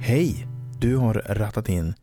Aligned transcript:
Hej! 0.00 0.46
Du 0.78 0.96
har 0.96 1.14
rattat 1.14 1.68
in 1.68 1.94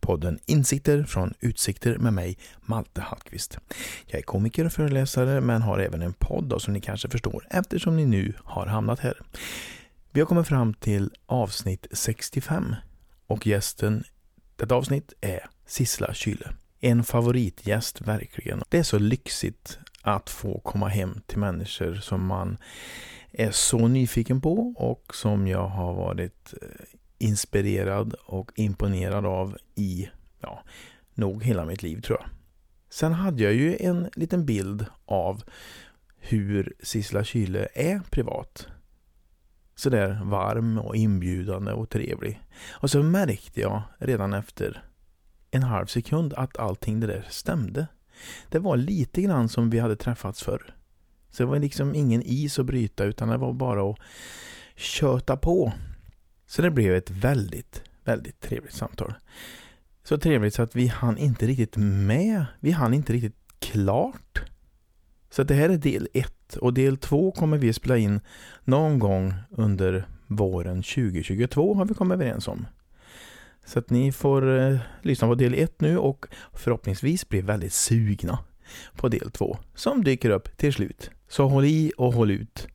podden 0.00 0.38
Insikter 0.46 1.04
från 1.04 1.34
Utsikter 1.40 1.98
med 1.98 2.12
mig, 2.12 2.38
Malte 2.60 3.00
Hallqvist. 3.00 3.58
Jag 4.06 4.18
är 4.18 4.22
komiker 4.22 4.64
och 4.64 4.72
föreläsare 4.72 5.40
men 5.40 5.62
har 5.62 5.78
även 5.78 6.02
en 6.02 6.12
podd 6.12 6.44
då, 6.44 6.58
som 6.58 6.74
ni 6.74 6.80
kanske 6.80 7.08
förstår 7.08 7.46
eftersom 7.50 7.96
ni 7.96 8.06
nu 8.06 8.34
har 8.44 8.66
hamnat 8.66 9.00
här. 9.00 9.20
Vi 10.10 10.20
har 10.20 10.26
kommit 10.26 10.48
fram 10.48 10.74
till 10.74 11.10
avsnitt 11.26 11.86
65 11.92 12.74
och 13.26 13.46
gästen 13.46 14.04
detta 14.56 14.74
avsnitt 14.74 15.12
är 15.20 15.46
Sissela 15.66 16.14
Kyle. 16.14 16.48
En 16.80 17.04
favoritgäst 17.04 18.00
verkligen. 18.00 18.62
Det 18.68 18.78
är 18.78 18.82
så 18.82 18.98
lyxigt 18.98 19.78
att 20.02 20.30
få 20.30 20.60
komma 20.60 20.88
hem 20.88 21.20
till 21.26 21.38
människor 21.38 21.94
som 21.94 22.26
man 22.26 22.58
är 23.32 23.50
så 23.50 23.88
nyfiken 23.88 24.40
på 24.40 24.74
och 24.76 25.14
som 25.14 25.46
jag 25.46 25.68
har 25.68 25.94
varit 25.94 26.54
eh, 26.62 26.68
inspirerad 27.18 28.14
och 28.26 28.52
imponerad 28.54 29.26
av 29.26 29.56
i, 29.74 30.08
ja, 30.40 30.62
nog 31.14 31.44
hela 31.44 31.64
mitt 31.64 31.82
liv 31.82 32.00
tror 32.00 32.18
jag. 32.20 32.28
Sen 32.90 33.12
hade 33.12 33.42
jag 33.42 33.52
ju 33.52 33.76
en 33.80 34.10
liten 34.14 34.46
bild 34.46 34.86
av 35.04 35.42
hur 36.16 36.74
Sissela 36.82 37.24
Kyle 37.24 37.68
är 37.74 38.00
privat. 38.10 38.68
Sådär 39.74 40.20
varm 40.24 40.78
och 40.78 40.96
inbjudande 40.96 41.72
och 41.72 41.90
trevlig. 41.90 42.40
Och 42.70 42.90
så 42.90 43.02
märkte 43.02 43.60
jag 43.60 43.82
redan 43.98 44.32
efter 44.32 44.82
en 45.50 45.62
halv 45.62 45.86
sekund 45.86 46.34
att 46.34 46.58
allting 46.58 47.00
det 47.00 47.06
där 47.06 47.26
stämde. 47.30 47.86
Det 48.48 48.58
var 48.58 48.76
lite 48.76 49.22
grann 49.22 49.48
som 49.48 49.70
vi 49.70 49.78
hade 49.78 49.96
träffats 49.96 50.42
förr. 50.42 50.74
Så 51.30 51.42
det 51.42 51.46
var 51.46 51.58
liksom 51.58 51.94
ingen 51.94 52.22
is 52.22 52.58
att 52.58 52.66
bryta 52.66 53.04
utan 53.04 53.28
det 53.28 53.36
var 53.36 53.52
bara 53.52 53.90
att 53.90 53.98
köta 54.76 55.36
på. 55.36 55.72
Så 56.46 56.62
det 56.62 56.70
blev 56.70 56.94
ett 56.94 57.10
väldigt, 57.10 57.82
väldigt 58.04 58.40
trevligt 58.40 58.74
samtal. 58.74 59.14
Så 60.02 60.18
trevligt 60.18 60.54
så 60.54 60.62
att 60.62 60.76
vi 60.76 60.86
hann 60.86 61.18
inte 61.18 61.46
riktigt 61.46 61.76
med. 61.76 62.46
Vi 62.60 62.70
hann 62.70 62.94
inte 62.94 63.12
riktigt 63.12 63.36
klart. 63.58 64.42
Så 65.30 65.42
det 65.42 65.54
här 65.54 65.70
är 65.70 65.76
del 65.76 66.08
ett 66.12 66.56
och 66.56 66.74
del 66.74 66.96
två 66.96 67.30
kommer 67.30 67.58
vi 67.58 67.72
spela 67.72 67.96
in 67.96 68.20
någon 68.64 68.98
gång 68.98 69.34
under 69.50 70.04
våren 70.26 70.82
2022 70.82 71.74
har 71.74 71.84
vi 71.84 71.94
kommit 71.94 72.14
överens 72.14 72.48
om. 72.48 72.66
Så 73.70 73.78
att 73.78 73.90
ni 73.90 74.12
får 74.12 74.58
eh, 74.58 74.78
lyssna 75.02 75.28
på 75.28 75.34
del 75.34 75.54
1 75.54 75.80
nu 75.80 75.98
och 75.98 76.26
förhoppningsvis 76.52 77.28
bli 77.28 77.40
väldigt 77.40 77.72
sugna 77.72 78.38
på 78.96 79.08
del 79.08 79.30
2 79.30 79.58
som 79.74 80.04
dyker 80.04 80.30
upp 80.30 80.56
till 80.56 80.72
slut. 80.72 81.10
Så 81.28 81.48
håll 81.48 81.64
i 81.64 81.92
och 81.96 82.12
håll 82.12 82.30
ut. 82.30 82.68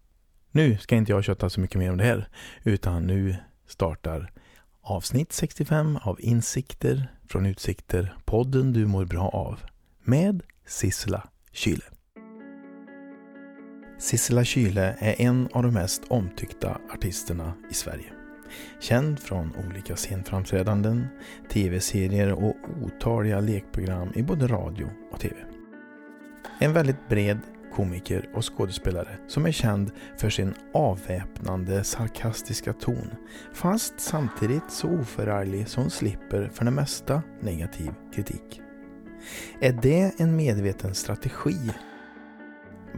Nu 0.52 0.78
ska 0.78 0.96
inte 0.96 1.12
jag 1.12 1.24
köta 1.24 1.50
så 1.50 1.60
mycket 1.60 1.80
mer 1.80 1.92
om 1.92 1.98
det 1.98 2.04
här 2.04 2.30
utan 2.64 3.08
nu 3.08 3.36
startar 3.68 4.32
avsnitt 4.82 5.34
65 5.34 5.98
av 6.02 6.22
Insikter 6.22 7.12
från 7.30 7.46
Utsikter, 7.46 8.18
podden 8.26 8.74
du 8.74 8.86
mår 8.86 9.06
bra 9.06 9.30
av 9.30 9.60
med 10.04 10.44
Sissela 10.66 11.28
Kyle. 11.52 11.84
Sissela 14.00 14.44
Kyle 14.44 14.78
är 14.78 15.22
en 15.22 15.50
av 15.54 15.64
de 15.64 15.74
mest 15.74 16.04
omtyckta 16.08 16.78
artisterna 16.94 17.54
i 17.72 17.74
Sverige. 17.74 18.15
Känd 18.80 19.20
från 19.20 19.54
olika 19.68 19.96
scenframträdanden, 19.96 21.08
tv-serier 21.50 22.32
och 22.32 22.56
otaliga 22.84 23.40
lekprogram 23.40 24.12
i 24.16 24.24
både 24.24 24.48
radio 24.48 24.90
och 25.12 25.20
tv. 25.20 25.36
En 26.60 26.74
väldigt 26.74 27.10
bred 27.10 27.40
komiker 27.76 28.30
och 28.34 28.56
skådespelare 28.58 29.18
som 29.28 29.46
är 29.46 29.52
känd 29.52 29.92
för 30.18 30.30
sin 30.30 30.54
avväpnande 30.74 31.84
sarkastiska 31.84 32.74
ton 32.74 33.12
fast 33.54 33.94
samtidigt 34.00 34.72
så 34.72 34.90
oförarglig 34.90 35.68
som 35.68 35.84
hon 35.84 35.92
slipper 35.92 36.50
för 36.54 36.66
det 36.66 36.72
mesta 36.72 37.24
negativ 37.42 37.92
kritik. 38.16 38.62
Är 39.60 39.80
det 39.82 40.12
en 40.18 40.36
medveten 40.36 40.96
strategi? 40.96 41.58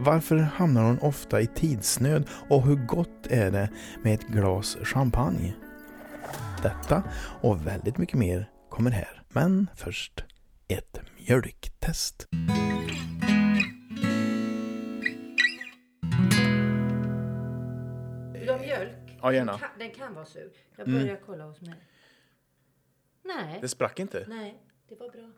Varför 0.00 0.36
hamnar 0.36 0.82
hon 0.84 0.98
ofta 0.98 1.40
i 1.40 1.46
tidsnöd 1.46 2.28
och 2.48 2.62
hur 2.62 2.76
gott 2.86 3.26
är 3.30 3.50
det 3.50 3.68
med 4.02 4.14
ett 4.14 4.26
glas 4.28 4.76
champagne? 4.82 5.54
Detta 6.62 7.02
och 7.42 7.66
väldigt 7.66 7.98
mycket 7.98 8.18
mer 8.18 8.50
kommer 8.70 8.90
här. 8.90 9.22
Men 9.28 9.66
först 9.76 10.24
ett 10.68 11.00
mjölktest. 11.18 12.28
Vill 18.32 18.46
du 18.46 18.52
ha 18.52 18.58
mjölk? 18.58 19.18
Ja, 19.22 19.32
gärna. 19.32 19.52
Den 19.52 19.60
kan, 19.60 19.68
den 19.78 19.90
kan 19.90 20.14
vara 20.14 20.24
sur. 20.24 20.50
Jag 20.76 20.86
börjar 20.86 21.18
kolla 21.26 21.44
hos 21.44 21.60
mig. 21.60 21.74
Nej, 23.24 23.58
Det 23.60 23.68
sprack 23.68 23.98
inte. 23.98 24.24
nej, 24.28 24.62
det 24.88 24.94
var 24.94 25.08
bra. 25.10 25.30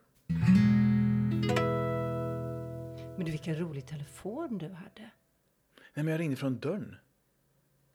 Men 3.21 3.25
du, 3.25 3.31
vilken 3.31 3.57
rolig 3.57 3.87
telefon 3.87 4.59
du 4.59 4.67
hade. 4.67 5.11
Nej, 5.95 6.05
men 6.05 6.07
jag 6.07 6.21
ringde 6.21 6.37
från 6.37 6.59
dörren. 6.59 6.97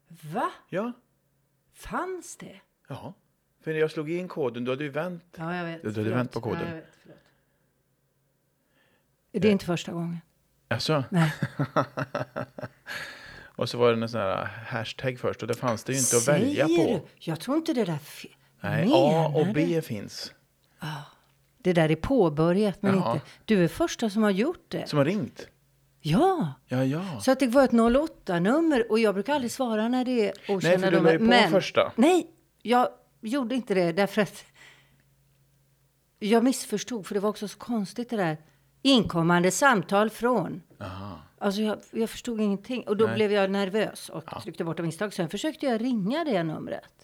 Va? 0.08 0.50
Ja. 0.68 0.92
Fanns 1.72 2.36
det? 2.36 2.60
Jaha. 2.88 3.14
För 3.60 3.74
jag 3.74 3.90
slog 3.90 4.10
in 4.10 4.28
koden. 4.28 4.64
Du 4.64 4.70
hade 4.70 4.84
ju 4.84 4.90
vänt. 4.90 5.24
Ja, 5.38 5.56
jag 5.56 5.64
vet. 5.64 5.82
Du 5.82 5.88
hade 5.88 5.94
Förlåt. 5.94 6.12
vänt 6.18 6.32
på 6.32 6.40
koden. 6.40 6.68
Ja, 6.68 6.74
vet. 6.74 6.98
Det 9.42 9.48
är 9.48 9.52
inte 9.52 9.64
första 9.64 9.92
gången. 9.92 10.18
Alltså. 10.68 11.04
Nej. 11.10 11.32
och 13.56 13.68
så 13.68 13.78
var 13.78 13.92
det 13.92 14.02
en 14.02 14.08
sån 14.08 14.20
här 14.20 14.44
hashtag 14.44 15.18
först 15.18 15.42
och 15.42 15.48
det 15.48 15.54
fanns 15.54 15.84
det 15.84 15.92
ju 15.92 15.98
inte 15.98 16.16
att 16.16 16.28
välja 16.28 16.66
Säger 16.66 16.84
på. 16.84 16.92
du? 16.92 17.30
Jag 17.30 17.40
tror 17.40 17.56
inte 17.56 17.72
det 17.72 17.84
där... 17.84 17.98
Nej, 18.60 18.84
Menar 18.84 19.26
A 19.26 19.32
och 19.34 19.46
du? 19.46 19.52
B 19.52 19.82
finns. 19.82 20.34
Det 21.66 21.72
där 21.72 21.90
är 21.90 21.96
påbörjat, 21.96 22.82
men 22.82 22.94
Jaha. 22.94 23.14
inte... 23.14 23.26
Du 23.44 23.64
är 23.64 23.68
första 23.68 24.10
som 24.10 24.22
har 24.22 24.30
gjort 24.30 24.64
det. 24.68 24.88
Som 24.88 24.98
har 24.98 25.04
ringt. 25.04 25.48
Ja. 26.00 26.52
Ja, 26.66 26.84
ja. 26.84 27.20
Så 27.20 27.30
att 27.30 27.40
det 27.40 27.46
var 27.46 27.64
ett 27.64 27.70
08-nummer 27.70 28.90
och 28.90 28.98
jag 28.98 29.14
brukar 29.14 29.34
aldrig 29.34 29.50
svara 29.50 29.88
när 29.88 30.04
det 30.04 30.28
är 30.28 30.32
okända 30.48 30.78
för 30.78 30.90
du 30.90 31.02
la 31.02 31.12
nummer. 31.12 31.44
på 31.44 31.50
första. 31.50 31.92
Nej, 31.96 32.30
jag 32.62 32.88
gjorde 33.20 33.54
inte 33.54 33.74
det 33.74 33.92
därför 33.92 34.22
att 34.22 34.44
jag 36.18 36.44
missförstod 36.44 37.06
för 37.06 37.14
det 37.14 37.20
var 37.20 37.30
också 37.30 37.48
så 37.48 37.58
konstigt 37.58 38.10
det 38.10 38.16
där. 38.16 38.36
Inkommande 38.82 39.50
samtal 39.50 40.10
från. 40.10 40.62
Aha. 40.80 41.18
Alltså 41.38 41.60
jag, 41.60 41.78
jag 41.90 42.10
förstod 42.10 42.40
ingenting 42.40 42.82
och 42.88 42.96
då 42.96 43.06
Nej. 43.06 43.14
blev 43.14 43.32
jag 43.32 43.50
nervös 43.50 44.08
och 44.08 44.24
tryckte 44.42 44.64
bort 44.64 44.78
av 44.80 44.86
misstag. 44.86 45.14
Sen 45.14 45.28
försökte 45.28 45.66
jag 45.66 45.80
ringa 45.80 46.24
det 46.24 46.42
numret 46.42 46.95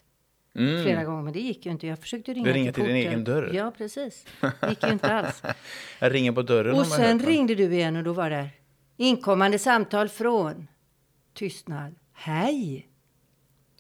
flera 0.52 1.04
gånger 1.04 1.22
men 1.22 1.32
det 1.32 1.40
gick 1.40 1.66
ju 1.66 1.72
inte. 1.72 1.86
Jag 1.86 1.98
försökte 1.98 2.32
ringa 2.32 2.44
Du 2.46 2.52
ringer 2.52 2.72
till 2.72 2.84
din 2.84 2.96
egen 2.96 3.24
dörr? 3.24 3.50
Ja, 3.54 3.72
precis. 3.78 4.26
Det 4.40 4.68
gick 4.68 4.82
ju 4.84 4.92
inte 4.92 5.14
alls. 5.14 5.42
Jag 6.00 6.14
ringer 6.14 6.32
på 6.32 6.42
dörren. 6.42 6.74
Och 6.74 6.86
sen 6.86 7.18
ringde 7.20 7.54
du 7.54 7.64
igen 7.74 7.96
och 7.96 8.04
då 8.04 8.12
var 8.12 8.30
det 8.30 8.48
inkommande 8.96 9.58
samtal 9.58 10.08
från 10.08 10.68
tystnad. 11.34 11.94
Hej! 12.12 12.88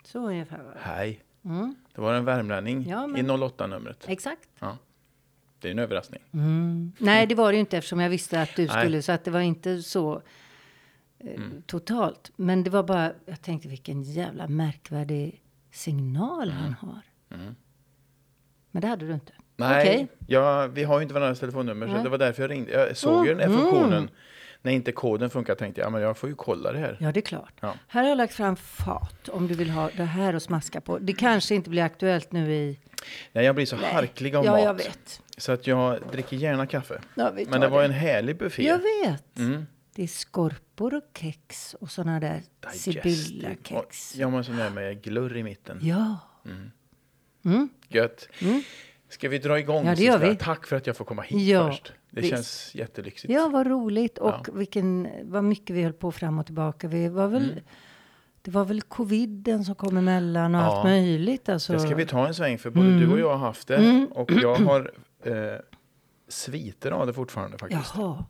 Så 0.04 0.18
ungefär 0.28 0.62
var 0.62 0.72
det. 0.74 0.80
Hej. 0.82 1.20
Mm. 1.44 1.74
Det 1.94 2.00
var 2.00 2.14
en 2.14 2.24
värmlänning 2.24 2.86
Ja, 2.88 3.06
men- 3.06 3.26
i 3.26 3.28
08-numret. 3.28 4.04
Exakt. 4.08 4.48
Ja. 4.58 4.78
Det 5.58 5.68
är 5.68 5.72
en 5.72 5.78
överraskning. 5.78 6.22
Nej, 6.98 7.26
det 7.26 7.34
var 7.34 7.52
det 7.52 7.56
ju 7.56 7.60
inte 7.60 7.76
eftersom 7.78 8.00
jag 8.00 8.10
visste 8.10 8.42
att 8.42 8.56
du 8.56 8.66
Nej. 8.66 8.80
skulle. 8.80 9.02
Så 9.02 9.12
att 9.12 9.24
det 9.24 9.30
var 9.30 9.40
inte 9.40 9.82
så 9.82 10.22
eh, 11.18 11.40
totalt. 11.66 12.30
Men 12.36 12.64
det 12.64 12.70
var 12.70 12.82
bara, 12.82 13.12
jag 13.26 13.42
tänkte 13.42 13.68
vilken 13.68 14.02
jävla 14.02 14.48
märkvärdig 14.48 15.41
signal 15.72 16.50
han 16.50 16.72
har. 16.72 17.00
Men 18.70 18.82
det 18.82 18.86
hade 18.88 19.06
du 19.06 19.12
inte. 19.12 19.32
Nej, 19.56 19.86
Okej. 19.86 20.08
ja, 20.26 20.66
vi 20.66 20.84
har 20.84 20.98
ju 20.98 21.02
inte 21.02 21.14
varandras 21.14 21.40
telefonnummer 21.40 21.86
så 21.86 21.92
Nej. 21.92 22.02
det 22.02 22.08
var 22.08 22.18
därför 22.18 22.42
jag 22.42 22.50
ringde. 22.50 22.72
Jag 22.72 22.96
såg 22.96 23.26
ju 23.26 23.34
den 23.34 23.50
här 23.50 23.58
funktionen. 23.58 24.10
När 24.62 24.72
inte 24.72 24.92
koden 24.92 25.30
funkar 25.30 25.54
tänkte 25.54 25.80
jag, 25.80 25.86
ja, 25.86 25.90
men 25.90 26.02
jag 26.02 26.16
får 26.16 26.28
ju 26.28 26.34
kolla 26.34 26.72
det 26.72 26.78
här. 26.78 26.96
Ja, 27.00 27.12
det 27.12 27.20
är 27.20 27.22
klart. 27.22 27.54
Ja. 27.60 27.74
Här 27.88 28.02
har 28.02 28.08
jag 28.08 28.18
lagt 28.18 28.34
fram 28.34 28.56
fat 28.56 29.28
om 29.28 29.48
du 29.48 29.54
vill 29.54 29.70
ha 29.70 29.90
det 29.96 30.04
här 30.04 30.34
att 30.34 30.42
smaska 30.42 30.80
på. 30.80 30.98
Det 30.98 31.12
kanske 31.12 31.54
inte 31.54 31.70
blir 31.70 31.82
aktuellt 31.82 32.32
nu 32.32 32.52
i... 32.52 32.78
Nej, 33.32 33.44
jag 33.44 33.54
blir 33.54 33.66
så 33.66 33.76
harklig 33.76 34.36
av 34.36 34.44
ja, 34.44 34.52
mat. 34.52 34.62
jag 34.62 34.74
vet. 34.74 35.22
Så 35.36 35.52
att 35.52 35.66
jag 35.66 36.00
dricker 36.12 36.36
gärna 36.36 36.66
kaffe. 36.66 37.00
Ja, 37.14 37.32
men 37.48 37.60
det 37.60 37.68
var 37.68 37.78
det. 37.78 37.84
en 37.84 37.90
härlig 37.90 38.38
buffé. 38.38 38.66
Jag 38.66 38.78
vet. 38.78 39.38
Mm. 39.38 39.66
Det 39.94 40.02
är 40.02 40.06
skorpor 40.06 40.94
och 40.94 41.18
kex 41.18 41.74
och 41.80 41.90
såna 41.90 42.20
där 42.20 42.42
Sibylla-kex. 42.72 44.16
Ja, 44.16 44.30
men 44.30 44.44
sån 44.44 44.56
där 44.56 44.70
med 44.70 45.02
glurr 45.02 45.36
i 45.36 45.42
mitten. 45.42 45.78
Ja. 45.82 46.16
Gött. 47.88 48.28
Ska 49.08 49.28
vi 49.28 49.38
dra 49.38 49.58
igång? 49.58 49.80
Mm. 49.80 49.88
Ja, 49.88 49.96
det 49.96 50.02
gör 50.04 50.18
vi. 50.30 50.36
Tack 50.36 50.66
för 50.66 50.76
att 50.76 50.86
jag 50.86 50.96
får 50.96 51.04
komma 51.04 51.22
hit 51.22 51.48
Ja, 51.48 51.70
först. 51.70 51.92
Det 52.10 52.20
visst. 52.20 52.30
känns 52.34 52.74
jättelyxigt. 52.74 53.32
ja, 53.34 53.48
vad 53.48 53.66
roligt. 53.66 54.18
Och 54.18 54.28
Ja. 54.46 54.52
vilken, 54.52 55.08
vad 55.24 55.44
mycket 55.44 55.76
vi 55.76 55.82
höll 55.82 55.92
på 55.92 56.12
fram 56.12 56.38
och 56.38 56.46
tillbaka. 56.46 56.88
Vi 56.88 57.08
var 57.08 57.28
väl, 57.28 57.60
Det 58.42 58.50
var 58.50 58.64
väl 58.64 58.82
coviden 58.82 59.64
som 59.64 59.74
kom 59.74 59.96
emellan 59.96 60.54
och 60.54 60.60
Mm. 60.60 60.70
Ja. 60.70 60.76
allt 60.76 60.84
möjligt. 60.84 61.48
Alltså. 61.48 61.72
Det 61.72 61.80
ska 61.80 61.94
vi 61.94 62.06
ta 62.06 62.26
en 62.26 62.34
sväng 62.34 62.58
för 62.58 62.70
både 62.70 62.86
Mm. 62.86 63.00
du 63.00 63.12
och 63.12 63.20
jag 63.20 63.30
har 63.30 63.46
haft 63.46 63.68
det. 63.68 64.06
Och 64.10 64.30
jag 64.32 64.54
har 64.56 64.92
eh, 65.24 65.32
sviter 66.28 66.90
av 66.90 67.06
det 67.06 67.12
fortfarande 67.12 67.58
faktiskt. 67.58 67.92
Jaha. 67.96 68.24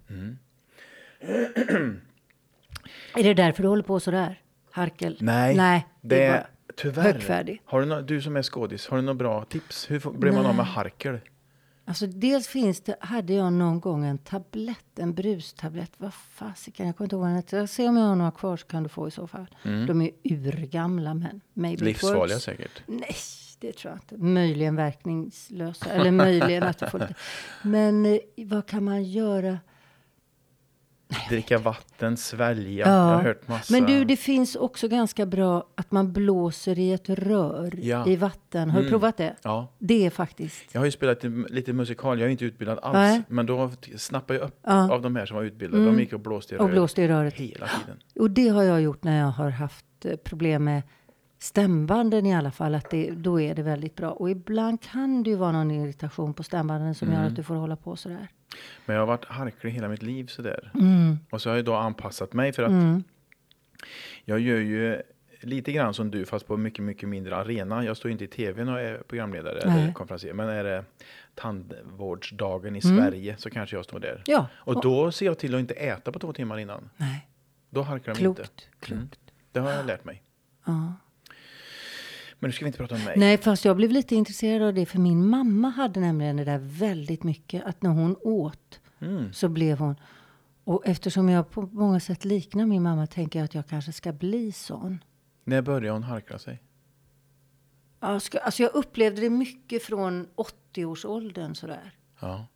Är 3.15 3.23
det 3.25 3.35
därför 3.35 3.63
du 3.63 3.69
håller 3.69 3.83
på 3.83 4.01
sådär? 4.01 4.41
Harkel? 4.71 5.17
Nej, 5.21 5.57
Nej 5.57 5.87
det, 6.01 6.23
är 6.25 6.33
bara 6.33 6.47
tyvärr. 6.77 7.03
högfärdig. 7.03 7.63
Har 7.65 7.81
du, 7.81 7.87
nå- 7.87 8.01
du 8.01 8.23
som 8.23 8.37
är 8.37 8.43
skådis, 8.43 8.89
har 8.89 8.97
du 8.97 9.03
några 9.03 9.15
bra 9.15 9.45
tips? 9.45 9.91
Hur 9.91 10.19
blir 10.19 10.33
man 10.33 10.47
av 10.47 10.55
med 10.55 10.67
harkel? 10.67 11.19
Alltså 11.85 12.07
dels 12.07 12.49
finns 12.49 12.81
det, 12.81 12.97
hade 13.01 13.33
jag 13.33 13.53
någon 13.53 13.81
gång 13.81 14.05
en 14.05 14.19
tablett, 14.19 14.99
en 14.99 15.15
brustablett. 15.15 15.93
Vad 15.97 16.15
fasiken, 16.15 16.87
jag 16.87 16.97
kommer 16.97 17.07
inte 17.07 17.15
ihåg 17.17 17.21
vad 17.21 17.29
den 17.31 17.37
hette. 17.37 17.57
Jag 17.57 17.69
ser 17.69 17.89
om 17.89 17.97
jag 17.97 18.05
har 18.05 18.17
några 18.17 18.31
kvar 18.31 18.57
så 18.57 18.67
kan 18.67 18.83
du 18.83 18.89
få 18.89 19.09
i 19.09 19.11
så 19.11 19.27
fall. 19.27 19.47
De 19.63 20.03
är 20.03 20.11
urgamla 20.25 21.15
men 21.15 21.41
maybe 21.55 21.77
Mm. 21.81 21.87
Livsfarliga 21.87 22.39
säkert. 22.39 22.83
Nej, 22.87 23.15
det 23.59 23.73
tror 23.73 23.93
jag 23.93 23.97
inte. 24.17 24.25
Möjligen 24.25 24.77
verkningslösa. 24.77 25.91
Eller 25.91 26.11
möjligen 26.11 26.63
att 26.63 26.79
du 26.79 26.87
får 26.87 26.99
lite. 26.99 27.15
Men 27.63 28.07
eh, 28.07 28.19
vad 28.37 28.67
kan 28.67 28.85
man 28.85 29.05
göra? 29.05 29.59
Dricka 31.29 31.59
vatten, 31.59 32.17
svälja. 32.17 32.87
Jag 32.87 32.93
har 32.93 33.23
hört 33.23 33.49
massa. 33.49 33.75
Men 33.75 33.85
du, 33.87 34.05
det 34.05 34.17
finns 34.17 34.57
också 34.57 34.89
ganska 34.89 35.27
bra 35.27 35.65
att 35.75 35.91
man 35.93 36.13
blåser 36.13 36.79
i 36.79 36.93
ett 36.93 37.09
rör 37.09 37.75
Ja. 37.83 37.97
Mm. 37.97 38.09
i 38.11 38.17
vatten. 38.17 38.71
Har 38.71 38.83
du 38.83 38.89
provat 38.89 39.17
det? 39.17 39.37
Ja, 39.43 39.69
Det 39.79 40.07
är 40.07 40.11
faktiskt. 40.11 40.65
jag 40.73 40.81
har 40.81 40.85
ju 40.85 40.91
spelat 40.91 41.25
lite, 41.51 41.73
musikal. 41.73 42.19
Jag 42.21 42.27
är 42.27 42.31
inte 42.31 42.45
utbildad 42.45 42.79
alls. 42.83 42.95
Nej. 42.95 43.23
Men 43.29 43.47
då 43.47 43.71
snappade 43.97 44.39
jag 44.39 44.47
upp 44.47 44.59
Ja. 44.63 44.93
av 44.93 45.03
de 45.03 45.17
här 45.17 45.27
som 45.27 45.37
var 45.37 45.45
utbildade. 45.45 45.85
De 45.85 45.99
gick 46.01 46.13
och 46.13 46.21
blåste 46.21 46.55
i 46.55 46.59
Och 46.59 46.61
röret 46.63 46.73
blåste 46.75 47.03
i 47.03 47.09
röret. 47.09 47.35
hela 47.35 47.67
tiden. 47.67 47.97
Och 48.19 48.31
det 48.31 48.49
har 48.49 48.63
jag 48.63 48.83
gjort 48.83 49.05
när 49.05 49.19
jag 49.21 49.27
har 49.31 49.51
haft 49.51 49.85
eh, 50.05 50.17
problem 50.17 50.65
med 50.65 50.83
stämbanden 51.39 52.27
i 52.27 52.35
alla 52.35 52.51
fall. 52.51 52.75
Att 52.75 52.91
det, 52.91 53.11
då 53.11 53.41
är 53.41 53.55
det 53.55 53.63
väldigt 53.63 53.97
bra. 53.97 54.11
Och 54.11 54.31
ibland 54.31 54.81
kan 54.83 55.23
det 55.23 55.31
ju 55.31 55.37
vara 55.37 55.53
någon 55.53 55.71
irritation 55.71 56.35
på 56.35 56.43
stämbanden 56.43 56.95
som 56.95 57.09
Mm. 57.09 57.21
gör 57.21 57.29
att 57.29 57.37
du 57.37 57.43
får 57.43 57.55
hålla 57.55 57.77
på 57.77 57.97
sådär. 57.97 58.29
Men 58.87 58.95
jag 58.97 59.03
har 59.03 59.07
varit 59.07 59.25
harklig 59.25 59.71
hela 59.71 59.89
mitt 59.89 60.03
liv 60.03 60.27
sådär. 60.27 60.71
Mm. 60.75 61.19
Och 61.31 61.43
så 61.43 61.49
har 61.51 61.57
jag 61.57 61.65
då 61.65 61.75
anpassat 61.75 62.33
mig 62.33 62.53
för 62.53 62.63
att 62.63 63.03
jag 64.25 64.41
gör 64.41 64.59
ju 64.59 65.03
lite 65.41 65.73
grann 65.73 65.95
som 65.95 66.11
du 66.11 66.25
fast 66.27 66.47
på 66.47 66.57
mycket, 66.57 66.85
mycket 66.85 67.09
mindre 67.09 67.37
arena. 67.37 67.85
Jag 67.85 67.97
står 67.97 68.11
inte 68.11 68.25
i 68.25 68.29
tv 68.29 68.65
när 68.65 68.79
jag 68.79 68.89
är 68.91 68.99
programledare 68.99 69.59
eller 69.61 69.73
Nej. 69.75 69.95
konferencier. 69.95 70.33
Men 70.35 70.49
är 70.49 70.65
det 70.65 70.85
tandvårdsdagen 71.35 72.77
i 72.77 72.81
Sverige 72.81 73.37
så 73.39 73.51
kanske 73.51 73.77
jag 73.77 73.85
står 73.85 74.01
där. 74.01 74.13
Mm. 74.13 74.23
Ja. 74.27 74.47
Och 74.55 74.83
då 74.83 75.13
ser 75.13 75.27
jag 75.27 75.39
till 75.39 75.55
att 75.55 75.61
inte 75.61 75.75
äta 75.75 76.13
på 76.13 76.19
två 76.19 76.33
timmar 76.33 76.59
innan. 76.59 76.91
Nej, 76.97 77.29
Då 77.71 77.83
harklar 77.83 78.15
de 78.15 78.21
klokt. 78.21 78.41
inte. 78.41 78.51
klokt. 78.81 79.21
Det 79.53 79.61
har 79.61 79.71
jag 79.71 79.87
lärt 79.87 80.05
mig. 80.05 80.23
Ja. 80.67 80.95
Men 82.43 82.49
nu 82.49 82.53
ska 82.53 82.65
vi 82.65 82.67
inte 82.67 82.79
prata 82.79 82.95
om 82.95 83.05
mig. 83.05 83.15
Nej, 83.17 83.39
fast 83.39 83.65
jag 83.65 83.77
blev 83.77 83.91
lite 83.91 84.15
intresserad 84.15 84.63
av 84.63 84.75
det. 84.75 84.87
För 84.87 84.99
min 84.99 85.29
mamma 85.29 85.69
hade 85.69 86.01
nämligen 86.01 86.37
det 86.37 86.45
där 86.45 86.59
väldigt 86.59 87.23
mycket. 87.23 87.65
Att 87.65 87.83
när 87.83 87.91
hon 87.91 88.17
åt 88.23 88.81
Mm. 89.01 89.33
så 89.33 89.49
blev 89.49 89.79
hon... 89.79 89.97
Och 90.65 90.87
eftersom 90.87 91.29
jag 91.29 91.51
på 91.51 91.63
många 91.73 92.01
sätt 92.01 92.25
liknar 92.25 92.67
min 92.67 92.83
mamma 92.83 93.07
tänker 93.07 93.39
jag 93.39 93.45
att 93.45 93.55
jag 93.55 93.67
kanske 93.67 93.93
ska 93.93 94.13
bli 94.13 94.53
sån. 94.53 95.05
När 95.45 95.63
började 95.63 95.91
hon 95.91 96.03
harkla 96.03 96.39
sig? 96.39 96.63
Alltså 97.99 98.63
jag 98.63 98.75
upplevde 98.75 99.21
det 99.21 99.31
mycket 99.31 99.83
från 99.83 100.29
80-årsåldern 100.37 101.55
sådär. 101.55 101.95
Ja. 102.21 102.47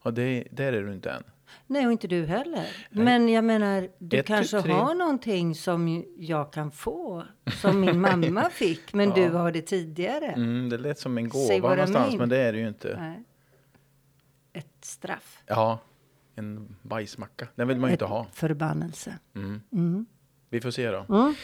Och 0.00 0.14
det, 0.14 0.48
där 0.50 0.72
är 0.72 0.82
du 0.82 0.92
inte 0.92 1.10
än. 1.10 1.24
Nej, 1.66 1.86
och 1.86 1.92
inte 1.92 2.08
du 2.08 2.26
heller. 2.26 2.66
Men 2.90 3.28
jag 3.28 3.44
menar, 3.44 3.88
du 3.98 4.18
Ett, 4.18 4.26
kanske 4.26 4.62
tre. 4.62 4.72
har 4.72 4.94
någonting 4.94 5.54
som 5.54 6.04
jag 6.16 6.52
kan 6.52 6.70
få. 6.70 7.24
Som 7.60 7.80
min 7.80 8.00
mamma 8.10 8.50
fick, 8.50 8.92
men 8.92 9.10
du 9.10 9.28
har 9.28 9.52
det 9.52 9.62
tidigare. 9.62 10.26
Mm, 10.26 10.68
det 10.68 10.78
lät 10.78 10.98
som 10.98 11.18
en 11.18 11.28
gåva 11.28 11.68
någonstans, 11.68 12.16
men 12.16 12.28
det 12.28 12.36
är 12.38 12.52
det 12.52 12.58
ju 12.58 12.68
inte. 12.68 12.96
Nej. 13.00 13.22
Ett 14.52 14.84
straff. 14.84 15.42
Ja, 15.46 15.78
en 16.36 16.76
bajsmacka. 16.82 17.48
Den 17.54 17.68
vill 17.68 17.78
man 17.78 17.90
ju 17.90 17.94
inte 17.94 18.04
ha. 18.04 18.26
förbannelse. 18.32 19.18
Vi 20.50 20.60
får 20.60 20.70
se 20.70 20.90
då. 20.90 21.06
Mm, 21.08 21.34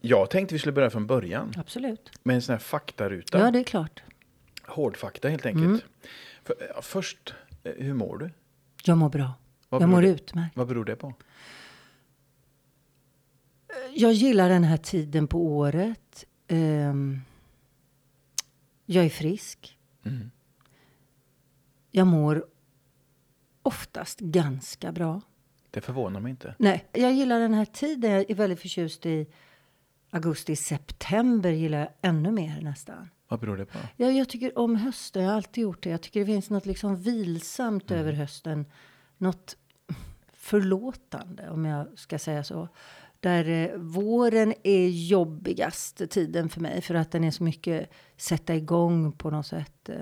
Jag 0.00 0.30
tänkte 0.30 0.54
vi 0.54 0.58
skulle 0.58 0.72
börja 0.72 0.90
från 0.90 1.06
början 1.06 1.52
absolut. 1.56 2.10
med 2.22 2.34
en 2.36 2.42
sån 2.42 2.52
här 2.52 2.60
faktaruta. 2.60 3.38
Ja, 3.38 3.50
det 3.50 3.58
är 3.58 3.64
klart. 3.64 4.02
Hårdfakta 4.66 5.28
helt 5.28 5.46
enkelt. 5.46 5.64
Mm. 5.66 5.80
För, 6.44 6.56
ja, 6.74 6.82
först, 6.82 7.34
eh, 7.64 7.72
hur 7.76 7.94
mår 7.94 8.18
du? 8.18 8.30
Jag 8.88 8.98
mår 8.98 9.08
bra. 9.08 9.32
Vad 9.68 9.82
jag 9.82 9.88
mår 9.88 10.02
det- 10.02 10.08
utmärkt. 10.08 10.56
Vad 10.56 10.68
beror 10.68 10.84
det 10.84 10.96
på? 10.96 11.14
Jag 13.94 14.12
gillar 14.12 14.48
den 14.48 14.64
här 14.64 14.76
tiden 14.76 15.26
på 15.28 15.46
året. 15.56 16.24
Ehm, 16.48 17.20
jag 18.86 19.04
är 19.04 19.10
frisk. 19.10 19.78
Mm. 20.04 20.30
Jag 21.90 22.06
mår 22.06 22.46
oftast 23.62 24.20
ganska 24.20 24.92
bra. 24.92 25.20
Det 25.70 25.80
förvånar 25.80 26.20
mig 26.20 26.30
inte. 26.30 26.54
Nej, 26.58 26.84
jag 26.92 27.12
gillar 27.12 27.40
den 27.40 27.54
här 27.54 27.64
tiden. 27.64 28.10
Jag 28.10 28.30
är 28.30 28.34
väldigt 28.34 28.60
förtjust 28.60 29.06
i 29.06 29.26
augusti, 30.10 30.56
september 30.56 31.50
gillar 31.50 31.78
jag 31.78 31.88
ännu 32.02 32.30
mer 32.30 32.60
nästan. 32.60 33.08
Vad 33.28 33.40
beror 33.40 33.56
det 33.56 33.66
på? 33.66 33.78
Ja, 33.96 34.10
jag 34.10 34.28
tycker 34.28 34.58
om 34.58 34.76
hösten. 34.76 35.22
Jag 35.22 35.30
har 35.30 35.36
alltid 35.36 35.62
gjort 35.62 35.82
det. 35.82 35.90
Jag 35.90 36.00
tycker 36.00 36.20
det 36.20 36.26
finns 36.26 36.50
något 36.50 36.66
liksom 36.66 36.96
vilsamt 36.96 37.90
över 37.90 38.12
hösten. 38.12 38.66
Något 39.18 39.56
förlåtande, 40.32 41.50
om 41.50 41.64
jag 41.64 41.86
ska 41.98 42.18
säga 42.18 42.44
så. 42.44 42.68
Där 43.20 43.48
eh, 43.48 43.76
våren 43.78 44.54
är 44.62 44.88
jobbigast 44.88 46.10
tiden 46.10 46.48
för 46.48 46.60
mig. 46.60 46.80
För 46.82 46.94
att 46.94 47.10
den 47.10 47.24
är 47.24 47.30
så 47.30 47.42
mycket 47.44 47.90
sätta 48.16 48.54
igång 48.54 49.12
på 49.12 49.30
något 49.30 49.46
sätt. 49.46 49.88
Eh, 49.88 49.96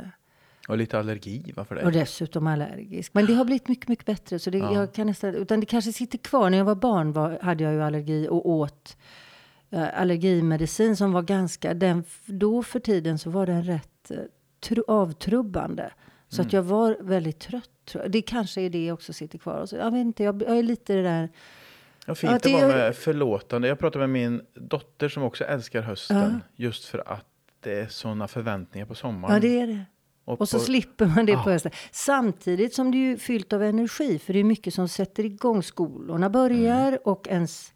Och 0.69 0.79
lite 0.79 0.99
allergi, 0.99 1.53
varför 1.57 1.85
och 1.85 1.93
det? 1.93 1.99
dessutom 1.99 2.47
allergisk. 2.47 3.15
Men 3.15 3.27
det 3.27 3.35
har 3.35 3.45
blivit 3.45 3.69
mycket, 3.69 3.89
mycket 3.89 4.07
bättre. 4.07 4.39
Så 4.39 4.51
det, 4.51 4.59
jag 4.59 4.95
kan 4.95 5.07
nästan, 5.07 5.35
utan 5.35 5.61
det 5.61 5.67
kanske 5.67 5.93
sitter 5.93 6.19
kvar. 6.19 6.51
När 6.51 6.59
jag 6.59 6.65
var 6.65 6.75
barn 6.75 7.13
var, 7.13 7.39
hade 7.43 7.65
jag 7.65 7.73
ju 7.73 7.83
allergi 7.83 8.29
och 8.31 8.49
åt 8.51 8.97
allergimedicin 9.73 10.97
som 10.97 11.13
var 11.13 11.23
ganska... 11.23 11.75
Den, 11.75 12.05
då 12.27 12.63
för 12.63 12.81
tiden 12.81 13.19
så 13.19 13.31
var 13.31 13.47
den 13.47 13.63
rätt 13.65 14.11
eh, 14.11 14.17
tru, 14.61 14.83
avtrubbande. 14.89 15.91
Så 16.29 16.43
att 16.43 16.53
jag 16.53 16.63
var 16.63 16.97
väldigt 17.01 17.39
trött. 17.39 17.97
Det 18.09 18.23
kanske 18.23 18.61
är 18.61 18.71
det 18.71 18.93
också 18.93 19.13
sitter 19.13 19.39
kvar. 19.39 19.61
Och 19.61 19.69
så, 19.69 19.77
jag 19.77 19.91
vet 19.91 20.01
inte, 20.01 20.23
jag, 20.25 20.43
jag 20.43 20.59
är 20.59 20.63
lite 20.63 20.95
det 20.95 21.03
där... 21.03 21.29
Ja, 22.07 22.15
fint 22.15 22.33
Ja, 22.33 22.39
det 22.59 22.63
var 22.67 22.69
med 22.69 22.97
förlåtande. 22.97 23.69
Jag 23.69 23.79
pratade 23.79 24.07
med 24.07 24.31
min 24.31 24.41
dotter 24.55 25.09
som 25.09 25.23
också 25.23 25.45
älskar 25.45 25.83
hösten. 25.83 26.43
Just 26.57 26.85
för 26.85 27.13
att 27.13 27.25
det 27.61 27.81
är 27.81 27.87
sådana 27.87 28.29
förväntningar 28.29 28.87
på 28.87 28.95
sommaren. 28.95 29.35
Ja, 29.35 29.41
det 29.41 29.61
är 29.61 29.67
det. 29.67 29.85
Och 30.25 30.49
så 30.49 30.59
på- 30.59 30.65
slipper 30.65 31.07
man 31.07 31.27
det 31.27 31.33
Ja. 31.33 31.43
på 31.43 31.51
hösten. 31.51 31.73
Samtidigt 31.93 32.75
som 32.75 32.91
det 32.91 32.99
är 33.13 33.17
fyllt 33.17 33.53
av 33.53 33.63
energi. 33.63 34.19
För 34.19 34.33
det 34.33 34.39
är 34.39 34.45
mycket 34.45 34.75
som 34.75 34.89
sätter 34.89 35.25
igång. 35.25 35.63
Skolorna 35.63 36.31
börjar 36.31 36.89
Mm. 36.89 36.99
och 37.05 37.29
ens 37.29 37.73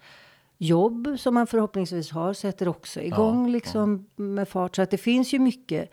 jobb 0.62 1.08
som 1.18 1.34
man 1.34 1.46
förhoppningsvis 1.46 2.10
har 2.10 2.32
sätter 2.32 2.68
också 2.68 3.00
igång 3.00 3.46
Ja, 3.46 3.52
liksom 3.52 4.06
med 4.16 4.48
fart. 4.48 4.76
Så 4.76 4.82
att 4.82 4.90
det 4.90 4.98
finns 4.98 5.34
ju 5.34 5.38
mycket 5.38 5.90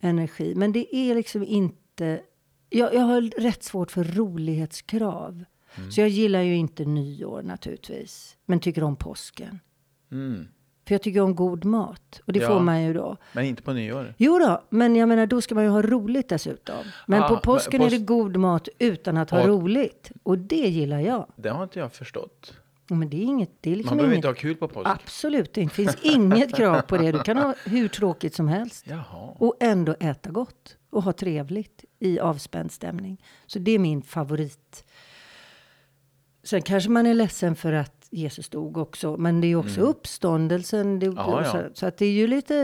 energi. 0.00 0.54
Men 0.54 0.72
det 0.72 0.96
är 0.96 1.14
liksom 1.14 1.44
inte... 1.44 2.20
Jag, 2.70 2.94
jag 2.94 3.00
har 3.02 3.40
rätt 3.40 3.62
svårt 3.62 3.90
för 3.90 4.04
rolighetskrav. 4.04 5.44
Mm. 5.74 5.90
Så 5.90 6.00
jag 6.00 6.08
gillar 6.08 6.40
ju 6.40 6.56
inte 6.56 6.84
nyår 6.84 7.42
naturligtvis. 7.42 8.36
Men 8.46 8.60
tycker 8.60 8.84
om 8.84 8.96
påsken. 8.96 9.60
Mm. 10.12 10.48
För 10.86 10.94
jag 10.94 11.02
tycker 11.02 11.20
om 11.20 11.34
god 11.34 11.64
mat. 11.64 12.20
Och 12.26 12.32
det 12.32 12.40
Ja. 12.40 12.48
får 12.48 12.60
man 12.60 12.82
ju 12.82 12.92
då. 12.94 13.16
Men 13.32 13.44
inte 13.44 13.62
på 13.62 13.72
nyår. 13.72 14.14
Jo 14.18 14.38
då, 14.38 14.62
men 14.70 14.96
jag 14.96 15.08
menar 15.08 15.26
då 15.26 15.40
ska 15.40 15.54
man 15.54 15.64
ju 15.64 15.70
ha 15.70 15.82
roligt 15.82 16.28
dessutom. 16.28 16.76
Men 17.06 17.22
Ah, 17.22 17.28
på 17.28 17.36
påsken 17.36 17.78
men 17.78 17.86
är 17.86 17.90
det 17.90 17.98
pås- 17.98 18.06
god 18.06 18.36
mat 18.36 18.68
utan 18.78 19.16
att 19.16 19.30
ha 19.30 19.40
Ja. 19.40 19.46
roligt. 19.46 20.10
Och 20.22 20.38
det 20.38 20.56
gillar 20.68 21.00
jag. 21.00 21.26
Det 21.36 21.48
har 21.48 21.62
inte 21.64 21.78
jag 21.78 21.92
förstått. 21.92 22.54
Men 22.88 23.10
det 23.10 23.16
är 23.16 23.24
inget, 23.24 23.50
det 23.60 23.72
är 23.72 23.76
liksom 23.76 23.90
Man 23.90 23.96
behöver 23.96 24.14
inget, 24.14 24.18
inte 24.18 24.28
ha 24.28 24.34
kul 24.34 24.56
på 24.56 24.68
påsk. 24.68 24.88
Absolut, 24.88 25.54
det 25.54 25.68
finns 25.68 25.96
inget 26.02 26.54
krav 26.56 26.80
på 26.80 26.96
det. 26.96 27.12
Du 27.12 27.18
kan 27.18 27.36
ha 27.36 27.54
hur 27.64 27.88
tråkigt 27.88 28.34
som 28.34 28.48
helst. 28.48 28.84
Jaha. 28.88 29.36
Och 29.38 29.56
ändå 29.60 29.94
äta 30.00 30.30
gott. 30.30 30.76
Och 30.90 31.02
ha 31.02 31.12
trevligt 31.12 31.84
i 31.98 32.18
avspänd 32.20 32.72
stämning. 32.72 33.24
Så 33.46 33.58
det 33.58 33.70
är 33.70 33.78
min 33.78 34.02
favorit. 34.02 34.84
Sen 36.44 36.62
kanske 36.62 36.90
man 36.90 37.06
är 37.06 37.14
ledsen 37.14 37.56
för 37.56 37.72
att 37.72 38.08
Jesus 38.10 38.48
dog 38.48 38.76
också. 38.76 39.16
Men 39.16 39.40
det 39.40 39.46
är 39.46 39.56
också 39.56 39.80
uppståndelsen. 39.80 40.98
Det, 40.98 41.06
Mm. 41.06 41.18
Ja, 41.18 41.42
ja. 41.44 41.52
Så, 41.52 41.70
så 41.74 41.86
att 41.86 41.96
det 41.96 42.06
är 42.06 42.12
ju 42.12 42.26
lite 42.26 42.54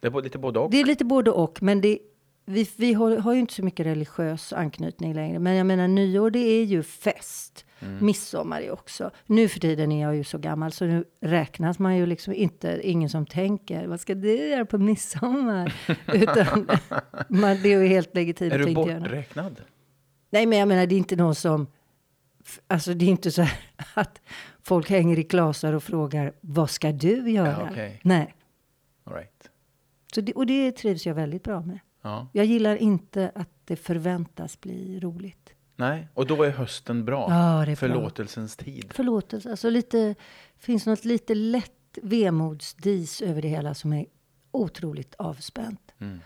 Det 0.00 0.06
är 0.06 0.22
lite 0.22 0.38
både 0.38 0.58
och. 0.58 0.70
Det 0.70 0.80
är 0.80 0.84
lite 0.84 1.04
både 1.04 1.30
och, 1.30 1.62
men 1.62 1.80
det, 1.80 1.98
vi, 2.44 2.68
vi 2.76 2.92
har, 2.92 3.16
har 3.16 3.32
ju 3.32 3.40
inte 3.40 3.54
så 3.54 3.64
mycket 3.64 3.86
religiös 3.86 4.52
anknytning 4.52 5.14
längre. 5.14 5.38
Men 5.38 5.54
jag 5.54 5.66
menar 5.66 5.88
nyår, 5.88 6.30
det 6.30 6.38
är 6.38 6.64
ju 6.64 6.82
fest. 6.82 7.65
Midsommar 7.80 8.60
är 8.60 8.70
också. 8.70 9.10
Nu 9.26 9.48
för 9.48 9.60
tiden 9.60 9.92
är 9.92 10.02
jag 10.02 10.16
ju 10.16 10.24
så 10.24 10.38
gammal 10.38 10.72
så 10.72 10.84
nu 10.84 11.04
räknas 11.20 11.78
man 11.78 11.96
ju 11.96 12.06
liksom 12.06 12.34
inte, 12.34 12.80
ingen 12.82 13.10
som 13.10 13.26
tänker, 13.26 13.86
vad 13.86 14.00
ska 14.00 14.14
du 14.14 14.48
göra 14.48 14.64
på 14.64 14.78
midsommar? 14.78 15.74
Utan 16.14 16.68
man, 17.28 17.62
det 17.62 17.72
är 17.72 17.80
ju 17.80 17.86
helt 17.86 18.14
legitimt 18.14 18.52
är 18.52 18.58
du 18.58 18.70
göra 18.70 19.00
borträknad? 19.00 19.60
Nej, 20.30 20.46
men 20.46 20.58
jag 20.58 20.68
menar 20.68 20.86
det 20.86 20.94
är 20.94 20.98
inte 20.98 21.16
någon 21.16 21.34
som, 21.34 21.66
alltså 22.66 22.94
det 22.94 23.04
är 23.04 23.08
inte 23.08 23.30
så 23.30 23.42
här 23.42 23.58
att 23.94 24.20
folk 24.62 24.90
hänger 24.90 25.18
i 25.18 25.22
klasar 25.22 25.72
och 25.72 25.82
frågar, 25.82 26.32
vad 26.40 26.70
ska 26.70 26.92
du 26.92 27.30
göra? 27.30 27.58
Ja, 27.60 27.68
okej. 27.70 28.00
Nej, 28.04 28.34
All 29.04 29.14
right. 29.14 29.50
så 30.14 30.20
det, 30.20 30.32
och 30.32 30.46
det 30.46 30.72
trivs 30.72 31.06
jag 31.06 31.14
väldigt 31.14 31.42
bra 31.42 31.60
med. 31.60 31.78
Ja. 32.02 32.28
Jag 32.32 32.44
gillar 32.44 32.76
inte 32.76 33.32
att 33.34 33.48
det 33.64 33.76
förväntas 33.76 34.60
bli 34.60 35.00
roligt. 35.00 35.55
Nej, 35.76 36.08
och 36.14 36.26
då 36.26 36.42
är 36.42 36.50
hösten 36.50 37.04
bra. 37.04 37.26
Ja, 37.30 37.36
det 37.36 37.62
är 37.62 37.64
bra. 37.66 37.76
Förlåtelsens 37.76 38.56
tid. 38.56 38.92
Förlåtelse. 38.94 39.50
Alltså 39.50 39.70
lite, 39.70 40.14
finns 40.58 40.86
något 40.86 41.04
lite 41.04 41.34
lätt 41.34 41.98
vemodsdis 42.02 43.22
över 43.22 43.42
det 43.42 43.48
hela 43.48 43.74
som 43.74 43.92
är 43.92 44.06
otroligt 44.50 45.14
avspänt. 45.14 45.92
Mm. 45.98 46.20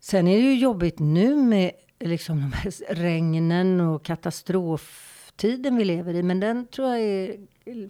Sen 0.00 0.28
är 0.28 0.36
det 0.36 0.42
ju 0.42 0.58
jobbigt 0.58 0.98
nu 0.98 1.36
med 1.36 1.70
liksom 2.00 2.36
de 2.40 2.52
här 2.52 2.94
regnen 2.94 3.80
och 3.80 4.02
katastroftiden 4.04 5.76
vi 5.76 5.84
lever 5.84 6.14
i. 6.14 6.22
Men 6.22 6.40
den 6.40 6.66
tror 6.66 6.88
jag 6.88 7.00
är 7.00 7.36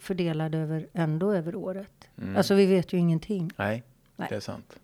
fördelad 0.01 0.55
över, 0.55 0.89
ändå 0.93 1.33
över 1.33 1.55
året. 1.55 2.09
Mm. 2.19 2.37
Alltså 2.37 2.55
vi 2.55 2.67
vet 2.67 2.93
ju 2.93 2.99
ingenting. 2.99 3.51
Nej, 3.57 3.83
Nej. 4.17 4.29
det 4.31 4.37
är 4.37 4.41
sant. 4.41 4.79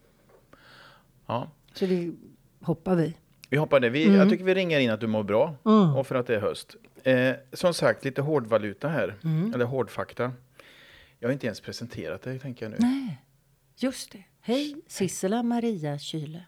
Ja, 1.26 1.50
Så 1.74 1.86
det 1.86 2.12
hoppar 2.60 2.94
vi. 2.94 3.14
Vi 3.52 3.58
hoppar 3.58 3.80
det. 3.80 3.90
Vi, 3.90 4.16
Jag 4.16 4.28
tycker 4.30 4.44
vi 4.44 4.54
ringer 4.54 4.80
in 4.80 4.90
att 4.90 5.00
du 5.00 5.06
mår 5.06 5.22
bra 5.22 5.54
Mm. 5.64 5.96
och 5.96 6.06
för 6.06 6.14
att 6.14 6.26
det 6.26 6.34
är 6.36 6.40
höst. 6.40 6.76
Eh, 7.04 7.34
som 7.52 7.74
sagt, 7.74 8.04
lite 8.04 8.22
hårdvaluta 8.22 8.88
här. 8.88 9.14
Mm. 9.24 9.54
Eller 9.54 9.64
hårdfakta. 9.64 10.32
Jag 11.18 11.28
har 11.28 11.32
inte 11.32 11.46
ens 11.46 11.60
presenterat 11.60 12.22
dig, 12.22 12.38
tänker 12.38 12.64
jag 12.64 12.70
nu. 12.70 12.76
Nej, 12.80 13.22
just 13.76 14.12
det. 14.12 14.24
Hej, 14.40 14.76
Sissela 14.86 15.42
Maria 15.42 15.98
Kyle. 15.98 16.42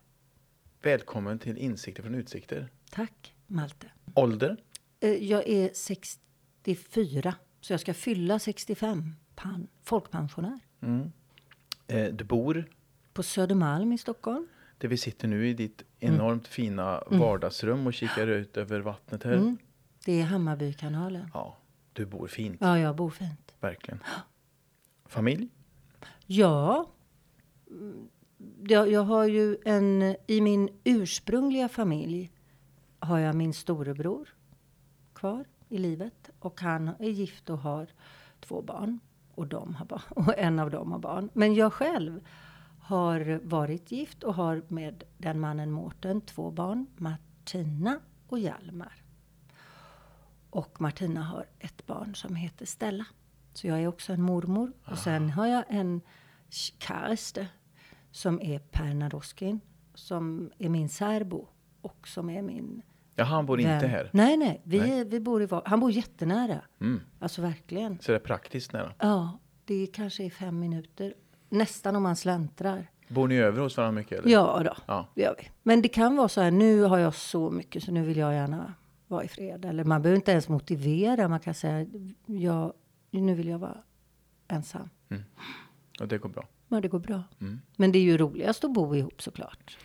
Välkommen 0.82 1.38
till 1.38 1.58
Insikter 1.58 2.02
från 2.02 2.14
Utsikter. 2.14 2.68
Tack, 2.90 3.34
Malte. 3.46 3.86
Ålder? 4.14 4.56
Eh, 5.00 5.10
Jag 5.10 5.48
är 5.48 5.70
64, 5.74 7.34
så 7.60 7.72
jag 7.72 7.80
ska 7.80 7.94
fylla 7.94 8.38
65. 8.38 9.14
Pan, 9.34 9.66
folkpensionär. 9.82 10.58
Eh, 11.86 12.04
du 12.12 12.24
bor 12.24 12.64
På 13.12 13.22
Södermalm 13.22 13.92
i 13.92 13.98
Stockholm. 13.98 14.46
Där 14.78 14.88
vi 14.88 14.96
sitter 14.96 15.28
nu 15.28 15.48
i 15.48 15.54
ditt 15.54 15.82
enormt 16.00 16.48
fina 16.48 17.02
vardagsrum 17.06 17.86
och 17.86 17.94
kikar 17.94 18.26
ut 18.26 18.56
över 18.56 18.80
vattnet 18.80 19.24
här. 19.24 19.32
Mm. 19.32 19.56
Det 20.04 20.20
är 20.20 20.24
Hammarbykanalen. 20.24 21.30
Ja, 21.34 21.56
du 21.92 22.06
bor 22.06 22.26
fint, 22.26 22.56
Ja, 22.60 22.78
jag 22.78 22.96
bor 22.96 23.10
fint. 23.10 23.54
verkligen. 23.60 24.00
Familj? 25.06 25.48
Ja. 26.26 26.86
Mm, 27.70 28.08
Jag, 28.62 28.90
jag 28.90 29.02
har 29.04 29.24
ju 29.24 29.56
en... 29.64 30.16
I 30.26 30.40
min 30.40 30.68
ursprungliga 30.84 31.68
familj 31.68 32.30
har 32.98 33.18
jag 33.18 33.34
min 33.34 33.54
storebror 33.54 34.28
kvar 35.14 35.44
i 35.68 35.78
livet. 35.78 36.30
Och 36.38 36.60
han 36.60 36.88
är 36.98 37.10
gift 37.10 37.50
och 37.50 37.58
har 37.58 37.86
två 38.40 38.62
barn. 38.62 39.00
Och, 39.34 39.46
de 39.46 39.74
har 39.74 39.86
barn, 39.86 40.02
och 40.10 40.38
en 40.38 40.58
av 40.58 40.70
dem 40.70 40.92
har 40.92 40.98
barn. 40.98 41.30
Men 41.32 41.54
jag 41.54 41.72
själv 41.72 42.20
har 42.84 43.40
varit 43.42 43.92
gift 43.92 44.22
och 44.24 44.34
har 44.34 44.62
med 44.68 45.04
den 45.18 45.40
mannen 45.40 45.70
Mårten 45.70 46.20
två 46.20 46.50
barn. 46.50 46.86
Martina 46.96 48.00
och 48.28 48.38
Hjalmar. 48.38 49.02
Och 50.50 50.80
Martina 50.80 51.22
har 51.22 51.46
ett 51.58 51.86
barn 51.86 52.14
som 52.14 52.36
heter 52.36 52.66
Stella. 52.66 53.04
Så 53.54 53.66
jag 53.66 53.82
är 53.82 53.86
också 53.86 54.12
en 54.12 54.22
mormor. 54.22 54.72
Och 54.84 54.98
sen 54.98 55.30
har 55.30 55.46
jag 55.46 55.64
en 55.68 56.00
kärste 56.48 57.46
som 58.10 58.40
är 58.42 58.58
Per 58.58 58.94
Naroskin. 58.94 59.60
Som 59.94 60.50
är 60.58 60.68
min 60.68 60.88
särbo. 60.88 61.48
Och 61.80 62.08
som 62.08 62.30
är 62.30 62.42
min 62.42 62.82
Ja, 63.16 63.24
han 63.24 63.46
bor 63.46 63.60
inte 63.60 63.70
vän. 63.78 63.90
här. 63.90 64.10
Nej, 64.12 64.36
nej. 64.36 64.60
Vi, 64.64 64.78
Nej. 64.80 65.00
Är, 65.00 65.04
vi 65.04 65.20
bor 65.20 65.42
i 65.42 65.46
var- 65.46 65.62
Han 65.66 65.80
bor 65.80 65.90
jättenära. 65.90 66.60
Mm. 66.80 67.00
Alltså 67.18 67.42
verkligen. 67.42 67.98
Så 68.00 68.12
det 68.12 68.16
är 68.18 68.20
praktiskt 68.20 68.72
nära. 68.72 68.94
Ja, 68.98 69.38
det 69.64 69.86
kanske 69.86 70.24
är 70.24 70.30
fem 70.30 70.58
minuter. 70.60 71.14
Nästan 71.54 71.96
om 71.96 72.02
man 72.02 72.16
släntrar. 72.16 72.86
Bor 73.08 73.28
ni 73.28 73.36
över 73.36 73.60
hos 73.62 73.76
varandra 73.76 74.00
mycket? 74.00 74.18
Eller? 74.18 74.30
Ja 74.32 74.62
då, 74.64 74.74
Ja. 74.86 75.08
det 75.14 75.22
gör 75.22 75.34
vi. 75.38 75.50
Men 75.62 75.82
det 75.82 75.88
kan 75.88 76.16
vara 76.16 76.28
så 76.28 76.40
här, 76.40 76.50
nu 76.50 76.82
har 76.82 76.98
jag 76.98 77.14
så 77.14 77.50
mycket 77.50 77.82
så 77.82 77.92
nu 77.92 78.02
vill 78.04 78.16
jag 78.16 78.34
gärna 78.34 78.74
vara 79.08 79.24
i 79.24 79.28
fred. 79.28 79.64
Eller 79.64 79.84
man 79.84 80.02
behöver 80.02 80.16
inte 80.16 80.30
ens 80.32 80.48
motivera. 80.48 81.28
Man 81.28 81.40
kan 81.40 81.54
säga, 81.54 81.86
ja, 82.26 82.72
nu 83.10 83.34
vill 83.34 83.48
jag 83.48 83.58
vara 83.58 83.76
ensam. 84.48 84.88
Och 86.00 86.08
det 86.08 86.18
går 86.18 86.28
bra. 86.28 86.44
Men 86.68 86.82
det 86.82 86.88
går 86.88 86.98
bra. 86.98 87.22
Mm. 87.40 87.60
Men 87.76 87.92
det 87.92 87.98
är 87.98 88.02
ju 88.02 88.16
roligast 88.18 88.64
att 88.64 88.72
bo 88.72 88.94
ihop 88.96 89.22
såklart. 89.22 89.78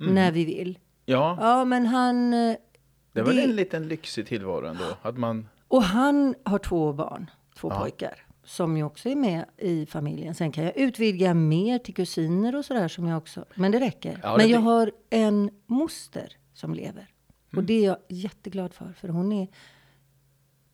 Mm. 0.00 0.14
När 0.14 0.32
vi 0.32 0.44
vill. 0.44 0.78
Ja, 1.04 1.38
Ja, 1.40 1.64
men 1.64 1.86
han... 1.86 2.34
eh, 2.34 2.56
det 3.12 3.22
väl 3.22 3.36
det- 3.36 3.42
en 3.44 3.56
liten 3.56 3.88
lyxig 3.88 4.26
tillvaro 4.26 4.66
ändå. 4.66 4.84
Att 5.02 5.16
man... 5.18 5.48
Och 5.68 5.82
han 5.82 6.34
har 6.44 6.58
två 6.58 6.92
barn, 6.92 7.30
två 7.56 7.68
Ja. 7.70 7.80
pojkar. 7.80 8.26
Som 8.50 8.76
ju 8.76 8.82
också 8.82 9.08
är 9.08 9.16
med 9.16 9.44
i 9.58 9.86
familjen. 9.86 10.34
Sen 10.34 10.52
kan 10.52 10.64
jag 10.64 10.76
utvidga 10.76 11.34
mer 11.34 11.78
till 11.78 11.94
kusiner 11.94 12.56
och 12.56 12.64
sådär 12.64 12.88
som 12.88 13.06
jag 13.06 13.18
också. 13.18 13.44
Men 13.54 13.72
det 13.72 13.80
räcker. 13.80 14.20
Ja, 14.22 14.30
det- 14.32 14.36
men 14.36 14.48
jag 14.50 14.60
har 14.60 14.92
en 15.10 15.50
moster 15.66 16.36
som 16.54 16.74
lever. 16.74 17.06
Och 17.56 17.64
det 17.64 17.74
är 17.74 17.84
jag 17.86 17.96
jätteglad 18.08 18.74
för. 18.74 18.92
För 18.92 19.08
hon 19.08 19.32
är 19.32 19.48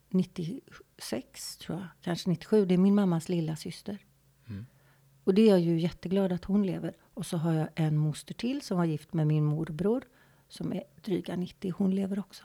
96 0.09 1.57
tror 1.57 1.79
jag. 1.79 1.87
Kanske 2.03 2.31
97. 2.31 2.67
Det 2.67 2.75
är 2.75 2.79
min 2.79 2.95
mammas 2.95 3.29
lilla 3.29 3.57
syster. 3.57 3.99
Och 5.25 5.35
det 5.35 5.43
är 5.43 5.51
jag 5.51 5.61
ju 5.61 5.81
jätteglad 5.81 6.33
att 6.33 6.45
hon 6.45 6.67
lever. 6.67 6.97
Och 7.15 7.27
så 7.27 7.37
har 7.37 7.53
jag 7.53 7.69
en 7.75 7.97
moster 7.97 8.35
till 8.35 8.63
som 8.63 8.77
var 8.79 8.85
gift 8.85 9.13
med 9.13 9.27
min 9.27 9.45
morbror. 9.45 10.05
Som 10.49 10.73
är 10.73 10.83
dryga 11.05 11.37
90. 11.37 11.75
Hon 11.79 11.95
lever 11.95 12.19
också. 12.19 12.45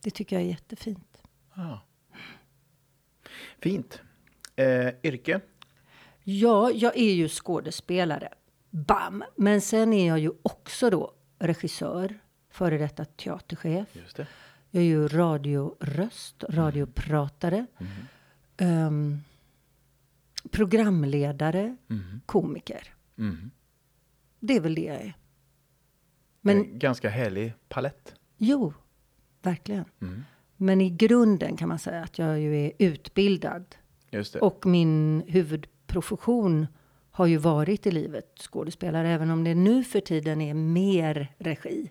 Det 0.00 0.10
tycker 0.10 0.36
jag 0.36 0.42
är 0.44 0.48
jättefint. 0.48 1.22
Ja. 1.54 1.80
Fint. 3.58 4.00
Eh, 4.56 4.88
yrke? 5.02 5.40
Ja, 6.22 6.70
jag 6.70 6.96
är 6.96 7.12
ju 7.14 7.28
skådespelare. 7.28 8.28
Bam! 8.70 9.24
Men 9.36 9.60
sen 9.60 9.92
är 9.92 10.08
jag 10.08 10.18
ju 10.18 10.30
också 10.42 10.90
då 10.90 11.12
regissör, 11.38 12.18
före 12.50 12.78
detta 12.78 13.04
teaterchef. 13.04 13.88
Just 13.96 14.16
det. 14.16 14.26
Jag 14.70 14.82
är 14.82 14.86
ju 14.86 15.08
radioröst, 15.08 16.44
radiopratare. 16.48 17.66
ehm, 18.56 19.18
programledare, 20.50 21.76
komiker. 22.26 22.94
Mm. 23.18 23.50
Det 24.40 24.56
är 24.56 24.60
väl 24.60 24.74
det 24.74 24.84
jag 24.84 24.96
är. 24.96 25.16
Men... 26.40 26.58
Men 26.58 26.78
Ganska 26.78 27.08
härlig 27.08 27.52
palett. 27.68 28.14
jo, 28.36 28.74
verkligen. 29.42 29.84
Mm. 30.02 30.24
Men 30.56 30.80
i 30.80 30.90
grunden 30.90 31.56
kan 31.56 31.68
man 31.68 31.78
säga 31.78 32.02
att 32.02 32.18
jag 32.18 32.40
ju 32.40 32.56
är 32.66 32.72
utbildad. 32.78 33.76
Och 34.40 34.66
min 34.66 35.22
huvudprofession 35.26 36.66
har 37.10 37.26
ju 37.26 37.36
varit 37.36 37.86
i 37.86 37.90
livet 37.90 38.38
skådespelare, 38.38 39.08
även 39.08 39.30
om 39.30 39.44
det 39.44 39.54
nu 39.54 39.84
för 39.84 40.00
tiden 40.00 40.40
är 40.40 40.54
mer 40.54 41.34
regi. 41.38 41.90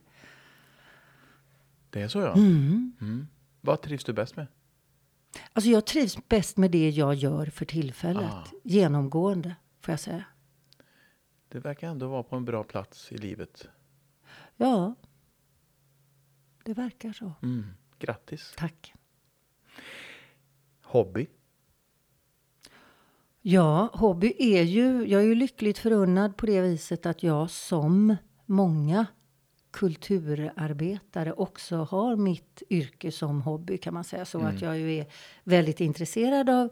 Det 1.89 2.01
är 2.01 2.07
så 2.07 2.19
ja. 2.19 2.33
Mm. 2.33 2.93
Mm. 3.01 3.27
Vad 3.61 3.81
trivs 3.81 4.03
du 4.03 4.13
bäst 4.13 4.35
med? 4.35 4.47
Alltså 5.53 5.69
jag 5.69 5.85
trivs 5.85 6.27
bäst 6.29 6.57
med 6.57 6.71
det 6.71 6.89
jag 6.89 7.15
gör 7.15 7.45
för 7.45 7.65
tillfället. 7.65 8.31
Ah. 8.31 8.47
Genomgående, 8.63 9.55
får 9.81 9.91
jag 9.91 9.99
säga. 9.99 10.23
Det 11.49 11.59
verkar 11.59 11.87
ändå 11.87 12.07
vara 12.07 12.23
på 12.23 12.35
en 12.35 12.45
bra 12.45 12.63
plats 12.63 13.11
i 13.11 13.17
livet. 13.17 13.69
Ja, 14.57 14.95
det 16.63 16.73
verkar 16.73 17.13
så. 17.13 17.33
Mm. 17.41 17.65
Grattis. 17.99 18.53
Tack. 18.57 18.93
Hobby? 20.81 21.27
Ja, 23.45 23.89
hobby 23.93 24.33
är 24.39 24.63
ju... 24.63 25.07
Jag 25.07 25.21
är 25.21 25.25
ju 25.25 25.35
lyckligt 25.35 25.77
förunnad 25.77 26.37
på 26.37 26.45
det 26.45 26.61
viset 26.61 27.05
att 27.05 27.23
jag 27.23 27.49
som 27.49 28.15
många 28.45 29.05
kulturarbetare 29.71 31.33
också 31.33 31.75
har 31.77 32.15
mitt 32.15 32.63
yrke 32.69 33.11
som 33.11 33.41
hobby 33.41 33.77
kan 33.77 33.93
man 33.93 34.03
säga. 34.03 34.25
Så 34.25 34.39
att 34.39 34.61
jag 34.61 34.79
ju 34.79 34.95
är 34.95 35.05
väldigt 35.43 35.81
intresserad 35.81 36.49
av 36.49 36.69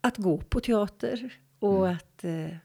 att 0.00 0.16
gå 0.16 0.38
på 0.38 0.60
teater 0.60 1.38
och 1.58 1.88
att 1.88 2.24
eh, 2.24 2.56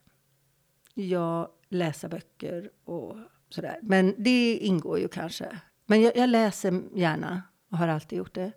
jag 0.94 1.50
läser 1.70 2.10
böcker 2.10 2.72
och 2.84 3.16
sådär. 3.50 3.80
Men 3.82 4.16
det 4.18 4.58
ingår 4.58 5.00
ju 5.00 5.08
kanske. 5.08 5.60
Men 5.86 6.02
jag, 6.02 6.18
jag 6.18 6.30
läser 6.30 6.84
gärna 6.96 7.44
och 7.72 7.78
har 7.78 7.88
alltid 7.88 8.18
gjort 8.18 8.34
det. 8.36 8.52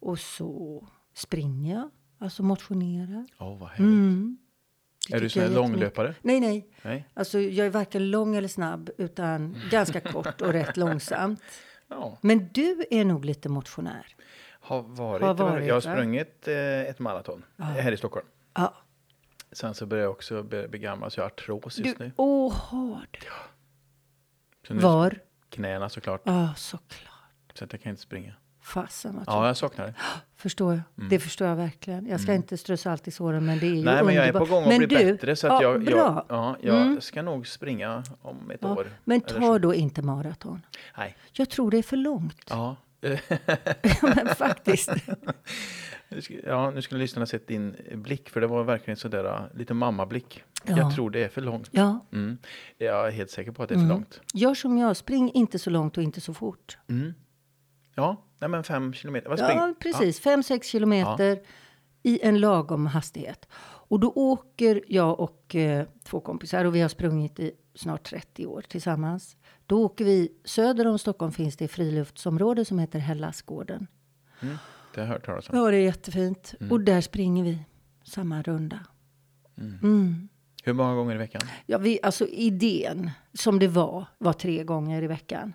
Och 0.00 0.18
så 0.18 0.86
springer 1.14 1.74
jag, 1.74 1.90
alltså 2.24 2.42
motionerar. 2.42 3.26
Åh, 3.38 3.58
vad 3.58 3.68
härligt. 3.68 3.78
Mm. 3.80 4.38
Är 5.12 5.20
du 5.20 5.28
sån 5.28 5.42
här 5.42 5.50
långlöpare? 5.50 6.14
Nej, 6.22 6.40
nej. 6.40 6.68
Nej. 6.82 7.08
Alltså, 7.14 7.40
jag 7.40 7.66
är 7.66 7.70
varken 7.70 8.10
lång 8.10 8.36
eller 8.36 8.48
snabb, 8.48 8.90
utan 8.98 9.56
ganska 9.70 10.00
kort 10.00 10.40
och 10.40 10.52
rätt 10.52 10.76
långsamt. 10.76 11.42
Ja. 11.88 12.18
Men 12.20 12.48
du 12.52 12.84
är 12.90 13.04
nog 13.04 13.24
lite 13.24 13.48
motionär. 13.48 14.06
Har 14.60 14.82
varit. 14.82 15.22
Har 15.22 15.34
varit, 15.34 15.66
jag 15.66 15.74
har 15.74 15.80
sprungit 15.80 16.48
eh, 16.48 16.80
ett 16.80 16.98
maraton 16.98 17.44
här 17.58 17.92
i 17.92 17.96
Stockholm. 17.96 18.26
Ja. 18.54 18.74
Sen 19.52 19.74
så 19.74 19.86
börjar 19.86 20.04
jag 20.04 20.10
också 20.10 20.42
bli 20.42 20.68
bli 20.68 20.78
gammal 20.78 21.10
så 21.10 21.20
jag 21.20 21.24
har 21.24 21.30
artros 21.30 21.78
just 21.78 21.98
Du, 21.98 22.04
nu. 22.04 22.12
åh, 22.16 22.52
har 22.54 23.06
du? 23.10 24.74
Nu 24.74 24.80
Var? 24.80 25.18
Knäna 25.48 25.88
såklart. 25.88 26.22
Ja, 26.24 26.54
såklart. 26.56 27.10
Så 27.54 27.64
att 27.64 27.72
jag 27.72 27.82
kan 27.82 27.90
inte 27.90 28.02
springa. 28.02 28.34
Fasen 28.64 29.14
vad 29.16 29.24
Ja, 29.26 29.46
jag 29.46 29.56
saknar 29.56 29.86
det. 29.86 29.94
Förstår 30.36 30.72
jag. 30.94 31.10
Det 31.10 31.18
förstår 31.18 31.48
jag 31.48 31.56
verkligen. 31.56 32.06
Jag 32.06 32.20
ska 32.20 32.34
inte 32.34 32.56
strö 32.56 32.76
salt 32.76 33.08
i 33.08 33.10
såren, 33.10 33.46
men 33.46 33.58
det 33.58 33.66
är 33.66 33.68
ju 33.68 33.80
Mm. 33.80 33.94
Nej, 33.94 34.04
men 34.04 34.14
jag 34.14 34.26
är 34.28 34.32
på 34.32 34.44
gång 34.44 34.62
att 34.62 34.68
Men 34.68 34.78
bli 34.78 34.86
du, 34.86 34.94
bättre. 35.12 35.36
Så 35.36 35.46
att 35.46 35.62
ja, 35.62 35.72
jag, 35.72 35.90
jag, 35.90 36.24
ja, 36.28 36.56
jag 36.60 36.80
Mm. 36.82 37.00
ska 37.00 37.22
nog 37.22 37.46
springa 37.46 38.02
om 38.22 38.50
ett 38.50 38.58
Ja, 38.62 38.72
år. 38.74 38.86
Men 39.04 39.20
ta 39.20 39.58
då 39.58 39.74
inte 39.74 40.02
maraton. 40.02 40.62
Nej. 40.98 41.16
Jag 41.32 41.50
tror 41.50 41.70
det 41.70 41.78
är 41.78 41.82
för 41.82 41.96
långt. 41.96 42.46
Ja. 42.50 42.76
men 44.02 44.28
faktiskt. 44.36 44.90
Ja, 46.46 46.70
nu 46.70 46.82
skulle 46.82 47.00
lyssnarna 47.00 47.26
sett 47.26 47.46
din 47.48 47.76
blick, 47.94 48.28
för 48.30 48.40
det 48.40 48.46
var 48.46 48.64
verkligen 48.64 48.96
sådär 48.96 49.24
uh, 49.26 49.40
lite 49.54 49.74
mammablick. 49.74 50.42
Ja. 50.64 50.76
Jag 50.76 50.94
tror 50.94 51.10
det 51.10 51.24
är 51.24 51.28
för 51.28 51.40
långt. 51.40 51.68
Ja, 51.70 52.06
Mm. 52.12 52.38
Jag 52.78 53.06
är 53.06 53.10
helt 53.10 53.30
säker 53.30 53.52
på 53.52 53.62
att 53.62 53.68
det 53.68 53.72
är 53.74 53.76
för 53.76 53.84
Mm. 53.84 53.96
långt. 53.96 54.20
gör 54.34 54.54
som 54.54 54.78
jag. 54.78 54.96
Spring 54.96 55.30
inte 55.34 55.58
så 55.58 55.70
långt 55.70 55.96
och 55.96 56.02
inte 56.02 56.20
så 56.20 56.34
fort. 56.34 56.78
Mm. 56.88 57.14
Ja, 57.94 58.24
nej 58.38 58.50
men 58.50 58.64
fem 58.64 58.92
kilometer. 58.92 59.28
Vad? 59.28 59.38
Ja, 59.38 59.74
precis. 59.78 60.22
5-6 60.22 60.62
kilometer 60.62 61.40
i 62.02 62.20
en 62.22 62.40
lagom 62.40 62.86
hastighet. 62.86 63.48
Och 63.86 64.00
då 64.00 64.12
åker 64.14 64.82
jag 64.88 65.20
och 65.20 65.54
eh, 65.54 65.86
två 66.04 66.20
kompisar 66.20 66.64
och 66.64 66.74
vi 66.74 66.80
har 66.80 66.88
sprungit 66.88 67.40
i 67.40 67.52
snart 67.74 68.04
30 68.04 68.46
år 68.46 68.64
tillsammans. 68.68 69.36
Då 69.66 69.84
åker 69.84 70.04
vi 70.04 70.32
söder 70.44 70.86
om 70.86 70.98
Stockholm 70.98 71.32
finns 71.32 71.56
det 71.56 71.68
friluftsområde 71.68 72.64
som 72.64 72.78
heter 72.78 72.98
Hellasgården. 72.98 73.86
Ja, 74.40 74.46
det 74.94 75.00
har 75.00 75.06
jag 75.06 75.12
hört 75.12 75.26
talas 75.26 75.48
om. 75.48 75.58
Ja, 75.58 75.70
det 75.70 75.76
är 75.76 75.80
jättefint. 75.80 76.54
Och 76.70 76.80
där 76.80 77.00
springer 77.00 77.44
vi 77.44 77.58
samma 78.04 78.42
runda. 78.42 78.78
Mm. 79.58 80.28
Hur 80.64 80.72
många 80.72 80.94
gånger 80.94 81.14
i 81.14 81.18
veckan? 81.18 81.42
Ja, 81.66 81.78
vi, 81.78 81.98
alltså 82.02 82.26
idén 82.26 83.10
som 83.32 83.58
det 83.58 83.68
var, 83.68 84.06
var 84.18 84.32
tre 84.32 84.64
gånger 84.64 85.02
i 85.02 85.06
veckan. 85.06 85.54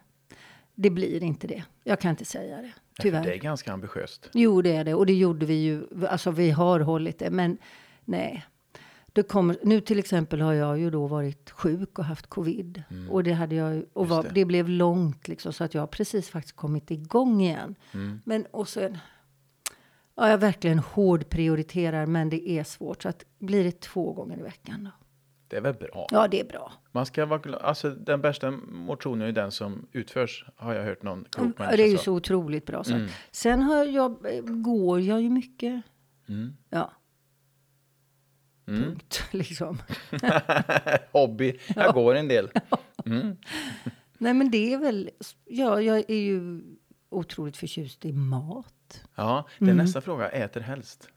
Det 0.82 0.90
blir 0.90 1.24
inte 1.24 1.48
det. 1.48 1.64
Jag 1.84 2.00
kan 2.00 2.10
inte 2.10 2.26
säga 2.26 2.62
det, 2.62 2.72
tyvärr. 3.00 3.24
Det 3.24 3.34
är 3.34 3.38
ganska 3.38 3.74
ambitiöst. 3.74 4.30
Jo, 4.34 4.62
det 4.62 4.76
är 4.76 4.84
det. 4.84 4.94
Och 4.94 5.06
det 5.06 5.14
gjorde 5.14 5.46
vi 5.46 5.54
ju. 5.54 5.88
Alltså, 6.10 6.32
vi 6.32 6.52
har 6.52 6.80
hållit 6.80 7.20
det. 7.20 7.30
Men 7.30 7.58
nej. 8.06 8.46
Det 9.14 9.24
kommer, 9.24 9.58
nu 9.64 9.82
till 9.82 10.00
exempel 10.00 10.42
har 10.42 10.54
jag 10.54 10.80
ju 10.80 10.90
då 10.90 11.08
varit 11.08 11.50
sjuk 11.50 12.00
och 12.00 12.06
haft 12.06 12.28
covid. 12.28 12.84
Och 13.10 13.24
det 13.24 13.34
hade 13.34 13.56
jag 13.56 13.86
och 13.94 14.08
var, 14.10 14.24
det. 14.24 14.30
det. 14.30 14.46
blev 14.46 14.70
långt 14.70 15.28
liksom. 15.28 15.54
Så 15.54 15.64
att 15.64 15.74
jag 15.74 15.82
har 15.82 15.88
precis 15.88 16.30
faktiskt 16.30 16.56
kommit 16.56 16.92
igång 16.92 17.42
igen. 17.42 17.76
Men 18.24 18.46
och 18.46 18.68
sen. 18.68 18.98
Ja, 20.16 20.30
jag 20.30 20.38
verkligen 20.38 20.80
hård 20.80 21.30
prioriterar. 21.30 22.06
Men 22.06 22.30
det 22.30 22.50
är 22.50 22.64
svårt. 22.64 23.02
Så 23.02 23.10
att 23.10 23.26
blir 23.40 23.64
det 23.64 23.80
två 23.80 24.14
gånger 24.14 24.40
i 24.40 24.42
veckan 24.42 24.84
då? 24.84 24.99
Det 25.50 25.58
är 25.58 25.62
väl 25.62 25.74
bra? 25.74 26.08
Ja, 26.12 26.28
det 26.28 26.40
är 26.40 26.44
bra. 26.44 26.72
Man 26.92 27.06
ska 27.06 27.26
vara. 27.26 27.58
Alltså, 27.58 27.90
den 27.90 28.22
bästa 28.22 28.52
motionen 28.68 29.28
är 29.28 29.32
den 29.32 29.52
som 29.52 29.88
utförs, 29.92 30.46
har 30.56 30.74
jag 30.74 30.84
hört 30.84 31.04
någon 31.04 31.26
klok 31.30 31.48
Ja, 31.48 31.64
människa 31.64 31.78
det 31.78 31.84
är 31.84 31.92
ju 31.92 31.98
så 31.98 32.14
otroligt 32.14 32.66
bra 32.66 32.84
sagt. 32.84 33.14
Sen 33.32 33.62
har 33.62 33.86
jag, 33.86 34.18
går 34.64 35.02
jag 35.02 35.22
ju 35.22 35.30
mycket. 35.30 35.82
Mm. 36.28 36.56
Ja. 36.70 36.92
Punkt, 38.66 39.24
liksom. 39.32 39.78
Hobby. 41.12 41.60
Jag 41.76 41.94
går 41.94 42.16
en 42.16 42.28
del. 42.28 42.50
Nej, 44.18 44.34
men 44.34 44.52
det 44.52 44.74
är 44.74 44.78
väl... 44.78 45.10
Ja, 45.46 45.82
jag 45.82 45.98
är 45.98 46.20
ju 46.20 46.62
otroligt 47.10 47.58
förtjust 47.58 48.06
i 48.06 48.12
mat. 48.12 49.04
Ja, 49.16 49.48
det 49.60 49.70
är 49.70 49.74
nästa 49.74 50.02
fråga. 50.02 50.30
Äter 50.30 50.62
helst? 50.62 51.10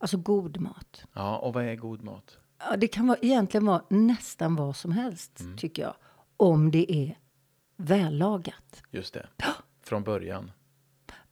Alltså 0.00 0.16
god 0.16 0.60
mat. 0.60 1.04
Ja, 1.14 1.38
och 1.38 1.52
vad 1.54 1.64
är 1.64 1.74
god 1.76 2.02
mat? 2.02 2.38
Ja, 2.58 2.76
det 2.76 2.88
kan 2.88 3.06
vara, 3.06 3.18
egentligen 3.22 3.66
vara 3.66 3.82
nästan 3.88 4.56
vad 4.56 4.76
som 4.76 4.92
helst, 4.92 5.40
tycker 5.56 5.82
jag. 5.82 5.94
Om 6.36 6.70
det 6.70 6.92
är 6.92 7.18
vällagat. 7.76 8.82
Just 8.90 9.14
det. 9.14 9.26
Från 9.82 10.02
början. 10.02 10.50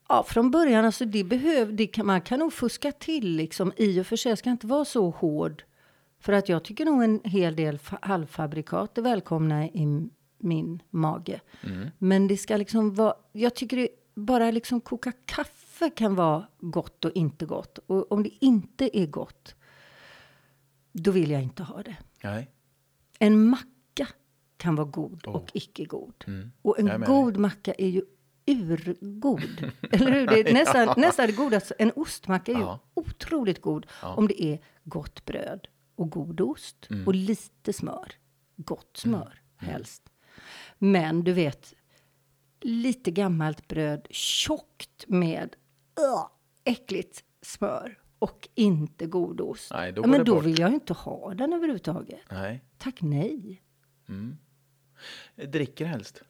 Ja, 0.09 0.23
från 0.27 0.51
början, 0.51 0.85
alltså 0.85 1.05
det 1.05 1.23
behöv, 1.23 1.75
det 1.75 1.87
kan, 1.87 2.05
man 2.05 2.21
kan 2.21 2.39
nog 2.39 2.53
fuska 2.53 2.91
till 2.91 3.35
liksom 3.35 3.73
i 3.77 4.01
och 4.01 4.07
för 4.07 4.15
sig. 4.15 4.29
Jag 4.31 4.39
ska 4.39 4.49
inte 4.49 4.67
vara 4.67 4.85
så 4.85 5.09
hård. 5.09 5.63
För 6.19 6.33
att 6.33 6.49
jag 6.49 6.63
tycker 6.63 6.85
nog 6.85 7.03
en 7.03 7.21
hel 7.23 7.55
del 7.55 7.77
fa- 7.77 7.97
halvfabrikat 8.01 8.97
är 8.97 9.01
välkomna 9.01 9.65
i 9.67 10.09
min 10.37 10.81
mage. 10.89 11.41
Men 11.97 12.27
det 12.27 12.37
ska 12.37 12.57
liksom 12.57 12.95
vara, 12.95 13.13
jag 13.31 13.55
tycker 13.55 13.77
det, 13.77 13.87
bara 14.15 14.51
liksom 14.51 14.81
koka 14.81 15.11
kaffe 15.25 15.68
kan 15.89 16.15
vara 16.15 16.47
gott 16.59 17.05
och 17.05 17.11
inte 17.15 17.45
gott. 17.45 17.77
Och 17.77 18.11
om 18.11 18.23
det 18.23 18.45
inte 18.45 18.97
är 18.99 19.07
gott, 19.07 19.55
då 20.91 21.11
vill 21.11 21.31
jag 21.31 21.41
inte 21.43 21.63
ha 21.63 21.83
det. 21.83 21.97
Nej. 22.23 22.51
En 23.19 23.49
macka 23.49 24.07
kan 24.57 24.75
vara 24.75 24.87
god 24.87 25.27
Oh. 25.27 25.35
och 25.35 25.49
icke 25.53 25.85
god. 25.85 26.23
Mm. 26.27 26.51
Och 26.61 26.79
en 26.79 27.01
god 27.01 27.37
macka 27.37 27.73
är 27.77 27.87
ju 27.87 28.01
urgod. 28.47 29.71
Eller 29.91 30.11
hur? 30.11 30.27
Det 30.27 30.49
är 30.49 30.53
nästan, 30.53 30.93
nästan 31.01 31.27
det 31.27 31.33
godaste. 31.33 31.73
En 31.79 31.91
ostmacka 31.95 32.51
är 32.51 32.55
ju 32.55 32.61
Ja. 32.61 32.79
otroligt 32.93 33.61
god 33.61 33.85
om 34.01 34.27
det 34.27 34.43
är 34.43 34.59
gott 34.83 35.25
bröd 35.25 35.67
och 35.95 36.09
god 36.09 36.41
ost 36.41 36.87
Mm. 36.89 37.07
och 37.07 37.15
lite 37.15 37.73
smör. 37.73 38.11
Gott 38.55 38.97
smör 38.97 39.41
helst. 39.57 40.09
Men 40.77 41.23
du 41.23 41.33
vet, 41.33 41.73
lite 42.61 43.11
gammalt 43.11 43.67
bröd 43.67 44.07
tjockt 44.09 45.05
med 45.07 45.55
uh, 45.99 46.27
äckligt 46.63 47.23
smör 47.41 47.97
och 48.19 48.49
inte 48.55 49.05
god 49.05 49.41
ost. 49.41 49.71
Nej, 49.73 49.91
då 49.91 50.01
ja, 50.01 50.07
men 50.07 50.25
då 50.25 50.35
bort. 50.35 50.45
vill 50.45 50.59
jag 50.59 50.69
ju 50.69 50.75
inte 50.75 50.93
ha 50.93 51.33
den 51.33 51.53
överhuvudtaget. 51.53 52.19
Nej. 52.31 52.63
Tack 52.77 53.01
nej. 53.01 53.61
Dricker 55.47 55.85
helst? 55.85 56.21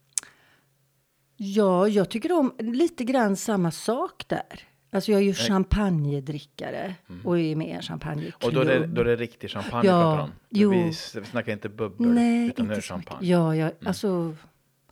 Ja, 1.35 1.87
jag 1.87 2.09
tycker 2.09 2.31
om 2.31 2.53
lite 2.59 3.03
grann 3.03 3.35
samma 3.35 3.71
sak 3.71 4.25
där. 4.27 4.63
Alltså 4.91 5.11
jag 5.11 5.21
är 5.21 5.25
ju 5.25 5.33
champagnedrickare 5.33 6.95
och 7.23 7.39
är 7.39 7.55
med 7.55 7.67
i 7.67 7.71
en 7.71 7.81
champagneklubb. 7.81 8.43
Och 8.43 8.53
då 8.53 8.61
är 8.61 8.65
det, 8.79 8.87
då 8.87 9.01
är 9.01 9.05
det 9.05 9.15
riktig 9.15 9.49
champagne 9.49 9.89
Ja, 9.89 10.21
om? 10.23 10.29
jo. 10.49 10.69
Vi 10.71 10.93
snackar 10.93 11.53
inte 11.53 11.69
bubbel, 11.69 12.07
Nej, 12.13 12.47
utan 12.47 12.65
nu 12.65 12.71
är 12.71 12.75
inte 12.75 12.87
så 12.87 12.97
mycket. 12.97 13.09
champagne. 13.09 13.27
Ja, 13.31 13.55
jag, 13.55 13.71
alltså, 13.85 14.35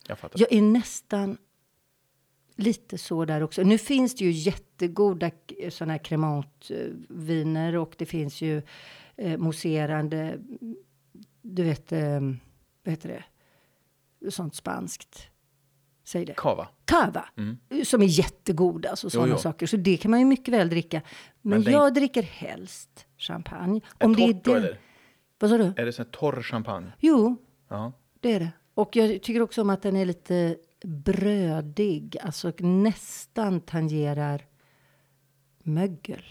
Jag 0.07 0.17
jag 0.35 0.53
är 0.53 0.61
nästan 0.61 1.37
lite 2.55 2.97
så 2.97 3.25
där 3.25 3.43
också. 3.43 3.63
Nu 3.63 3.77
finns 3.77 4.15
det 4.15 4.25
ju 4.25 4.31
jättegoda 4.81 5.31
sådana 5.69 5.93
här 5.93 6.03
kremantviner 6.03 7.75
och 7.77 7.95
det 7.97 8.05
finns 8.05 8.41
ju 8.41 8.61
eh, 9.15 9.37
mousserande, 9.37 10.37
du 11.41 11.63
vet, 11.63 11.91
eh, 11.91 12.19
vad 12.83 12.91
heter 12.93 13.23
det, 14.21 14.31
sånt 14.31 14.55
spanskt. 14.55 15.27
Säg 16.03 16.25
det. 16.25 16.33
Kava? 16.37 16.67
Cava, 16.85 17.25
som 17.85 18.01
är 18.01 18.05
jättegoda, 18.05 18.89
alltså 18.89 19.09
sådana 19.09 19.27
Mm. 19.27 19.37
saker. 19.39 19.65
Så 19.67 19.77
det 19.77 19.97
kan 19.97 20.11
man 20.11 20.19
ju 20.19 20.25
mycket 20.25 20.53
väl 20.53 20.69
dricka. 20.69 21.01
Men, 21.41 21.61
Men 21.63 21.73
jag 21.73 21.93
dricker 21.93 22.23
helst 22.23 23.05
champagne. 23.17 23.81
Är 23.99 24.05
Om 24.05 24.15
det 24.15 24.23
är 24.23 24.33
den- 24.43 24.55
eller? 24.55 24.79
Vad 25.39 25.49
sa 25.49 25.57
du? 25.57 25.73
Är 25.77 25.85
det 25.85 25.91
sån 25.93 26.05
torr 26.05 26.41
champagne? 26.41 26.91
Jo, 26.99 27.35
Ja. 27.69 27.93
det 28.19 28.33
är 28.33 28.39
det. 28.39 28.51
Och 28.73 28.95
jag 28.95 29.21
tycker 29.23 29.41
också 29.41 29.61
om 29.61 29.69
att 29.69 29.81
den 29.81 29.95
är 29.95 30.05
lite 30.05 30.55
brödig. 30.83 32.17
Alltså 32.21 32.51
nästan 32.59 33.59
tangerar 33.61 34.45
mögel. 35.67 36.21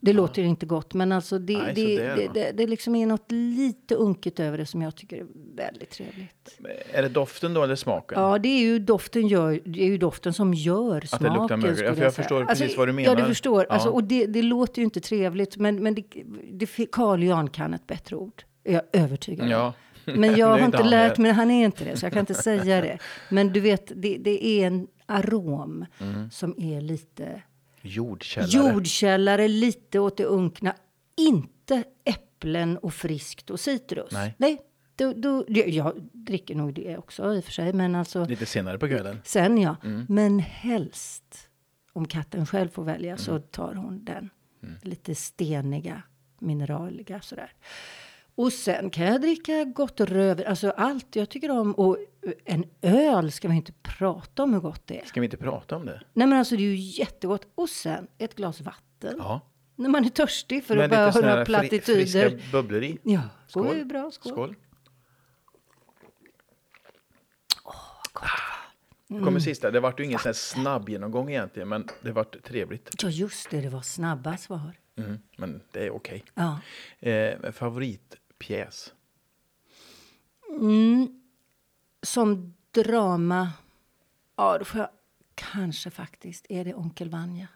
Det 0.00 0.12
låter 0.12 0.42
ju 0.42 0.48
inte 0.48 0.66
gott, 0.66 0.94
men 0.94 1.12
alltså 1.12 1.38
det, 1.38 1.58
Nej, 1.58 1.72
det, 1.74 1.96
det, 1.98 2.30
det, 2.34 2.52
det 2.54 2.66
liksom 2.66 2.94
är 2.94 3.06
något 3.06 3.30
lite 3.32 3.94
unket 3.94 4.40
över 4.40 4.58
det 4.58 4.66
som 4.66 4.82
jag 4.82 4.96
tycker 4.96 5.16
är 5.16 5.26
väldigt 5.56 5.90
trevligt. 5.90 6.58
Är 6.92 7.02
det 7.02 7.08
doften 7.08 7.54
då 7.54 7.62
eller 7.62 7.74
smaken? 7.76 8.20
Ja, 8.22 8.38
det 8.38 8.48
är 8.48 8.58
ju 8.60 8.78
doften, 8.78 9.26
gör, 9.28 9.60
det 9.64 9.82
är 9.82 9.86
ju 9.86 9.98
doften 9.98 10.32
som 10.32 10.54
gör 10.54 11.00
smaken. 11.00 11.32
det 11.32 11.38
luktar 11.40 11.56
mögel. 11.56 11.84
Ja, 11.84 11.94
för 11.94 12.02
jag 12.02 12.14
förstår 12.14 12.36
säga. 12.36 12.46
precis 12.46 12.76
vad 12.78 12.88
du 12.88 12.92
Ja, 12.92 12.94
menar. 12.94 13.16
du 13.16 13.24
förstår. 13.24 13.66
Ja. 13.68 13.74
Alltså, 13.74 13.88
och 13.88 14.04
det, 14.04 14.42
låter 14.42 14.78
ju 14.78 14.84
inte 14.84 15.00
trevligt, 15.00 15.56
men, 15.56 15.82
men 15.82 15.94
det, 15.94 16.04
det, 16.52 16.86
Carl 16.92 17.22
Jan 17.22 17.50
kan 17.50 17.74
ett 17.74 17.86
bättre 17.86 18.16
ord. 18.16 18.42
Är 18.64 18.72
jag 18.72 18.82
övertygad 18.92 19.44
om. 19.44 19.50
Ja. 19.50 19.72
Men 20.04 20.36
jag 20.36 20.46
har 20.46 20.58
inte 20.64 20.82
lärt 20.82 21.18
mig, 21.18 21.32
han 21.32 21.50
är 21.50 21.64
inte 21.64 21.84
det, 21.84 21.96
så 21.96 22.06
jag 22.06 22.12
kan 22.12 22.20
inte 22.20 22.34
säga 22.34 22.80
det. 22.80 22.98
Men 23.30 23.52
du 23.52 23.60
vet, 23.60 23.92
det, 23.96 24.16
det 24.18 24.44
är 24.46 24.66
en 24.66 24.86
arom 25.06 25.84
Mm. 26.00 26.30
som 26.30 26.54
är 26.58 26.80
lite 26.80 27.42
Jordkällare. 27.82 28.72
jordkällare, 28.72 29.48
lite 29.48 29.98
åt 29.98 30.16
det 30.16 30.24
unkna. 30.24 30.74
Inte 31.16 31.84
äpplen 32.04 32.78
och 32.78 32.94
friskt 32.94 33.50
och 33.50 33.60
citrus. 33.60 34.12
Nej. 34.12 34.34
Nej 34.38 34.58
då, 34.96 35.12
då, 35.12 35.44
jag 35.48 36.08
dricker 36.12 36.54
nog 36.54 36.74
det 36.74 36.96
också 36.98 37.34
i 37.34 37.40
och 37.40 37.44
för 37.44 37.52
sig, 37.52 37.72
men 37.72 37.94
alltså 37.94 38.24
Lite 38.24 38.46
senare 38.46 38.78
på 38.78 38.86
kvällen. 38.88 39.20
sen 39.24 39.58
ja. 39.58 39.76
Mm. 39.84 40.06
Men 40.08 40.38
helst, 40.38 41.48
om 41.92 42.06
katten 42.08 42.46
själv 42.46 42.68
får 42.68 42.84
välja, 42.84 43.16
så 43.16 43.30
Mm. 43.30 43.42
tar 43.50 43.74
hon 43.74 44.04
den. 44.04 44.30
Lite 44.82 45.14
steniga, 45.14 46.02
mineraliga 46.38 47.20
sådär. 47.20 47.52
Och 48.34 48.52
sen 48.52 48.90
kan 48.90 49.04
jag 49.06 49.20
dricka 49.20 49.64
gott 49.64 50.00
rödvin, 50.00 50.46
alltså 50.46 50.70
allt 50.70 51.16
jag 51.16 51.28
tycker 51.28 51.50
om. 51.50 51.72
Och 51.74 51.96
en 52.44 52.64
öl 52.82 53.32
ska 53.32 53.48
vi 53.48 53.56
inte 53.56 53.72
prata 53.82 54.42
om 54.42 54.52
hur 54.52 54.60
gott 54.60 54.86
det 54.86 55.00
är. 55.00 55.04
Ska 55.06 55.20
vi 55.20 55.24
inte 55.26 55.36
prata 55.36 55.76
om 55.76 55.86
det? 55.86 56.02
Nej 56.12 56.26
men 56.26 56.38
alltså 56.38 56.56
det 56.56 56.62
är 56.62 56.68
ju 56.68 56.76
jättegott. 56.76 57.46
Och 57.54 57.68
sen 57.68 58.08
ett 58.18 58.34
glas 58.34 58.60
vatten. 58.60 59.14
Ja. 59.18 59.40
När 59.76 59.88
man 59.88 60.04
är 60.04 60.08
törstig 60.08 60.64
för 60.64 60.76
Med 60.76 60.92
att 60.92 61.14
några 61.14 61.36
fri, 61.36 61.44
plattityder. 61.44 61.94
friska 62.28 62.30
bubblor 62.52 62.82
i. 62.82 62.98
Ja, 63.02 63.20
Skål. 63.46 63.66
det 63.74 63.80
är 63.80 63.84
bra. 63.84 64.10
Skål. 64.10 64.32
Skål. 64.32 64.56
Nu 69.10 69.24
kommer 69.24 69.40
sista. 69.40 69.70
Det 69.70 69.80
vart 69.80 70.00
ju 70.00 70.04
ingen 70.04 70.18
sån 70.18 70.34
snabb 70.34 70.88
genomgång 70.88 71.30
egentligen, 71.30 71.68
men 71.68 71.88
det 72.02 72.12
vart 72.12 72.42
trevligt. 72.42 73.02
Ja, 73.02 73.08
just 73.08 73.50
det. 73.50 73.60
Det 73.60 73.68
var 73.68 73.82
snabba 73.82 74.36
svar. 74.36 74.78
Mm, 74.96 75.18
men 75.36 75.60
det 75.72 75.86
är 75.86 75.90
okej. 75.90 76.24
Ja. 76.34 76.60
Eh, 77.08 77.52
favoritpjäs? 77.52 78.92
Mm, 80.60 81.17
som 82.08 82.54
drama... 82.70 83.52
Ja, 84.36 84.58
då 84.58 84.64
får 84.64 84.80
jag 84.80 84.88
kanske 85.34 85.90
faktiskt... 85.90 86.46
Är 86.48 86.64
det 86.64 86.74
Onkel 86.74 87.10
Vanja 87.10 87.48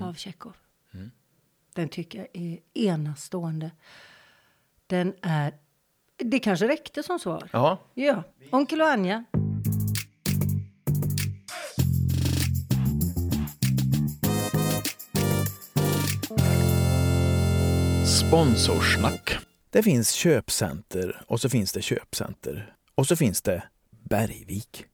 av 0.00 0.14
Tjechov? 0.14 0.56
Den 1.74 1.88
tycker 1.88 2.18
jag 2.18 2.28
är 2.32 2.58
enastående. 2.74 3.70
Den 4.86 5.14
är... 5.22 5.54
Det 6.16 6.38
kanske 6.38 6.68
räckte 6.68 7.02
som 7.02 7.18
svar. 7.18 7.48
Ja, 7.52 7.78
Ja, 7.94 8.22
Onkel 8.50 8.78
Vanja. 8.78 9.24
Sponsorsnack. 18.06 19.38
Det 19.70 19.82
finns 19.82 20.12
köpcenter 20.12 21.22
och 21.26 21.40
så 21.40 21.48
finns 21.48 21.72
det 21.72 21.82
köpcenter. 21.82 22.74
Och 22.94 23.06
så 23.06 23.16
finns 23.16 23.42
det 23.42 23.62
Bergvik. 24.08 24.84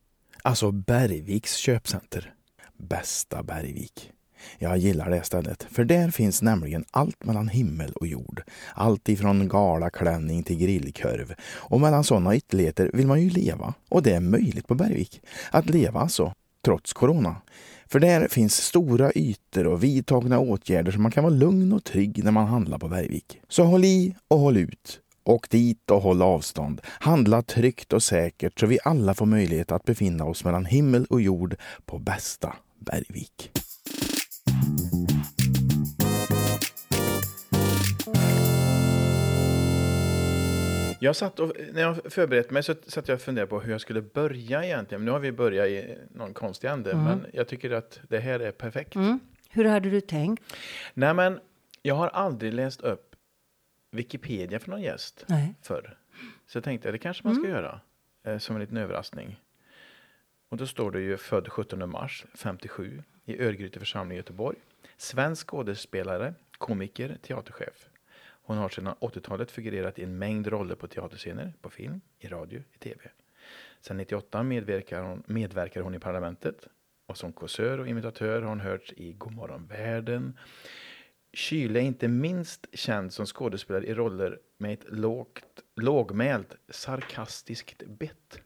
Alltså 0.42 0.70
Bergviks 0.70 1.56
köpcenter. 1.56 2.34
Bästa 2.76 3.42
Bergvik. 3.42 4.12
Jag 4.58 4.78
gillar 4.78 5.10
det 5.10 5.22
stället, 5.22 5.66
för 5.70 5.84
där 5.84 6.10
finns 6.10 6.42
nämligen 6.42 6.84
allt 6.90 7.24
mellan 7.24 7.48
himmel 7.48 7.92
och 7.92 8.06
jord. 8.06 8.42
Allt 8.74 9.08
ifrån 9.08 9.48
galaklänning 9.48 10.42
till 10.42 10.58
grillkorv. 10.58 11.34
Och 11.42 11.80
mellan 11.80 12.04
sådana 12.04 12.36
ytterligheter 12.36 12.90
vill 12.94 13.06
man 13.06 13.22
ju 13.22 13.30
leva. 13.30 13.74
Och 13.88 14.02
det 14.02 14.14
är 14.14 14.20
möjligt 14.20 14.68
på 14.68 14.74
Bergvik. 14.74 15.20
Att 15.50 15.70
leva 15.70 16.00
alltså, 16.00 16.34
trots 16.64 16.92
corona. 16.92 17.36
För 17.86 18.00
där 18.00 18.28
finns 18.28 18.56
stora 18.56 19.12
ytor 19.14 19.66
och 19.66 19.84
vidtagna 19.84 20.38
åtgärder 20.38 20.92
så 20.92 21.00
man 21.00 21.12
kan 21.12 21.24
vara 21.24 21.34
lugn 21.34 21.72
och 21.72 21.84
trygg 21.84 22.24
när 22.24 22.32
man 22.32 22.46
handlar 22.46 22.78
på 22.78 22.88
Bergvik. 22.88 23.40
Så 23.48 23.64
håll 23.64 23.84
i 23.84 24.14
och 24.28 24.38
håll 24.38 24.56
ut. 24.56 25.01
Åk 25.24 25.50
dit 25.50 25.90
och 25.90 26.02
håll 26.02 26.22
avstånd. 26.22 26.80
Handla 26.84 27.42
tryggt 27.42 27.92
och 27.92 28.02
säkert 28.02 28.60
så 28.60 28.66
vi 28.66 28.78
alla 28.84 29.14
får 29.14 29.26
möjlighet 29.26 29.72
att 29.72 29.84
befinna 29.84 30.24
oss 30.24 30.44
mellan 30.44 30.64
himmel 30.64 31.06
och 31.10 31.20
jord 31.20 31.56
på 31.84 31.98
bästa 31.98 32.56
Bergvik. 32.78 33.50
Jag 41.00 41.16
satt 41.16 41.40
och, 41.40 41.52
när 41.72 41.82
jag 41.82 42.12
förberedde 42.12 42.50
mig 42.50 42.62
så 42.62 42.74
satt 42.86 43.08
jag 43.08 43.16
och 43.16 43.22
funderade 43.22 43.50
på 43.50 43.60
hur 43.60 43.72
jag 43.72 43.80
skulle 43.80 44.02
börja 44.02 44.64
egentligen. 44.64 45.04
Nu 45.04 45.10
har 45.10 45.18
vi 45.18 45.32
börjat 45.32 45.68
i 45.68 45.98
någon 46.14 46.34
konstig 46.34 46.68
ände, 46.68 46.94
men 46.94 47.26
jag 47.32 47.48
tycker 47.48 47.70
att 47.70 48.00
det 48.08 48.18
här 48.18 48.40
är 48.40 48.52
perfekt. 48.52 48.94
Mm. 48.94 49.20
Hur 49.50 49.64
hade 49.64 49.90
du 49.90 50.00
tänkt? 50.00 50.42
Nej, 50.94 51.14
men 51.14 51.40
jag 51.82 51.94
har 51.94 52.08
aldrig 52.08 52.54
läst 52.54 52.80
upp 52.80 53.11
Wikipedia 53.94 54.58
för 54.58 54.70
någon 54.70 54.82
gäst 54.82 55.24
Nej. 55.28 55.54
förr. 55.62 55.98
Så 56.46 56.56
jag 56.56 56.64
tänkte, 56.64 56.92
det 56.92 56.98
kanske 56.98 57.26
man 57.26 57.34
ska 57.34 57.48
göra 57.48 57.80
eh, 58.22 58.38
som 58.38 58.56
en 58.56 58.60
liten 58.60 58.76
överraskning. 58.76 59.40
Och 60.48 60.56
då 60.56 60.66
står 60.66 60.90
det 60.90 61.00
ju 61.00 61.16
född 61.16 61.48
17 61.48 61.90
mars 61.90 62.24
57 62.34 63.02
i 63.24 63.42
Örgryte 63.42 63.78
församling 63.78 64.14
i 64.14 64.16
Göteborg. 64.16 64.58
Svensk 64.96 65.46
skådespelare, 65.46 66.34
komiker, 66.58 67.16
teaterchef. 67.22 67.88
Hon 68.44 68.56
har 68.56 68.68
sedan 68.68 68.94
80-talet 69.00 69.50
figurerat 69.50 69.98
i 69.98 70.02
en 70.02 70.18
mängd 70.18 70.46
roller 70.46 70.74
på 70.74 70.86
teaterscener, 70.86 71.52
på 71.60 71.70
film, 71.70 72.00
i 72.18 72.28
radio, 72.28 72.62
i 72.72 72.78
tv. 72.78 73.00
Sedan 73.80 73.96
98 73.96 74.42
medverkar 74.42 75.02
hon, 75.02 75.22
medverkar 75.26 75.80
hon 75.80 75.94
i 75.94 75.98
Parlamentet. 75.98 76.66
Och 77.06 77.16
som 77.16 77.32
kåsör 77.32 77.78
och 77.78 77.88
imitatör 77.88 78.42
har 78.42 78.48
hon 78.48 78.60
hörts 78.60 78.92
i 78.92 79.12
Godmorgon 79.12 79.66
världen. 79.66 80.38
Kyle 81.32 81.76
är 81.76 81.80
inte 81.80 82.08
minst 82.08 82.66
känd 82.72 83.12
som 83.12 83.26
skådespelare 83.26 83.86
i 83.86 83.94
roller 83.94 84.38
med 84.58 84.72
ett 84.72 84.84
lågt, 84.88 85.44
lågmält, 85.76 86.56
sarkastiskt 86.68 87.82
bett. 87.86 88.40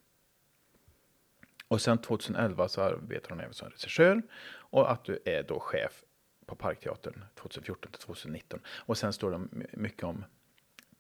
Och 1.69 1.81
sen 1.81 1.99
2011 1.99 2.69
så 2.69 2.83
arbetar 2.83 3.31
hon 3.31 3.41
även 3.41 3.55
som 3.55 3.71
regissör 3.71 4.23
och 4.49 4.93
att 4.93 5.05
du 5.05 5.19
är 5.25 5.43
då 5.43 5.61
chef 5.61 6.05
på 6.47 6.57
Parkteatern 6.57 7.25
2014 7.35 7.93
till 7.93 8.01
2019. 8.01 8.61
Och 8.67 8.99
sen 8.99 9.13
står 9.13 9.31
det 9.31 9.39
my- 9.39 9.67
mycket 9.73 10.05
om 10.05 10.25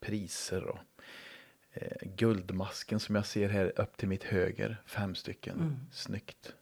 priser 0.00 0.64
och 0.64 0.78
eh, 1.72 1.96
Guldmasken 2.02 3.00
som 3.00 3.14
jag 3.14 3.26
ser 3.26 3.48
här 3.48 3.80
upp 3.80 3.96
till 3.96 4.08
mitt 4.08 4.24
höger, 4.24 4.82
fem 4.86 5.14
stycken. 5.14 5.86
Snyggt. 5.92 6.54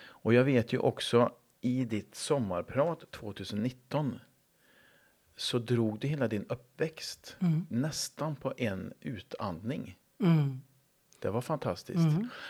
Och 0.00 0.34
jag 0.34 0.44
vet 0.44 0.72
ju 0.72 0.78
också 0.78 1.32
i 1.60 1.84
ditt 1.84 2.14
sommarprat 2.14 3.10
2019 3.10 4.18
så 5.36 5.58
drog 5.58 5.98
du 5.98 6.08
hela 6.08 6.28
din 6.28 6.44
uppväxt 6.48 7.36
nästan 7.68 8.36
på 8.36 8.54
en 8.56 8.92
utandning. 9.00 9.96
Mm. 10.22 10.60
Det 11.18 11.30
var 11.30 11.40
fantastiskt. 11.40 11.98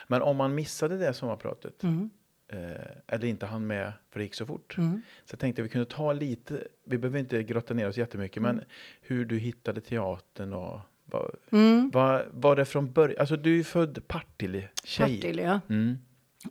Men 0.09 0.23
om 0.23 0.37
man 0.37 0.55
missade 0.55 0.99
det 0.99 1.15
sommarpratet 1.15 1.83
Mm. 1.83 2.11
eh, 2.49 2.87
eller 3.07 3.25
inte 3.29 3.47
hann 3.47 3.67
med 3.67 3.93
för 4.11 4.19
det 4.21 4.25
gick 4.25 4.35
så 4.35 4.47
fort. 4.47 4.79
Mm. 4.79 5.03
Så 5.25 5.33
jag 5.33 5.39
tänkte 5.41 5.63
vi 5.63 5.69
kunde 5.69 5.87
ta 5.87 6.13
lite, 6.13 6.69
vi 6.85 6.99
behöver 6.99 7.19
inte 7.19 7.43
grotta 7.43 7.75
ner 7.75 7.89
oss 7.89 7.97
jättemycket, 7.97 8.43
men 8.43 8.65
hur 9.01 9.25
du 9.25 9.39
hittade 9.39 9.81
teatern 9.81 10.53
och 10.53 10.81
vad, 11.05 11.35
Mm. 11.51 11.91
vad 11.91 12.25
var 12.33 12.57
det 12.57 12.65
från 12.65 12.93
början? 12.93 13.17
Alltså 13.21 13.37
du 13.37 13.59
är 13.61 13.65
född 13.65 14.09
Partille-tjej. 14.09 15.17
Partille, 15.21 15.43
ja. 15.43 15.61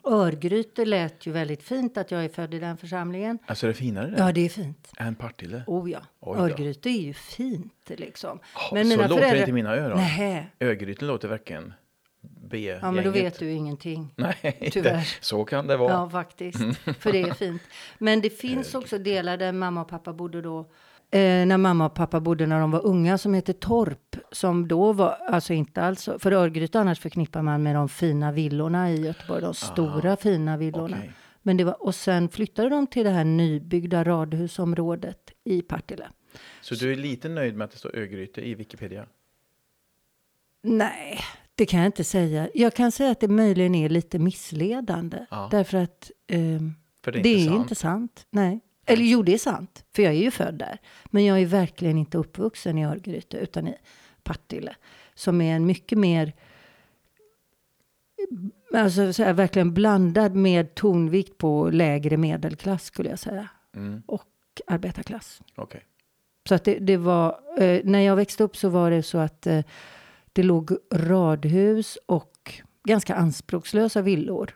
Örgryte 0.04 0.86
lät 0.86 1.26
ju 1.26 1.32
väldigt 1.32 1.64
fint 1.64 1.98
att 1.98 2.12
jag 2.12 2.26
är 2.26 2.30
född 2.30 2.54
i 2.54 2.60
den 2.60 2.78
församlingen. 2.78 3.40
Alltså 3.46 3.66
är 3.66 3.68
det 3.68 3.74
finare 3.74 4.08
det? 4.10 4.18
Ja, 4.18 4.32
det 4.32 4.46
är 4.46 4.50
fint. 4.50 4.92
än 4.98 5.16
Partille? 5.16 5.64
Oh 5.68 5.92
ja. 5.92 6.00
Örgryte 6.22 6.90
är 6.90 7.02
ju 7.02 7.14
fint 7.14 7.74
liksom. 7.88 8.40
Ja, 8.72 8.84
så 8.84 9.08
låter 9.08 9.34
det 9.34 9.40
inte 9.40 9.52
mina 9.52 9.76
öron. 9.76 9.98
Nej. 9.98 10.50
Örgryte 10.60 11.06
låter 11.06 11.28
verkligen 11.28 11.74
B 12.22 12.78
Ja, 12.82 12.92
men 12.92 13.04
då 13.04 13.12
vet 13.12 13.40
du 13.40 13.52
ingenting. 13.52 14.14
Nej. 14.16 14.70
Tyvärr. 14.72 15.18
så 15.22 15.46
kan 15.46 15.68
det 15.68 15.78
vara. 15.78 15.92
Ja, 15.94 16.10
faktiskt. 16.10 16.60
För 17.00 17.12
det 17.12 17.22
är 17.22 17.34
fint. 17.34 17.62
Men 17.98 18.22
det 18.22 18.30
finns 18.30 18.76
också 18.76 18.98
delar 18.98 19.38
där 19.38 19.52
mamma 19.52 19.82
och 19.82 19.88
pappa 19.88 20.14
bodde 20.14 20.42
då. 20.42 20.72
Eh, 21.12 21.46
när 21.46 21.58
mamma 21.58 21.86
och 21.86 21.94
pappa 21.94 22.20
bodde 22.20 22.46
när 22.46 22.60
de 22.60 22.72
var 22.72 22.86
unga 22.86 23.18
som 23.18 23.34
heter 23.34 23.54
Torp. 23.54 24.16
Som 24.32 24.68
då 24.68 24.94
var, 24.94 25.10
alltså 25.10 25.54
inte 25.54 25.82
alls, 25.82 26.10
för 26.20 26.32
Örgryte 26.32 26.80
annars 26.80 27.00
förknippar 27.00 27.42
man 27.42 27.64
med 27.64 27.76
de 27.76 27.90
fina 27.90 28.32
villorna 28.32 28.92
i 28.92 29.06
Göteborg. 29.06 29.42
De 29.42 29.54
stora 29.54 30.18
fina 30.18 30.58
villorna. 30.58 30.98
okej. 30.98 31.12
Men 31.42 31.58
det 31.58 31.64
var, 31.64 31.84
och 31.84 31.96
sen 31.96 32.30
flyttade 32.30 32.70
de 32.70 32.88
till 32.88 33.04
det 33.04 33.10
här 33.10 33.24
nybyggda 33.24 34.04
radhusområdet 34.04 35.32
i 35.44 35.62
Partille. 35.62 36.08
Så 36.62 36.76
du 36.76 36.92
är 36.92 36.96
lite 36.96 37.30
nöjd 37.30 37.56
med 37.56 37.66
att 37.66 37.72
det 37.72 37.78
står 37.78 37.96
Örgryte 37.96 38.42
i 38.42 38.56
Wikipedia? 38.56 39.06
Nej, 40.64 41.20
det 41.56 41.66
kan 41.66 41.80
jag 41.80 41.88
inte 41.88 42.04
säga. 42.04 42.50
Jag 42.54 42.74
kan 42.74 42.92
säga 42.92 43.12
att 43.12 43.20
det 43.20 43.28
möjligen 43.28 43.76
är 43.76 43.90
lite 43.90 44.20
missledande. 44.20 45.26
Ja. 45.30 45.48
Därför 45.52 45.78
att 45.78 46.12
ehm, 46.28 46.74
För 47.04 47.12
det 47.12 47.20
är 47.20 47.24
det 47.24 47.30
inte 47.30 47.54
är 47.54 47.56
inte 47.58 47.76
sant. 47.76 48.26
Nej. 48.30 48.60
Eller 48.88 49.04
jo, 49.04 49.24
det 49.24 49.34
är 49.34 49.38
sant. 49.38 49.86
För 49.96 50.04
jag 50.04 50.14
är 50.14 50.18
ju 50.18 50.32
född 50.32 50.56
där. 50.56 50.78
Men 51.06 51.26
jag 51.26 51.42
är 51.42 51.46
verkligen 51.46 51.98
inte 51.98 52.18
uppvuxen 52.18 52.78
i 52.78 52.86
Örgryte 52.86 53.38
utan 53.38 53.68
i 53.68 53.76
Partille. 54.24 54.76
Som 55.16 55.42
är 55.42 55.56
en 55.56 55.66
mycket 55.66 55.98
mer 55.98 56.34
Alltså 58.74 59.14
så 59.14 59.24
här, 59.24 59.34
verkligen 59.34 59.74
blandad 59.74 60.36
med 60.36 60.76
tonvikt 60.76 61.38
på 61.38 61.70
lägre 61.70 62.18
medelklass 62.18 62.86
skulle 62.86 63.10
jag 63.10 63.20
säga. 63.20 63.48
Mm, 63.76 64.04
Och 64.06 64.28
arbetarklass. 64.68 65.42
Okej. 65.56 65.84
Så 66.48 66.56
att 66.56 66.64
det, 66.64 66.80
det 66.80 66.98
var, 66.98 67.40
eh, 67.58 67.82
när 67.84 68.00
jag 68.00 68.16
växte 68.16 68.44
upp 68.44 68.58
så 68.58 68.70
var 68.70 68.92
det 68.92 69.04
så 69.04 69.18
att 69.18 69.48
eh, 69.48 69.64
det 70.34 70.44
låg 70.44 70.72
radhus 70.94 71.98
och 72.06 72.54
ganska 72.84 73.16
anspråkslösa 73.16 74.02
villor 74.02 74.56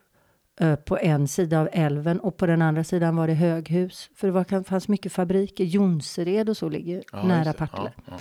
på 0.86 0.98
en 0.98 1.28
sida 1.28 1.60
av 1.60 1.70
älven 1.72 2.20
och 2.20 2.38
på 2.38 2.46
den 2.46 2.62
andra 2.62 2.84
sidan 2.84 3.16
var 3.16 3.28
det 3.28 3.34
höghus. 3.34 4.10
För 4.16 4.28
det 4.28 4.34
var, 4.34 4.64
fanns 4.64 4.88
mycket 4.88 5.12
fabriker, 5.12 5.64
Jonsered 5.64 6.50
och 6.50 6.58
så 6.58 6.70
ligger 6.70 7.04
Ja, 7.12 7.24
nära. 7.24 7.54
Partille. 7.54 7.94
Ja, 7.96 8.04
ja. 8.08 8.18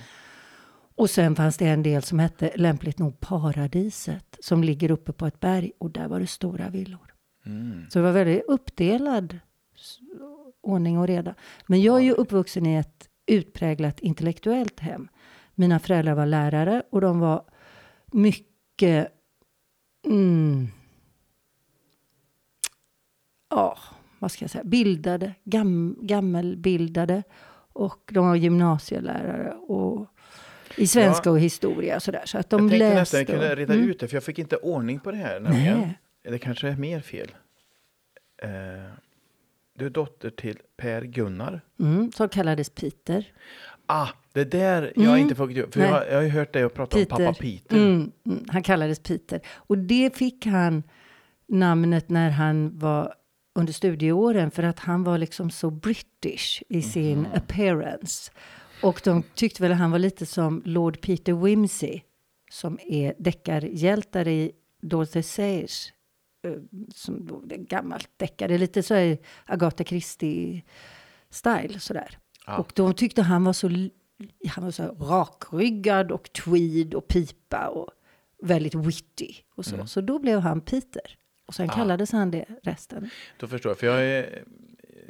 Och 0.94 1.10
sen 1.10 1.36
fanns 1.36 1.56
det 1.56 1.66
en 1.66 1.82
del 1.82 2.02
som 2.02 2.18
hette 2.18 2.52
lämpligt 2.54 2.98
nog 2.98 3.20
Paradiset 3.20 4.36
som 4.40 4.64
ligger 4.64 4.90
uppe 4.90 5.12
på 5.12 5.26
ett 5.26 5.40
berg 5.40 5.72
och 5.78 5.90
där 5.90 6.08
var 6.08 6.20
det 6.20 6.26
stora 6.26 6.68
villor. 6.68 7.14
Mm. 7.46 7.86
Så 7.90 7.98
det 7.98 8.02
var 8.02 8.12
väldigt 8.12 8.44
uppdelad 8.48 9.38
ordning 10.60 10.98
och 10.98 11.06
reda. 11.06 11.34
Men 11.66 11.82
jag 11.82 11.96
är 11.96 12.02
ju 12.02 12.12
uppvuxen 12.12 12.66
i 12.66 12.76
ett 12.76 13.08
utpräglat 13.26 14.00
intellektuellt 14.00 14.80
hem. 14.80 15.08
Mina 15.54 15.78
föräldrar 15.78 16.14
var 16.14 16.26
lärare 16.26 16.82
och 16.90 17.00
de 17.00 17.20
var 17.20 17.44
mycket... 18.12 19.08
Mm, 20.06 20.68
ja, 23.50 23.78
vad 24.18 24.30
ska 24.32 24.42
jag 24.44 24.50
säga? 24.50 24.64
Bildade, 24.64 25.34
gam, 25.44 25.96
gammelbildade. 26.02 27.22
Och 27.72 28.10
de 28.12 28.26
var 28.28 28.34
gymnasielärare 28.36 29.52
och 29.54 30.06
i 30.76 30.86
svenska 30.86 31.28
Ja. 31.28 31.32
och 31.32 31.40
historia 31.40 31.96
och 31.96 32.02
sådär. 32.02 32.22
Så 32.24 32.38
att 32.38 32.50
de 32.50 32.60
jag 32.62 32.70
tänkte 32.70 32.88
läste. 32.94 33.16
nästan 33.18 33.26
kunde 33.34 33.50
och- 33.50 33.56
reda 33.56 33.74
Mm. 33.74 33.88
ut 33.90 34.00
det, 34.00 34.08
för 34.08 34.16
jag 34.16 34.24
fick 34.24 34.38
inte 34.38 34.56
ordning 34.56 35.00
på 35.00 35.10
det 35.10 35.16
här. 35.16 35.40
Nämligen. 35.40 35.78
Nej. 35.78 35.98
det 36.22 36.38
kanske 36.38 36.68
är 36.68 36.76
mer 36.76 37.00
fel. 37.00 37.28
Eh, 38.42 38.50
du 39.78 39.86
är 39.86 39.90
dotter 39.90 40.30
till 40.30 40.58
Per 40.76 41.02
Gunnar. 41.02 41.60
Mm, 41.80 42.12
som 42.12 42.28
kallades 42.28 42.70
Peter. 42.70 43.32
Ah, 43.86 44.08
det 44.32 44.44
där 44.44 44.92
jag 44.96 45.02
har 45.02 45.08
Mm. 45.16 45.22
inte 45.22 45.34
fått. 45.34 45.50
För 45.74 45.80
jag, 45.80 45.88
har- 45.88 46.04
jag 46.04 46.14
har 46.16 46.22
ju 46.22 46.28
hört 46.28 46.52
dig 46.52 46.64
och 46.64 46.74
prata 46.74 46.98
om 46.98 47.06
pappa 47.06 47.34
Peter. 47.34 47.76
Mm, 47.76 48.12
mm, 48.26 48.44
han 48.48 48.62
kallades 48.62 48.98
Peter. 48.98 49.40
Och 49.54 49.78
det 49.78 50.16
fick 50.16 50.46
han 50.46 50.82
namnet 51.48 52.08
när 52.08 52.30
han 52.30 52.78
var 52.78 53.14
under 53.60 53.72
studieåren 53.72 54.50
för 54.50 54.62
att 54.62 54.78
han 54.78 55.04
var 55.04 55.18
liksom 55.18 55.50
så 55.50 55.70
British 55.70 56.62
i 56.68 56.82
sin 56.82 57.26
appearance. 57.34 58.32
Och 58.82 59.00
de 59.04 59.22
tyckte 59.34 59.62
väl 59.62 59.72
att 59.72 59.78
han 59.78 59.90
var 59.90 59.98
lite 59.98 60.26
som 60.26 60.62
Lord 60.64 61.00
Peter 61.00 61.32
Wimsey 61.32 62.00
som 62.50 62.78
är 62.86 63.14
deckarhjältar 63.18 64.28
i 64.28 64.52
Dorothy 64.82 65.22
Sayers. 65.22 65.92
eh, 66.44 66.52
Som 66.94 67.46
är 67.50 67.56
gammalt 67.56 68.08
deckare, 68.16 68.58
lite 68.58 68.82
så 68.82 68.94
här 68.94 69.18
Agatha 69.46 69.84
Christie-style 69.84 71.78
sådär. 71.78 72.18
Ja. 72.46 72.58
Och 72.58 72.72
de 72.74 72.94
tyckte 72.94 73.22
han 73.22 73.44
var 73.44 73.52
så, 73.52 73.68
han 74.48 74.64
var 74.64 74.70
så 74.70 74.82
rakryggad 74.82 76.12
och 76.12 76.32
tweed 76.32 76.94
och 76.94 77.08
pipa 77.08 77.68
och 77.68 77.88
väldigt 78.42 78.74
witty 78.74 79.34
och 79.54 79.64
så. 79.66 79.86
Så 79.86 80.00
då 80.00 80.18
blev 80.18 80.40
han 80.40 80.60
Peter. 80.60 81.16
Och 81.50 81.54
sen 81.54 81.70
Ah. 81.70 81.72
kallades 81.74 82.12
han 82.12 82.30
det 82.30 82.44
resten. 82.62 83.10
Då 83.38 83.46
förstår 83.46 83.70
jag. 83.70 83.78
För 83.78 83.86
jag 83.86 83.94
har 83.94 84.18
eh, 84.18 84.24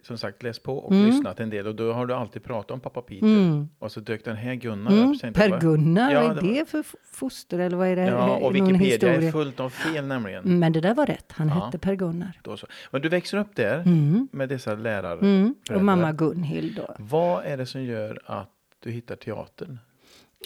som 0.03 0.19
sagt 0.19 0.43
läst 0.43 0.63
på 0.63 0.77
och 0.79 0.93
Mm. 0.93 1.07
lyssnat 1.07 1.41
en 1.41 1.51
del. 1.51 1.67
Och 1.67 1.75
då 1.75 1.93
har 1.93 2.07
du 2.07 2.15
alltid 2.15 2.45
pratat 2.45 2.71
om 2.71 2.81
pappa 2.81 3.03
Peter. 3.03 3.27
Mm. 3.27 3.69
Och 3.79 3.93
så 3.93 4.01
dök 4.01 4.25
den 4.25 4.37
här 4.37 4.55
Gunnar 4.55 4.93
Mm. 4.93 5.09
upp. 5.11 5.17
så 5.17 5.21
tänkte 5.21 5.41
jag, 5.41 5.51
Per 5.51 5.51
vad- 5.51 5.61
Gunnar, 5.61 6.13
Ja, 6.13 6.21
vad 6.21 6.31
är 6.31 6.35
det 6.41 6.47
var- 6.49 6.55
det 6.55 6.69
för 6.71 6.85
foster 7.13 7.59
eller 7.59 7.77
vad 7.77 7.89
är 7.89 7.97
det? 7.97 8.03
Ja, 8.07 8.37
och 8.37 8.55
Wikipedia 8.55 9.15
är 9.15 9.33
fullt 9.33 9.61
av 9.61 9.71
fel 9.71 10.07
nämligen. 10.07 10.59
Men 10.59 10.73
det 10.73 10.81
där 10.81 10.95
var 10.95 11.07
rätt, 11.07 11.33
han 11.33 11.49
Ja. 11.49 11.55
hette 11.55 11.79
Per 11.79 11.95
Gunnar. 11.95 12.41
Då 12.43 12.57
så. 12.57 12.67
Men 12.91 13.03
du 13.03 13.09
växer 13.09 13.39
upp 13.39 13.57
där 13.57 13.79
Mm. 13.81 14.29
med 14.33 14.49
dessa 14.49 14.75
lärare. 14.75 15.19
Mm. 15.21 15.55
Och 15.75 15.85
mamma 15.85 16.13
Gunhild 16.13 16.77
då. 16.77 16.95
Vad 16.99 17.45
är 17.45 17.57
det 17.57 17.67
som 17.67 17.83
gör 17.83 18.21
att 18.25 18.51
du 18.83 18.91
hittar 18.91 19.17
teatern? 19.17 19.79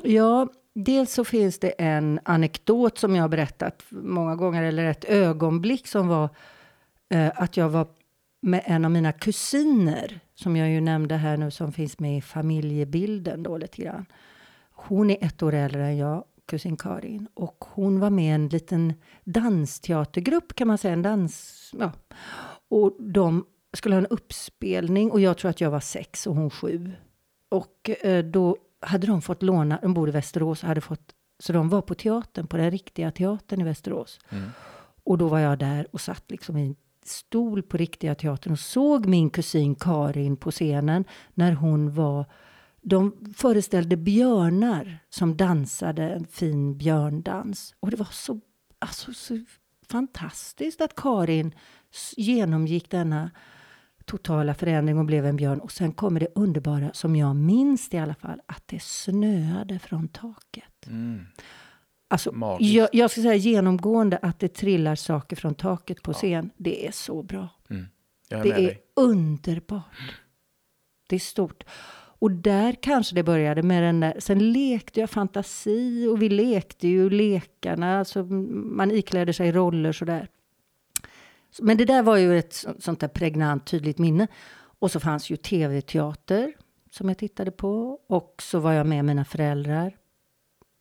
Ja, 0.02 0.48
dels 0.74 1.12
så 1.12 1.24
finns 1.24 1.58
det 1.58 1.68
en 1.68 2.20
anekdot 2.24 2.98
som 2.98 3.16
jag 3.16 3.22
har 3.22 3.28
berättat 3.28 3.82
många 3.90 4.36
gånger, 4.36 4.62
eller 4.62 4.84
ett 4.84 5.04
ögonblick 5.04 5.86
som 5.86 6.08
var 6.08 6.28
eh, 7.08 7.32
att 7.34 7.56
jag 7.56 7.68
var 7.68 7.86
med 8.42 8.62
en 8.64 8.84
av 8.84 8.90
mina 8.90 9.12
kusiner, 9.12 10.20
som 10.34 10.56
jag 10.56 10.70
ju 10.70 10.80
nämnde 10.80 11.16
här 11.16 11.36
nu, 11.36 11.50
som 11.50 11.72
finns 11.72 11.98
med 11.98 12.18
i 12.18 12.20
familjebilden 12.20 13.42
då 13.42 13.58
lite 13.58 13.82
grann. 13.82 14.06
Hon 14.70 15.10
är 15.10 15.24
ett 15.24 15.42
år 15.42 15.54
äldre 15.54 15.86
än 15.86 15.96
jag, 15.96 16.24
kusin 16.46 16.76
Karin, 16.76 17.28
och 17.34 17.64
hon 17.68 18.00
var 18.00 18.10
med 18.10 18.24
i 18.24 18.28
en 18.28 18.48
liten 18.48 18.92
dansteatergrupp 19.24 20.54
kan 20.54 20.68
man 20.68 20.78
säga, 20.78 20.92
en 20.92 21.02
dans, 21.02 21.70
ja. 21.78 21.92
Och 22.68 22.96
de 22.98 23.46
skulle 23.72 23.94
ha 23.94 24.00
en 24.00 24.06
uppspelning 24.06 25.10
och 25.10 25.20
jag 25.20 25.38
tror 25.38 25.50
att 25.50 25.60
jag 25.60 25.70
var 25.70 25.80
sex 25.80 26.26
och 26.26 26.34
hon 26.34 26.50
sju. 26.50 26.92
Och 27.48 27.90
eh, 28.02 28.24
då 28.24 28.56
hade 28.86 29.06
de 29.06 29.22
fått 29.22 29.42
låna, 29.42 29.78
de 29.82 29.94
bor 29.94 30.08
i 30.08 30.12
Västerås, 30.12 30.62
och 30.62 30.68
hade 30.68 30.80
fått, 30.80 31.14
så 31.38 31.52
de 31.52 31.68
var 31.68 31.82
på 31.82 31.94
teatern, 31.94 32.46
på 32.46 32.56
den 32.56 32.70
riktiga 32.70 33.10
teatern 33.10 33.60
i 33.60 33.64
Västerås. 33.64 34.20
Mm. 34.28 34.50
Och 35.04 35.18
då 35.18 35.28
var 35.28 35.38
jag 35.38 35.58
där 35.58 35.86
och 35.92 36.00
satt 36.00 36.30
liksom 36.30 36.56
i 36.56 36.66
en 36.66 36.76
stol 37.04 37.62
på 37.62 37.76
riktiga 37.76 38.14
teatern 38.14 38.52
och 38.52 38.58
såg 38.58 39.06
min 39.06 39.30
kusin 39.30 39.74
Karin 39.74 40.36
på 40.36 40.50
scenen 40.50 41.04
när 41.34 41.52
hon 41.52 41.94
var 41.94 42.26
de 42.84 43.12
föreställde 43.36 43.96
björnar 43.96 44.98
som 45.10 45.36
dansade 45.36 46.02
en 46.02 46.26
fin 46.26 46.78
björndans. 46.78 47.74
Och 47.80 47.90
det 47.90 47.96
var 47.96 48.08
så, 48.12 48.40
alltså, 48.78 49.12
så 49.12 49.44
fantastiskt 49.88 50.80
att 50.80 50.94
Karin 50.94 51.54
genomgick 52.16 52.90
denna 52.90 53.30
totala 54.04 54.54
förändring 54.54 54.98
och 54.98 55.04
blev 55.04 55.26
en 55.26 55.36
björn. 55.36 55.60
Och 55.60 55.72
sen 55.72 55.92
kommer 55.92 56.20
det 56.20 56.28
underbara, 56.34 56.90
som 56.92 57.16
jag 57.16 57.36
minns 57.36 57.88
det 57.88 57.96
i 57.96 58.00
alla 58.00 58.14
fall, 58.14 58.40
att 58.46 58.62
det 58.66 58.82
snöade 58.82 59.78
från 59.78 60.08
taket. 60.08 60.86
Mm. 60.86 61.26
Alltså, 62.08 62.32
Magiskt. 62.32 62.74
jag, 62.74 62.88
jag 62.92 63.10
ska 63.10 63.22
säga 63.22 63.34
genomgående 63.34 64.18
att 64.22 64.40
det 64.40 64.48
trillar 64.48 64.94
saker 64.94 65.36
från 65.36 65.54
taket 65.54 66.02
på 66.02 66.12
scen. 66.12 66.50
Det 66.56 66.86
är 66.86 66.92
så 66.92 67.22
bra. 67.22 67.48
Mm. 67.70 67.86
Det 68.28 68.36
är 68.36 68.42
dig. 68.42 68.82
underbart. 68.96 70.14
Det 71.08 71.16
är 71.16 71.20
stort. 71.20 71.64
Och 72.18 72.30
där 72.30 72.72
kanske 72.82 73.14
det 73.14 73.22
började 73.22 73.62
med 73.62 73.82
den 73.82 74.00
där, 74.00 74.14
sen 74.18 74.52
lekte 74.52 75.00
jag 75.00 75.10
fantasi 75.10 76.06
och 76.06 76.22
vi 76.22 76.28
lekte 76.28 76.88
ju 76.88 77.10
lekarna, 77.10 77.98
alltså 77.98 78.22
man 78.24 78.90
ikläder 78.90 79.32
sig 79.32 79.52
roller 79.52 79.92
sådär. 79.92 80.28
Men 81.62 81.76
det 81.76 81.84
där 81.84 82.02
var 82.02 82.16
ju 82.16 82.38
ett 82.38 82.52
så- 82.52 82.74
sånt 82.78 83.00
där 83.00 83.08
pregnant, 83.08 83.66
tydligt 83.66 83.98
minne. 83.98 84.26
Och 84.78 84.90
så 84.90 85.00
fanns 85.00 85.30
ju 85.30 85.36
tv-teater 85.36 86.52
som 86.90 87.08
jag 87.08 87.18
tittade 87.18 87.50
på. 87.50 87.98
Och 88.08 88.34
så 88.42 88.58
var 88.58 88.72
jag 88.72 88.86
med 88.86 89.04
mina 89.04 89.24
föräldrar 89.24 89.96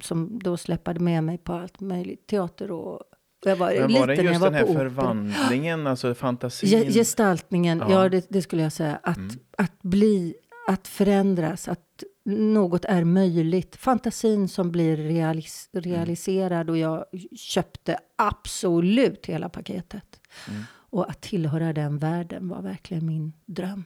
som 0.03 0.39
då 0.39 0.57
släppade 0.57 0.99
med 0.99 1.23
mig 1.23 1.38
på 1.38 1.53
allt 1.53 1.79
möjligt. 1.79 2.27
Teater 2.27 2.71
och... 2.71 3.01
Jag 3.45 3.55
var 3.55 3.71
Men 3.88 3.93
var 3.93 4.07
det 4.07 4.15
just 4.15 4.41
den 4.41 4.53
här 4.53 4.63
opera. 4.63 4.77
förvandlingen, 4.79 5.88
alltså 5.88 6.15
fantasin? 6.15 6.69
Ge- 6.69 6.91
Gestaltningen, 6.91 7.77
Ja. 7.79 7.91
ja, 8.03 8.09
det, 8.09 8.25
det 8.29 8.41
skulle 8.41 8.62
jag 8.63 8.71
säga. 8.71 8.99
Att, 9.03 9.17
att 9.57 9.81
bli, 9.81 10.36
att 10.67 10.88
förändras, 10.88 11.67
att 11.67 12.03
något 12.25 12.86
är 12.86 13.03
möjligt. 13.03 13.75
Fantasin 13.75 14.47
som 14.47 14.71
blir 14.71 14.97
realis, 14.97 15.69
realiserad 15.73 16.69
och 16.69 16.77
jag 16.77 17.05
köpte 17.38 17.97
absolut 18.15 19.25
hela 19.25 19.49
paketet. 19.49 20.19
Och 20.69 21.09
att 21.09 21.21
tillhöra 21.21 21.73
den 21.73 21.97
världen 21.97 22.47
var 22.47 22.61
verkligen 22.61 23.05
min 23.05 23.33
dröm. 23.45 23.83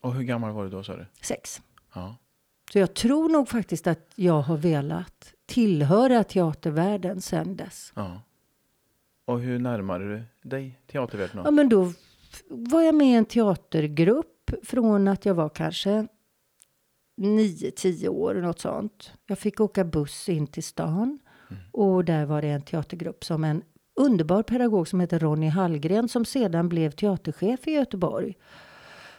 Och 0.00 0.14
hur 0.14 0.22
gammal 0.22 0.52
var 0.52 0.64
du 0.64 0.70
då 0.70 0.82
sa 0.82 0.96
du? 0.96 1.06
Sex. 1.20 1.62
Ja. 1.94 2.16
Så 2.72 2.78
jag 2.78 2.94
tror 2.94 3.28
nog 3.28 3.48
faktiskt 3.48 3.86
att 3.86 4.12
jag 4.14 4.40
har 4.42 4.56
velat 4.56 5.34
tillhöra 5.46 6.24
teatervärlden 6.24 7.20
sedan 7.20 7.56
dess. 7.56 7.92
ja. 7.96 8.22
Och 9.24 9.40
hur 9.40 9.58
närmade 9.58 10.08
du 10.16 10.22
dig 10.42 10.78
teatervärlden 10.86 11.42
Ja, 11.44 11.50
men 11.50 11.68
då 11.68 11.92
var 12.48 12.82
jag 12.82 12.94
med 12.94 13.06
i 13.08 13.14
en 13.14 13.24
teatergrupp 13.24 14.50
från 14.62 15.08
att 15.08 15.24
jag 15.24 15.34
var 15.34 15.48
kanske 15.48 16.06
nio, 17.16 17.70
tio 17.70 18.08
år, 18.08 18.34
något 18.34 18.60
sånt. 18.60 19.12
Jag 19.26 19.38
fick 19.38 19.60
åka 19.60 19.84
buss 19.84 20.28
in 20.28 20.46
till 20.46 20.62
stan 20.62 21.18
och 21.72 22.04
där 22.04 22.24
var 22.26 22.42
det 22.42 22.48
en 22.48 22.62
teatergrupp 22.62 23.24
som 23.24 23.44
en 23.44 23.62
underbar 24.00 24.42
pedagog 24.42 24.88
som 24.88 25.00
heter 25.00 25.18
Ronny 25.18 25.48
Hallgren 25.48 26.08
som 26.08 26.24
sedan 26.24 26.68
blev 26.68 26.90
teaterchef 26.90 27.68
i 27.68 27.70
Göteborg. 27.70 28.36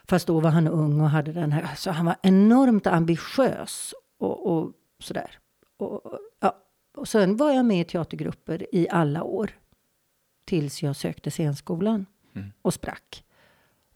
Fast 0.04 0.28
då 0.28 0.40
var 0.40 0.50
han 0.50 0.68
ung 0.68 1.02
och 1.02 1.10
hade 1.10 1.32
den 1.32 1.52
här, 1.52 1.76
så 1.76 1.92
han 1.92 2.06
var 2.06 2.16
enormt 2.24 2.88
ambitiös 2.88 3.94
och, 4.18 4.52
och 4.52 4.72
sådär. 5.00 5.40
Och, 5.78 6.20
ja. 6.40 6.58
och 6.96 7.08
sen 7.08 7.38
var 7.38 7.52
jag 7.52 7.66
med 7.66 7.82
i 7.82 7.84
teatergrupper 7.84 8.76
i 8.76 8.90
alla 8.90 9.24
år 9.24 9.52
tills 10.46 10.84
jag 10.84 10.96
sökte 10.96 11.32
scenskolan 11.32 12.06
och 12.62 12.74
sprack. 12.74 13.24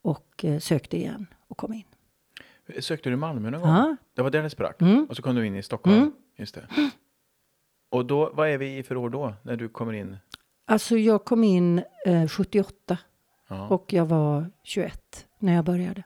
Och 0.02 0.46
eh, 0.46 0.60
sökte 0.60 0.98
igen 0.98 1.28
och 1.48 1.58
kom 1.58 1.74
in. 1.74 1.84
Sökte 2.80 3.10
du 3.10 3.14
i 3.14 3.18
Malmö 3.18 3.50
någon 3.50 3.62
gång? 3.62 3.70
Ja. 3.70 3.96
Det 4.14 4.22
var 4.22 4.30
där 4.30 4.44
det 4.44 4.50
sprack? 4.50 4.82
Mm. 4.82 5.06
Och 5.10 5.16
så 5.16 5.22
kom 5.22 5.36
du 5.36 5.46
in 5.46 5.56
i 5.56 5.64
Stockholm? 5.64 5.98
Mm. 5.98 6.12
Just 6.36 6.56
det. 6.56 6.68
Och 7.90 8.06
då, 8.06 8.32
vad 8.34 8.50
är 8.50 8.58
vi 8.58 8.78
i 8.78 8.84
för 8.84 8.98
år 8.98 9.10
då, 9.10 9.34
när 9.44 9.56
du 9.56 9.70
kommer 9.70 9.94
in? 9.94 10.18
Alltså 10.66 10.98
jag 10.98 11.26
kom 11.26 11.44
in 11.44 11.84
eh, 12.06 12.28
78 12.28 12.98
Ja. 13.48 13.68
och 13.68 13.94
jag 13.94 14.06
var 14.06 14.52
21 14.64 15.28
när 15.40 15.54
jag 15.56 15.66
började. 15.66 16.04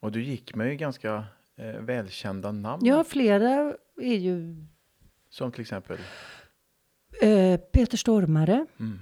Och 0.00 0.12
du 0.12 0.22
gick 0.22 0.54
med 0.54 0.68
ju 0.70 0.76
ganska 0.76 1.24
eh, 1.56 1.80
välkända 1.80 2.52
namn. 2.52 2.86
Ja, 2.86 3.04
flera 3.04 3.74
är 4.02 4.16
ju 4.16 4.66
Som 5.30 5.52
till 5.52 5.60
exempel? 5.60 5.98
eh, 7.22 7.60
Peter 7.60 7.96
Stormare 7.96 8.66
Mm. 8.80 8.98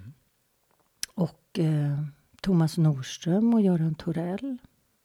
och 1.14 1.58
eh, 1.58 1.98
Thomas 2.40 2.78
Norström 2.78 3.54
och 3.54 3.60
Göran 3.62 3.94
Torell 3.94 4.58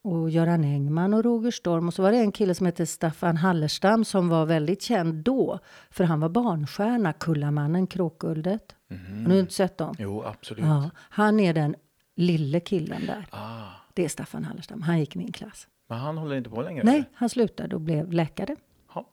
och 0.03 0.29
Göran 0.29 0.63
Engman 0.63 1.13
och 1.13 1.23
Roger 1.23 1.51
Storm. 1.51 1.87
Och 1.87 1.93
så 1.93 2.01
var 2.01 2.11
det 2.11 2.17
en 2.17 2.31
kille 2.31 2.55
som 2.55 2.65
hette 2.65 2.85
Staffan 2.85 3.37
Hallerstam 3.37 4.05
som 4.05 4.29
var 4.29 4.45
väldigt 4.45 4.81
känd 4.81 5.23
då. 5.23 5.59
För 5.89 6.03
han 6.03 6.19
var 6.19 6.29
barnstjärna, 6.29 7.13
Kullamannen, 7.13 7.87
Kråkguldet. 7.87 8.75
Mhm. 8.87 9.25
Har 9.25 9.33
du 9.33 9.39
inte 9.39 9.53
sett 9.53 9.77
dem? 9.77 9.95
Jo, 9.99 10.23
absolut. 10.23 10.65
Ja, 10.65 10.89
han 10.95 11.39
är 11.39 11.53
den 11.53 11.75
lille 12.15 12.59
killen 12.59 13.05
där. 13.05 13.27
Ah. 13.31 13.67
Det 13.93 14.05
är 14.05 14.09
Staffan 14.09 14.43
Hallerstam. 14.43 14.81
Han 14.81 14.99
gick 14.99 15.15
i 15.15 15.19
min 15.19 15.31
klass. 15.31 15.67
Men 15.89 15.97
han 15.97 16.17
håller 16.17 16.35
inte 16.35 16.49
på 16.49 16.61
längre? 16.61 16.83
Nej, 16.83 16.95
eller? 16.95 17.05
han 17.13 17.29
slutade 17.29 17.75
och 17.75 17.81
blev 17.81 18.13
läkare. 18.13 18.55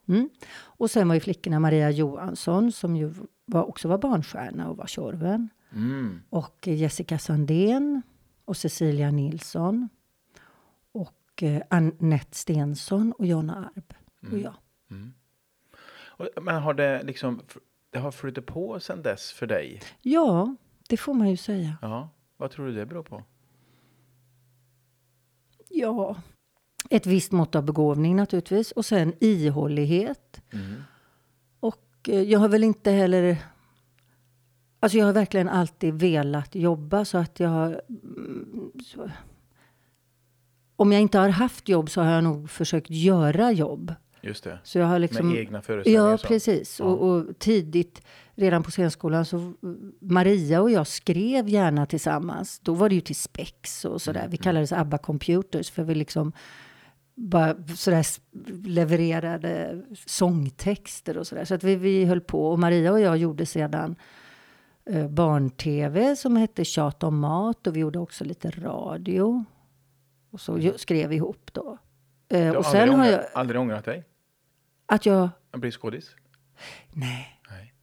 Mm. 0.07 0.29
Och 0.59 0.91
sen 0.91 1.07
var 1.07 1.15
ju 1.15 1.21
flickorna 1.21 1.59
Maria 1.59 1.89
Johansson 1.91 2.71
som 2.71 2.95
ju 2.95 3.13
var, 3.45 3.69
också 3.69 3.87
var 3.87 3.97
barnstjärna 3.97 4.69
och 4.69 4.77
var 4.77 4.85
Tjorven. 4.85 5.49
Mm. 5.73 6.21
Och 6.29 6.67
Jessica 6.67 7.19
Sandén 7.19 8.01
och 8.45 8.57
Cecilia 8.57 9.11
Nilsson. 9.11 9.89
Och 11.37 11.43
eh, 11.43 11.61
Annette 11.69 12.37
Stensson 12.37 13.11
och 13.11 13.25
Jonna 13.25 13.71
Arp. 13.75 13.93
Och 14.31 14.37
jag. 14.37 14.53
Och, 15.99 16.43
men 16.43 16.63
har 16.63 16.73
det 16.73 17.03
liksom, 17.03 17.41
det 17.89 17.99
har 17.99 18.11
flutit 18.11 18.45
på 18.45 18.79
sedan 18.79 19.01
dess 19.01 19.31
för 19.31 19.47
dig? 19.47 19.81
Ja, 20.01 20.55
det 20.89 20.97
får 20.97 21.13
man 21.13 21.29
ju 21.29 21.37
säga. 21.37 21.77
Ja. 21.81 22.09
Vad 22.37 22.51
tror 22.51 22.67
du 22.67 22.73
det 22.73 22.85
beror 22.85 23.03
på? 23.03 23.23
Ja, 25.69 26.15
ett 26.89 27.05
visst 27.05 27.31
mått 27.31 27.55
av 27.55 27.63
begåvning 27.65 28.15
naturligtvis. 28.15 28.71
Och 28.71 28.85
sen 28.85 29.13
ihållighet. 29.19 30.41
Mm. 30.53 30.83
Och 31.59 32.09
eh, 32.09 32.21
jag 32.21 32.39
har 32.39 32.49
väl 32.49 32.63
inte 32.63 32.91
heller... 32.91 33.37
Alltså 34.79 34.97
jag 34.97 35.05
har 35.05 35.13
verkligen 35.13 35.49
alltid 35.49 35.93
velat 35.93 36.55
jobba 36.55 37.05
så 37.05 37.17
att 37.17 37.39
jag 37.39 37.49
har... 37.49 37.81
mm, 37.89 38.71
Så, 38.85 39.11
om 40.77 40.91
jag 40.91 41.01
inte 41.01 41.19
har 41.19 41.29
haft 41.29 41.69
jobb 41.69 41.89
så 41.89 42.01
har 42.01 42.11
jag 42.11 42.23
nog 42.23 42.49
försökt 42.49 42.89
göra 42.89 43.51
jobb. 43.51 43.93
Just 44.21 44.43
det. 44.43 44.59
Så 44.63 44.79
jag 44.79 44.85
har 44.85 44.99
liksom... 44.99 45.29
Med 45.29 45.37
egna 45.37 45.61
föreställningar. 45.61 46.09
Ja, 46.09 46.17
så. 46.17 46.27
precis. 46.27 46.79
Ja. 46.79 46.85
Och, 46.85 47.09
och 47.09 47.39
tidigt, 47.39 48.01
redan 48.35 48.63
på 48.63 48.71
scenskolan, 48.71 49.25
så 49.25 49.53
Maria 49.99 50.61
och 50.61 50.71
jag 50.71 50.87
skrev 50.87 51.49
gärna 51.49 51.85
tillsammans. 51.85 52.59
Då 52.59 52.73
var 52.73 52.89
det 52.89 52.95
ju 52.95 53.01
till 53.01 53.15
spex 53.15 53.85
och 53.85 54.01
sådär. 54.01 54.19
Mm, 54.19 54.31
Vi 54.31 54.37
kallades 54.37 54.71
ABBA 54.71 54.97
Computers 54.97 55.71
för 55.71 55.83
vi 55.83 55.95
liksom 55.95 56.31
bara 57.15 57.55
sådär 57.75 58.05
levererade 58.67 59.81
sångtexter 60.05 61.17
och 61.17 61.27
sådär. 61.27 61.45
Så 61.45 61.55
att 61.55 61.63
vi, 61.63 61.75
vi 61.75 62.05
höll 62.05 62.21
på. 62.21 62.51
Och 62.51 62.59
Maria 62.59 62.91
och 62.91 62.99
jag 62.99 63.17
gjorde 63.17 63.45
sedan 63.45 63.95
eh, 64.85 65.07
barn-tv 65.07 66.15
som 66.15 66.37
hette 66.37 66.65
Tjat 66.65 67.03
om 67.03 67.19
mat 67.19 67.67
och 67.67 67.75
vi 67.75 67.79
gjorde 67.79 67.99
också 67.99 68.23
lite 68.23 68.49
radio. 68.49 69.45
Och 70.31 70.41
så 70.41 70.73
skrev 70.77 71.09
vi 71.09 71.15
ihop 71.15 71.49
då. 71.53 71.77
Eh, 72.29 72.37
Mm. 72.39 72.47
Du 72.47 72.49
har 72.49 72.55
och 72.57 72.65
sen 72.65 72.81
aldrig, 72.81 72.97
har 72.97 73.05
ångrat, 73.05 73.29
jag... 73.33 73.39
aldrig 73.39 73.61
ångrat 73.61 73.85
dig? 73.85 74.03
Att 74.85 75.05
jag... 75.05 75.29
Att 75.51 75.59
bli 75.59 75.71
skådis? 75.71 76.15
Nej. 76.93 77.39
Nej. 77.49 77.73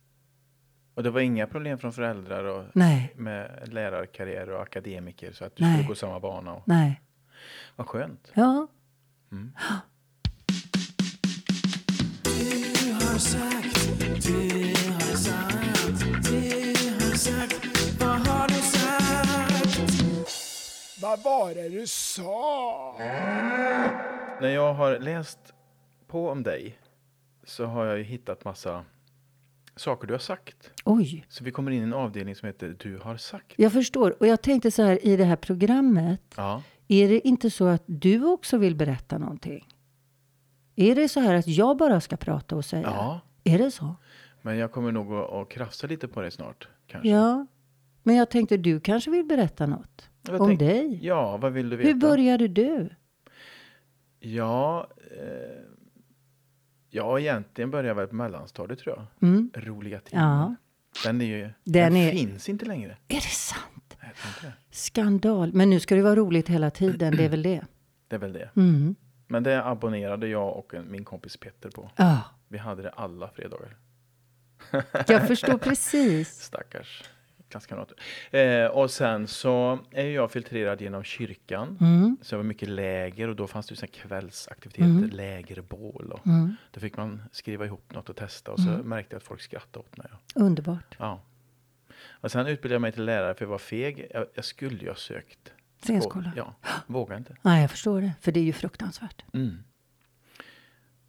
Och 0.94 1.02
det 1.02 1.10
var 1.10 1.20
inga 1.20 1.46
problem 1.46 1.78
från 1.78 1.92
föräldrar 1.92 2.44
och 2.44 2.64
Nej. 2.74 3.12
med 3.16 3.68
lärarkarriär 3.72 4.50
och 4.50 4.62
akademiker 4.62 5.32
så 5.32 5.44
att 5.44 5.56
du 5.56 5.64
Nej. 5.64 5.72
skulle 5.74 5.88
gå 5.88 5.94
samma 5.94 6.20
bana? 6.20 6.52
Och, 6.54 6.62
Nej. 6.66 7.00
vad 7.76 7.86
skönt. 7.86 8.30
Ja. 8.34 8.68
Vad 21.04 21.22
var 21.22 21.54
det 21.54 21.68
du 21.68 21.86
sa? 21.86 22.94
När 24.40 24.48
jag 24.48 24.74
har 24.74 24.98
läst 24.98 25.38
på 26.06 26.28
om 26.28 26.42
dig 26.42 26.78
så 27.44 27.64
har 27.64 27.84
jag 27.86 27.98
ju 27.98 28.04
hittat 28.04 28.44
massa 28.44 28.84
saker 29.76 30.06
du 30.06 30.14
har 30.14 30.18
sagt. 30.18 30.70
Oj. 30.84 31.26
Så 31.28 31.44
vi 31.44 31.50
kommer 31.50 31.70
in 31.70 31.80
i 31.80 31.82
en 31.82 31.92
avdelning 31.94 32.34
som 32.34 32.46
heter 32.46 32.76
Du 32.78 32.98
har 32.98 33.16
sagt. 33.16 33.54
Jag 33.56 33.72
förstår. 33.72 34.16
Och 34.20 34.26
jag 34.26 34.42
tänkte 34.42 34.70
så 34.70 34.82
här 34.82 35.06
i 35.06 35.16
det 35.16 35.24
här 35.24 35.36
programmet. 35.36 36.20
Ja. 36.36 36.62
Är 36.88 37.08
det 37.08 37.28
inte 37.28 37.50
så 37.50 37.66
att 37.66 37.82
du 37.86 38.24
också 38.24 38.58
vill 38.58 38.76
berätta 38.76 39.18
någonting? 39.18 39.68
Är 40.76 40.94
det 40.94 41.08
så 41.08 41.20
här 41.20 41.34
att 41.34 41.48
jag 41.48 41.76
bara 41.76 42.00
ska 42.00 42.16
prata 42.16 42.56
och 42.56 42.64
säga? 42.64 42.82
ja, 42.82 43.20
Är 43.44 43.58
det 43.58 43.70
så? 43.70 43.96
men 44.42 44.56
jag 44.56 44.72
kommer 44.72 44.92
nog 44.92 45.14
att, 45.14 45.32
att 45.32 45.48
krafsa 45.48 45.86
lite 45.86 46.08
på 46.08 46.20
det 46.20 46.30
snart. 46.30 46.68
Kanske. 46.86 47.08
Ja. 47.08 47.46
Men 48.02 48.16
jag 48.16 48.30
tänkte 48.30 48.56
du 48.56 48.80
kanske 48.80 49.10
vill 49.10 49.24
berätta 49.24 49.66
något 49.66 50.10
Jag 50.26 50.40
om 50.40 50.48
tänk- 50.48 50.60
dig. 50.60 50.98
Ja, 51.02 51.36
vad 51.36 51.52
vill 51.52 51.70
du 51.70 51.76
veta? 51.76 51.88
Hur 51.88 51.94
började 51.94 52.48
du? 52.48 52.90
Ja, 54.20 54.88
eh, 55.10 55.62
ja, 56.90 57.20
egentligen 57.20 57.70
började 57.70 57.88
jag 57.88 57.94
väl 57.94 58.06
på 58.06 58.14
mellanstadiet 58.14 58.78
tror 58.78 58.96
jag. 58.96 59.28
Mm. 59.28 59.50
Roliga 59.54 60.00
timar. 60.00 60.22
Ja. 60.22 60.54
Den, 61.04 61.20
är 61.20 61.24
ju, 61.24 61.50
den, 61.64 61.96
är- 61.96 62.10
finns 62.10 62.48
inte 62.48 62.64
längre. 62.66 62.96
Är 63.08 63.14
det 63.14 63.20
sant? 63.20 63.96
Jag 64.00 64.14
tror 64.14 64.28
inte 64.34 64.46
det. 64.46 64.52
Skandal. 64.76 65.52
Men 65.52 65.70
nu 65.70 65.80
ska 65.80 65.94
det 65.94 66.02
vara 66.02 66.16
roligt 66.16 66.48
hela 66.48 66.70
tiden. 66.70 67.16
Det 67.16 67.24
är 67.24 67.28
väl 67.28 67.42
det? 67.42 67.64
det 68.08 68.16
är 68.16 68.20
väl 68.20 68.32
det. 68.32 68.50
Mm. 68.56 68.94
Men 69.26 69.42
det 69.42 69.64
abonnerade 69.64 70.28
jag 70.28 70.56
och 70.56 70.74
en, 70.74 70.90
min 70.92 71.04
kompis 71.04 71.36
Petter 71.36 71.70
på. 71.70 71.90
Ja, 71.96 72.20
Vi 72.48 72.58
hade 72.58 72.82
det 72.82 72.90
alla 72.90 73.28
fredagar. 73.28 73.76
jag 75.08 75.26
förstår 75.28 75.58
precis. 75.58 76.28
Stackars 76.42 77.02
klasskamrater. 77.54 77.96
Eh, 78.30 78.66
och 78.66 78.90
sen 78.90 79.26
så 79.26 79.78
är 79.90 80.06
jag 80.06 80.30
filtrerad 80.30 80.80
genom 80.80 81.04
kyrkan. 81.04 81.78
Mm. 81.80 82.16
Så 82.22 82.34
jag 82.34 82.38
var 82.38 82.44
mycket 82.44 82.68
läger 82.68 83.28
och 83.28 83.36
då 83.36 83.46
fanns 83.46 83.66
det 83.66 83.80
här 83.80 83.86
kvällsaktiviteter, 83.88 85.16
lägerbål. 85.16 86.12
Och 86.12 86.26
Mm. 86.26 86.56
Då 86.70 86.80
fick 86.80 86.96
man 86.96 87.22
skriva 87.32 87.64
ihop 87.64 87.94
något 87.94 88.08
och 88.10 88.16
testa 88.16 88.52
och 88.52 88.60
så 88.60 88.68
märkte 88.68 89.14
jag 89.14 89.18
att 89.18 89.24
folk 89.24 89.40
skrattade 89.40 89.78
åt 89.78 89.96
mig. 89.96 90.06
Underbart. 90.34 90.96
Ja. 90.98 91.22
Och 92.10 92.30
sen 92.30 92.46
utbildade 92.46 92.74
jag 92.74 92.82
mig 92.82 92.92
till 92.92 93.04
lärare 93.04 93.34
för 93.34 93.44
jag 93.44 93.50
var 93.50 93.58
feg. 93.58 94.06
Jag, 94.14 94.26
jag 94.34 94.44
skulle 94.44 94.78
ju 94.78 94.88
ha 94.88 94.94
sökt. 94.96 95.52
Scenskola. 95.82 96.32
Ja, 96.36 96.54
vågade 96.86 97.18
inte. 97.18 97.36
Nej, 97.42 97.60
jag 97.60 97.70
förstår 97.70 98.00
det. 98.00 98.12
För 98.20 98.32
det 98.32 98.40
är 98.40 98.44
ju 98.44 98.52
fruktansvärt. 98.52 99.24
Mm. 99.34 99.58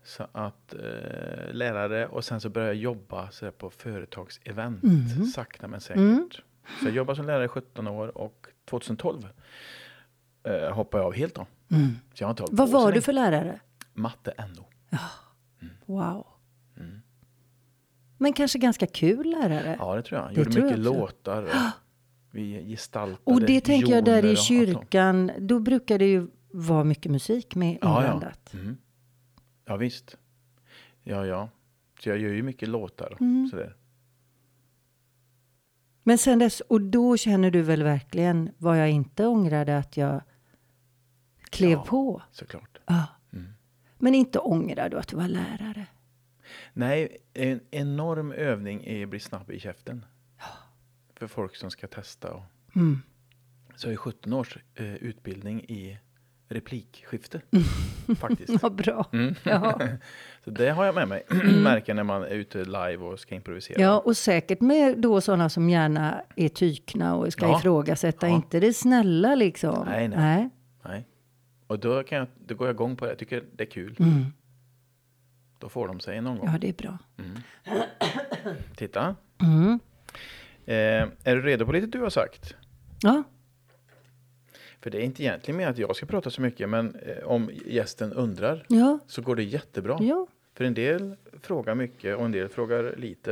Så 0.05 0.27
att 0.31 0.73
eh, 0.73 1.53
lärare 1.53 2.07
och 2.07 2.23
sen 2.25 2.41
så 2.41 2.49
började 2.49 2.73
jag 2.73 2.81
jobba 2.81 3.31
så 3.31 3.51
på 3.51 3.69
företagsevent. 3.69 4.83
Mm. 4.83 5.25
Sakta 5.25 5.67
men 5.67 5.81
säkert. 5.81 6.43
Så 6.79 6.85
jag 6.85 6.91
jobbade 6.95 7.15
som 7.15 7.25
lärare 7.25 7.45
i 7.45 7.47
17 7.47 7.87
år 7.87 8.17
och 8.17 8.47
2012 8.69 9.27
eh, 10.43 10.73
hoppade 10.73 11.03
jag 11.03 11.07
av 11.07 11.13
helt 11.13 11.35
då. 11.35 11.47
Mm. 11.71 11.87
Så 12.13 12.23
jag 12.23 12.27
har 12.27 12.31
inte 12.31 12.45
Vad 12.51 12.69
var 12.69 12.91
du 12.91 13.01
för 13.01 13.13
lärare? 13.13 13.59
Matte 13.93 14.33
NO. 14.55 14.65
Wow. 15.85 16.27
Mm. 16.77 17.01
Men 18.17 18.33
kanske 18.33 18.59
ganska 18.59 18.87
kul 18.87 19.29
lärare? 19.29 19.75
Ja, 19.79 19.95
det 19.95 20.01
tror 20.01 20.21
jag. 20.21 20.29
Det 20.29 20.35
Gjorde 20.35 20.51
tror 20.51 20.63
mycket 20.63 20.77
jag 20.77 20.85
låtar. 20.85 21.43
Och 21.43 21.49
vi 22.31 22.65
gestaltade 22.69 23.19
Och 23.23 23.41
det 23.41 23.61
tänker 23.61 23.95
jag 23.95 24.05
där 24.05 24.25
i 24.25 24.35
kyrkan, 24.35 25.31
då 25.39 25.59
brukar 25.59 25.99
det 25.99 26.05
ju 26.05 26.27
vara 26.51 26.83
mycket 26.83 27.11
musik 27.11 27.55
med 27.55 27.77
Ja, 27.81 28.01
inblandat. 28.01 28.49
ja. 28.51 28.59
Mm. 28.59 28.77
Ja, 29.65 29.77
visst. 29.77 30.17
Ja, 31.03 31.25
ja. 31.25 31.49
Så 31.99 32.09
jag 32.09 32.17
gör 32.17 32.33
ju 32.33 32.43
mycket 32.43 32.69
låtar. 32.69 33.17
Mm. 33.19 33.47
Sådär. 33.47 33.75
Men 36.03 36.17
sen 36.17 36.39
dess, 36.39 36.59
och 36.61 36.81
då 36.81 37.17
känner 37.17 37.51
du 37.51 37.61
väl 37.61 37.83
verkligen 37.83 38.51
vad 38.57 38.79
jag 38.81 38.89
inte 38.89 39.25
ångrade 39.27 39.77
att 39.77 39.97
jag 39.97 40.21
klev 41.49 41.71
Ja. 41.71 41.85
på? 41.87 42.21
Såklart. 42.31 42.77
Ja. 42.85 43.07
Mm. 43.33 43.47
Men 43.97 44.15
inte 44.15 44.39
ångrar 44.39 44.89
du 44.89 44.97
att 44.97 45.07
du 45.07 45.15
var 45.15 45.27
lärare? 45.27 45.87
Nej, 46.73 47.17
en 47.33 47.59
enorm 47.71 48.31
övning 48.31 48.83
är 48.85 49.03
att 49.03 49.09
bli 49.09 49.19
snabb 49.19 49.51
i 49.51 49.59
käften. 49.59 50.05
För 51.15 51.27
folk 51.27 51.55
som 51.55 51.71
ska 51.71 51.87
testa. 51.87 52.33
Och... 52.33 52.43
Mm. 52.75 53.01
Så 53.75 53.87
jag 53.87 53.91
har 53.91 53.97
17 53.97 54.33
års 54.33 54.57
eh, 54.75 54.95
utbildning 54.95 55.61
i 55.63 55.97
replikskifte. 56.55 57.41
Faktiskt. 58.19 58.63
Vad 58.63 58.75
bra. 58.75 59.09
Mm. 59.13 59.35
Ja. 59.43 59.79
Så 60.43 60.49
det 60.51 60.69
har 60.69 60.85
jag 60.85 60.95
med 60.95 61.07
mig. 61.07 61.23
Märker 61.63 61.93
när 61.93 62.03
man 62.03 62.23
är 62.23 62.29
ute 62.29 62.65
live 62.65 62.97
och 62.97 63.19
ska 63.19 63.35
improvisera. 63.35 63.81
ja, 63.81 63.99
och 63.99 64.17
säkert 64.17 64.61
med 64.61 64.97
då 65.01 65.21
sådana 65.21 65.49
som 65.49 65.69
gärna 65.69 66.21
är 66.35 66.49
tykna 66.49 67.15
och 67.15 67.33
ska 67.33 67.45
Ja. 67.47 67.59
ifrågasätta, 67.59 68.27
Ja. 68.29 68.35
inte 68.35 68.59
det 68.59 68.73
snälla 68.73 69.35
liksom. 69.35 69.85
Nej, 69.89 70.07
nej. 70.07 70.49
Nej. 70.85 71.07
Och 71.67 71.79
då, 71.79 72.03
kan 72.03 72.17
jag, 72.17 72.27
då 72.47 72.55
går 72.55 72.67
jag 72.67 72.73
igång 72.73 72.95
på 72.95 73.05
det. 73.05 73.11
Jag 73.11 73.19
tycker 73.19 73.43
det 73.55 73.63
är 73.63 73.71
kul. 73.71 73.95
Mm. 73.99 74.25
Då 75.59 75.69
får 75.69 75.87
de 75.87 75.99
sig 75.99 76.21
någon 76.21 76.37
gång. 76.37 76.49
Ja, 76.51 76.57
det 76.59 76.69
är 76.69 76.73
bra. 76.73 76.97
Titta. 78.75 79.15
Mm. 79.41 79.79
Eh, 80.65 81.09
är 81.23 81.35
du 81.35 81.41
redo 81.41 81.65
på 81.65 81.71
lite 81.71 81.87
du 81.87 81.99
har 82.01 82.09
sagt? 82.09 82.55
Ja, 83.01 83.23
För 84.85 84.89
det 84.89 84.97
är 84.97 85.01
inte 85.01 85.23
egentligen 85.23 85.57
med 85.57 85.69
att 85.69 85.77
jag 85.77 85.95
ska 85.95 86.05
prata 86.05 86.29
så 86.29 86.41
mycket, 86.41 86.69
men 86.69 86.95
eh, 86.95 87.23
om 87.23 87.49
gästen 87.65 88.13
undrar 88.13 88.65
ja, 88.67 88.99
så 89.07 89.21
går 89.21 89.35
det 89.35 89.43
jättebra. 89.43 89.97
ja. 90.01 90.27
För 90.53 90.63
en 90.63 90.73
del 90.73 91.15
frågar 91.41 91.75
mycket 91.75 92.17
och 92.17 92.25
en 92.25 92.31
del 92.31 92.49
frågar 92.49 92.95
lite. 92.97 93.31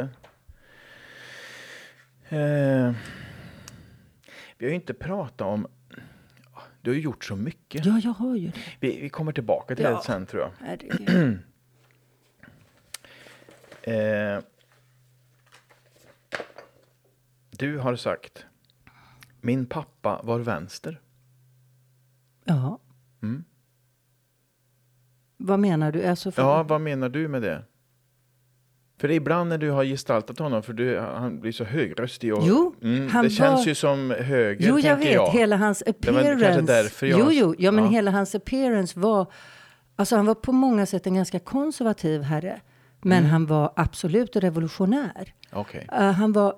Eh, 2.30 2.94
vi 4.58 4.66
har 4.66 4.70
ju 4.70 4.76
inte 4.76 4.94
pratat 4.94 5.48
om... 5.48 5.68
Du 6.82 6.90
har 6.92 6.96
ju 6.96 7.02
gjort 7.02 7.24
så 7.26 7.36
mycket. 7.36 7.86
Ja, 7.86 8.00
jag 8.04 8.12
har 8.12 8.36
ju 8.36 8.48
det. 8.48 8.54
Vi, 8.80 9.02
vi 9.02 9.10
kommer 9.10 9.32
tillbaka 9.32 9.76
till 9.76 9.84
Ja. 9.86 9.90
det 9.98 10.04
sen 10.04 10.26
tror 10.26 10.42
jag. 10.42 10.52
Herregud. 10.60 11.40
Eh, 13.86 14.40
du 17.52 17.78
har 17.78 17.96
sagt 17.96 18.46
Min 19.42 19.66
pappa 19.66 20.22
var 20.24 20.40
vänster. 20.40 21.00
Ja. 22.46 22.80
Mm. 23.24 23.44
Vad 25.38 25.60
menar 25.60 25.92
du? 25.92 26.06
Alltså 26.06 26.32
för... 26.32 26.42
Ja, 26.42 26.64
vad 26.64 26.82
menar 26.82 27.10
du 27.10 27.28
med 27.28 27.42
det? 27.42 27.64
För 29.00 29.08
det 29.08 29.14
är 29.14 29.16
ibland 29.16 29.50
när 29.50 29.58
du 29.58 29.70
har 29.72 29.84
gestaltat 29.84 30.40
honom, 30.40 30.64
för 30.64 30.74
du, 30.74 31.00
han 31.00 31.40
blir 31.40 31.52
så 31.52 31.64
högröstig. 31.64 32.34
Och, 32.34 32.44
Jo, 32.46 32.76
mm, 32.82 33.08
han 33.10 33.24
det 33.24 33.30
känns 33.30 33.60
var- 33.60 33.66
ju 33.66 33.76
som 33.76 34.12
höger, 34.20 34.68
Jo, 34.70 34.80
jag 34.80 34.98
vet. 34.98 35.14
jag. 35.14 35.30
Hela 35.32 35.58
hans 35.58 35.84
var 35.86 35.90
appearance. 35.94 36.62
därför 36.62 37.06
jag- 37.08 37.20
Jo, 37.20 37.28
jo. 37.32 37.56
Ja, 37.58 37.72
men 37.72 37.84
Ja. 37.84 37.90
hela 37.90 38.12
hans 38.12 38.36
appearance 38.36 39.00
var... 39.00 39.32
Alltså 39.96 40.16
han 40.16 40.26
var 40.26 40.36
på 40.36 40.52
många 40.52 40.86
sätt 40.86 41.08
en 41.08 41.16
ganska 41.16 41.40
konservativ 41.40 42.22
herre. 42.22 42.62
Men 43.02 43.18
Mm. 43.18 43.30
han 43.32 43.46
var 43.46 43.74
absolut 43.76 44.36
revolutionär. 44.36 45.34
Okej. 45.52 45.88
Eh, 45.92 46.12
han 46.12 46.34
var 46.34 46.56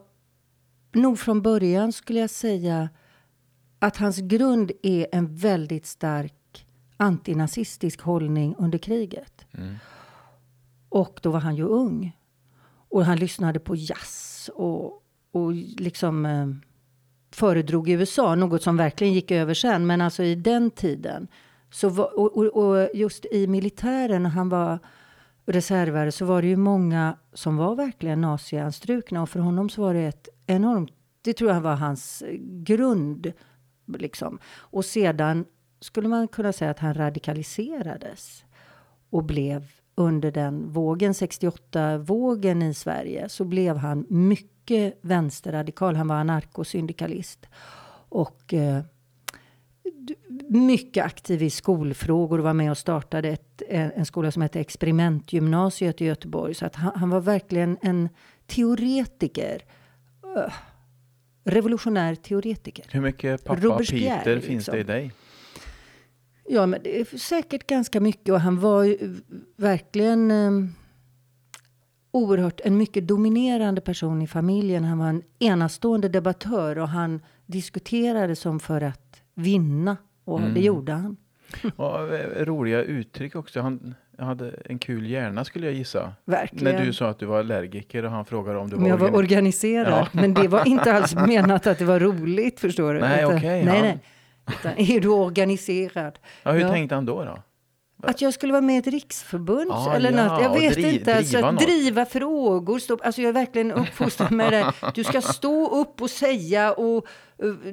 nog 0.93 1.19
från 1.19 1.41
början 1.41 1.93
skulle 1.93 2.19
jag 2.19 2.29
säga 2.29 2.89
att 3.85 3.97
hans 3.97 4.17
grund 4.17 4.71
är 4.83 5.07
en 5.11 5.35
väldigt 5.35 5.85
stark 5.85 6.65
antinazistisk 6.97 8.01
hållning 8.01 8.55
under 8.57 8.77
kriget. 8.77 9.45
Mm. 9.51 9.75
Och 10.89 11.19
då 11.21 11.31
var 11.31 11.39
han 11.39 11.55
ju 11.55 11.63
ung. 11.63 12.17
Och 12.89 13.05
han 13.05 13.17
lyssnade 13.17 13.59
på 13.59 13.75
jazz 13.75 14.49
och, 14.55 15.03
och 15.31 15.53
liksom 15.77 16.25
eh, 16.25 16.47
föredrog 17.31 17.89
USA, 17.89 18.35
något 18.35 18.63
som 18.63 18.77
verkligen 18.77 19.13
gick 19.13 19.31
över 19.31 19.53
sen. 19.53 19.87
Men 19.87 20.01
alltså 20.01 20.23
i 20.23 20.35
den 20.35 20.71
tiden, 20.71 21.27
så 21.71 21.89
var, 21.89 22.19
och, 22.19 22.37
och, 22.37 22.45
och 22.45 22.89
just 22.93 23.25
i 23.25 23.47
militären 23.47 24.23
när 24.23 24.29
han 24.29 24.49
var 24.49 24.79
reservare 25.45 26.11
så 26.11 26.25
var 26.25 26.41
det 26.41 26.47
ju 26.47 26.57
många 26.57 27.17
som 27.33 27.57
var 27.57 27.75
verkligen 27.75 28.21
nazianstrukna. 28.21 29.21
Och 29.21 29.29
för 29.29 29.39
honom 29.39 29.69
så 29.69 29.81
var 29.81 29.93
det 29.93 30.01
ett 30.01 30.29
enormt, 30.47 30.91
det 31.21 31.33
tror 31.33 31.51
jag 31.51 31.61
var 31.61 31.75
hans 31.75 32.23
grund. 32.39 33.33
Liksom. 33.87 34.39
Och 34.47 34.85
sedan 34.85 35.45
skulle 35.79 36.07
man 36.07 36.27
kunna 36.27 36.53
säga 36.53 36.71
att 36.71 36.79
han 36.79 36.93
radikaliserades 36.93 38.45
och 39.09 39.23
blev 39.23 39.67
under 39.95 40.31
den 40.31 40.71
vågen, 40.71 41.13
68-vågen 41.13 42.63
i 42.63 42.73
Sverige, 42.73 43.29
så 43.29 43.45
blev 43.45 43.77
han 43.77 44.05
mycket 44.09 44.97
vänsterradikal. 45.01 45.95
Han 45.95 46.07
var 46.07 46.15
anarkosyndikalist. 46.15 47.45
Och 48.09 48.53
eh, 48.53 48.83
mycket 50.49 51.05
aktiv 51.05 51.43
i 51.43 51.49
skolfrågor 51.49 52.37
och 52.37 52.43
var 52.43 52.53
med 52.53 52.71
och 52.71 52.77
startade 52.77 53.29
ett, 53.29 53.61
en 53.69 54.05
skola 54.05 54.31
som 54.31 54.41
hette 54.41 54.59
Experimentgymnasiet 54.59 56.01
i 56.01 56.05
Göteborg. 56.05 56.53
Så 56.53 56.65
att 56.65 56.75
han, 56.75 56.91
han 56.95 57.09
var 57.09 57.21
verkligen 57.21 57.77
en 57.81 58.09
teoretiker. 58.47 59.61
Uh, 60.37 60.53
revolutionär 61.45 62.15
teoretiker. 62.15 62.85
Hur 62.91 63.01
mycket 63.01 63.43
pappa 63.43 63.77
Peter 63.77 64.39
finns 64.39 64.45
liksom. 64.67 64.73
det 64.75 64.79
i 64.79 64.83
dig? 64.83 65.11
Ja, 66.49 66.65
men 66.65 66.79
det 66.83 66.99
är 66.99 67.17
säkert 67.17 67.67
ganska 67.67 67.99
mycket. 68.01 68.33
Och 68.33 68.41
han 68.41 68.59
var 68.59 68.83
ju 68.83 69.15
verkligen 69.57 70.31
eh, 70.31 70.51
oerhört 72.11 72.61
en 72.63 72.77
mycket 72.77 73.07
dominerande 73.07 73.81
person 73.81 74.21
i 74.21 74.27
familjen. 74.27 74.83
Han 74.83 74.97
var 74.97 75.07
en 75.07 75.23
enastående 75.39 76.09
debattör 76.09 76.77
och 76.77 76.89
han 76.89 77.21
diskuterade 77.45 78.35
som 78.35 78.59
för 78.59 78.81
att 78.81 79.21
vinna. 79.33 79.97
Och 80.23 80.39
Mm. 80.39 80.53
det 80.53 80.61
gjorde 80.61 80.91
han. 80.91 81.17
Och 81.75 82.13
eh, 82.13 82.45
roliga 82.45 82.83
uttryck 82.83 83.35
också. 83.35 83.61
Han 83.61 83.95
hade 84.19 84.51
en 84.65 84.79
kul 84.79 85.09
hjärna 85.09 85.45
skulle 85.45 85.65
jag 85.65 85.75
gissa. 85.75 86.13
Verkligen. 86.25 86.75
När 86.75 86.85
du 86.85 86.93
sa 86.93 87.07
att 87.09 87.19
du 87.19 87.25
var 87.25 87.39
allergiker 87.39 88.05
och 88.05 88.11
han 88.11 88.25
frågade 88.25 88.59
om 88.59 88.69
du 88.69 88.75
Om 88.75 88.81
var, 88.81 88.89
jag 88.89 88.97
var 88.97 89.09
organi- 89.09 89.15
organiserad. 89.17 90.07
Men 90.11 90.33
det 90.33 90.47
var 90.47 90.67
inte 90.67 90.93
alls 90.93 91.15
menat 91.27 91.67
att 91.67 91.79
det 91.79 91.85
var 91.85 91.99
roligt, 91.99 92.59
förstår 92.59 92.93
du. 92.93 92.99
Nej, 92.99 93.25
okej, 93.25 93.39
nej, 93.65 93.75
ja. 93.75 93.81
nej. 93.81 93.99
Utan, 94.59 94.71
är 94.77 94.99
du 94.99 95.07
organiserad? 95.09 96.19
Ja, 96.43 96.51
hur 96.51 96.59
Ja. 96.61 96.69
tänkte 96.71 96.95
han 96.95 97.05
då? 97.05 97.23
då? 97.25 97.37
Att 98.03 98.21
jag 98.21 98.33
skulle 98.33 98.53
vara 98.53 98.61
med 98.61 98.75
i 98.75 98.79
ett 98.79 98.87
riksförbund 98.87 99.71
Ah, 99.71 99.93
eller 99.95 100.11
ja, 100.11 100.27
något. 100.27 100.41
Jag 100.43 100.53
vet 100.53 100.77
dri- 100.77 100.93
inte. 100.99 101.15
Alltså, 101.15 101.37
driva 101.37 101.51
driva 101.51 102.05
frågor. 102.05 102.79
Stå, 102.79 102.97
alltså 103.03 103.21
jag 103.21 103.29
är 103.29 103.33
verkligen 103.33 103.71
uppfostrad 103.71 104.31
med 104.31 104.53
det. 104.53 104.71
Du 104.95 105.03
ska 105.03 105.21
stå 105.21 105.81
upp 105.81 106.01
och 106.01 106.09
säga 106.09 106.71
och, 106.73 107.07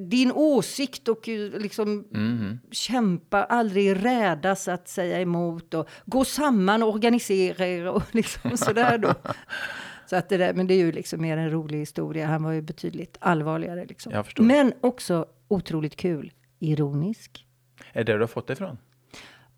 din 0.01 0.33
åsikt 0.33 1.09
och 1.09 1.29
liksom 1.29 2.05
Mhm. 2.11 2.59
kämpa. 2.71 3.45
Aldrig 3.45 4.05
rädas 4.05 4.69
att 4.69 4.89
säga 4.89 5.21
emot 5.21 5.75
och 5.75 5.89
gå 6.07 6.25
samman 6.25 6.83
och 6.83 6.89
organisera 6.89 7.67
er 7.67 7.87
och 7.87 8.03
liksom 8.15 8.57
sådär 8.57 8.99
då. 8.99 9.15
Så 10.07 10.17
att 10.17 10.29
det 10.29 10.37
där, 10.37 10.55
men 10.55 10.67
det 10.67 10.75
är 10.75 10.79
ju 10.79 10.93
liksom 10.93 11.23
mer 11.23 11.37
en 11.37 11.51
rolig 11.51 11.79
historia. 11.79 12.27
Han 12.27 12.43
var 12.43 12.53
ju 12.53 12.63
betydligt 12.63 13.17
allvarligare. 13.21 13.87
Liksom. 13.87 14.13
Men 14.39 14.73
också 14.81 15.27
otroligt 15.49 15.97
kul. 15.97 16.33
Ironisk. 16.59 17.47
Är 17.93 18.05
det 18.05 18.13
du 18.13 18.21
har 18.21 18.27
fått 18.27 18.47
det 18.47 18.53
ifrån? 18.53 18.79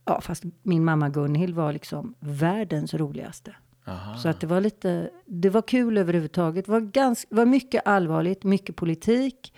Ja, 0.05 0.20
fast 0.20 0.44
min 0.62 0.84
mamma 0.84 1.09
Gunhild 1.09 1.55
var 1.55 1.72
liksom 1.72 2.14
världens 2.20 2.94
roligaste. 2.94 3.57
Aha. 3.86 4.16
Så 4.16 4.28
att 4.28 4.40
det 4.40 4.46
var 4.46 4.61
lite, 4.61 5.11
det 5.26 5.50
var 5.50 5.62
kul 5.62 5.98
överhuvudtaget. 5.98 6.66
Det 6.66 6.72
var, 6.72 6.80
ganska, 6.80 7.34
var 7.34 7.46
mycket 7.46 7.82
allvarligt, 7.88 8.44
mycket 8.44 8.76
politik. 8.76 9.55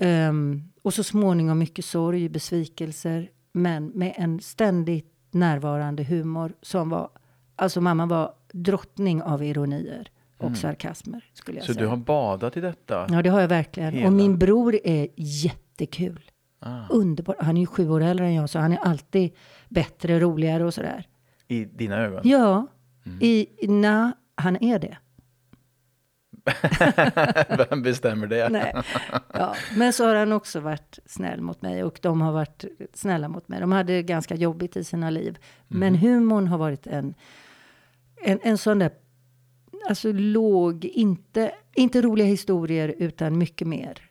Ehm, 0.00 0.62
och 0.82 0.94
så 0.94 1.02
småningom 1.04 1.58
mycket 1.58 1.84
sorg, 1.84 2.28
besvikelser. 2.28 3.30
Men 3.52 3.86
med 3.86 4.14
en 4.16 4.40
ständigt 4.40 5.12
närvarande 5.30 6.02
humor 6.04 6.52
som 6.62 6.88
var, 6.88 7.10
alltså 7.56 7.80
mamma 7.80 8.06
var 8.06 8.32
drottning 8.52 9.22
av 9.22 9.42
ironier 9.44 10.10
och 10.38 10.56
sarkasmer 10.56 11.24
skulle 11.34 11.58
jag 11.58 11.64
Mm. 11.64 11.66
Så 11.66 11.74
säga. 11.74 11.82
du 11.84 11.88
har 11.88 11.96
badat 11.96 12.56
i 12.56 12.60
detta? 12.60 13.06
Ja, 13.10 13.22
det 13.22 13.28
har 13.30 13.40
jag 13.40 13.48
verkligen. 13.48 13.92
Hela. 13.92 14.06
Och 14.06 14.12
min 14.12 14.38
bror 14.38 14.78
är 14.84 15.08
jättekul. 15.16 16.30
Ah. 16.58 16.86
Underbar. 16.90 17.36
Han 17.38 17.56
är 17.56 17.60
ju 17.60 17.66
sju 17.66 17.90
år 17.90 18.00
äldre 18.00 18.26
än 18.26 18.34
jag, 18.34 18.50
så 18.50 18.58
han 18.58 18.72
är 18.72 18.76
alltid 18.78 19.30
bättre, 19.68 20.20
roligare 20.20 20.64
och 20.64 20.74
sådär. 20.74 21.06
I 21.48 21.64
dina 21.64 21.96
ögon? 21.96 22.20
Ja, 22.24 22.66
Mm. 23.06 23.18
i, 23.22 23.46
na, 23.68 24.12
han 24.34 24.62
är 24.64 24.78
det. 24.78 24.96
Vem 27.70 27.82
bestämmer 27.82 28.26
det? 28.26 28.48
Nej. 28.48 28.74
Ja, 29.32 29.54
men 29.76 29.92
så 29.92 30.06
har 30.06 30.14
han 30.14 30.32
också 30.32 30.60
varit 30.60 30.98
snäll 31.06 31.40
mot 31.40 31.62
mig 31.62 31.84
och 31.84 31.98
de 32.02 32.20
har 32.20 32.32
varit 32.32 32.64
snälla 32.94 33.28
mot 33.28 33.48
mig. 33.48 33.60
De 33.60 33.72
hade 33.72 34.02
ganska 34.02 34.34
jobbigt 34.34 34.76
i 34.76 34.84
sina 34.84 35.10
liv. 35.10 35.38
Men 35.68 35.94
humorn 35.94 36.46
har 36.46 36.58
varit 36.58 36.86
en, 36.86 37.14
en, 38.22 38.38
en 38.42 38.58
sån 38.58 38.78
där, 38.78 38.90
alltså 39.88 40.12
låg, 40.12 40.84
inte, 40.84 41.52
inte 41.74 42.02
roliga 42.02 42.26
historier 42.26 42.94
utan 42.98 43.38
mycket 43.38 43.68
mer 43.68 44.10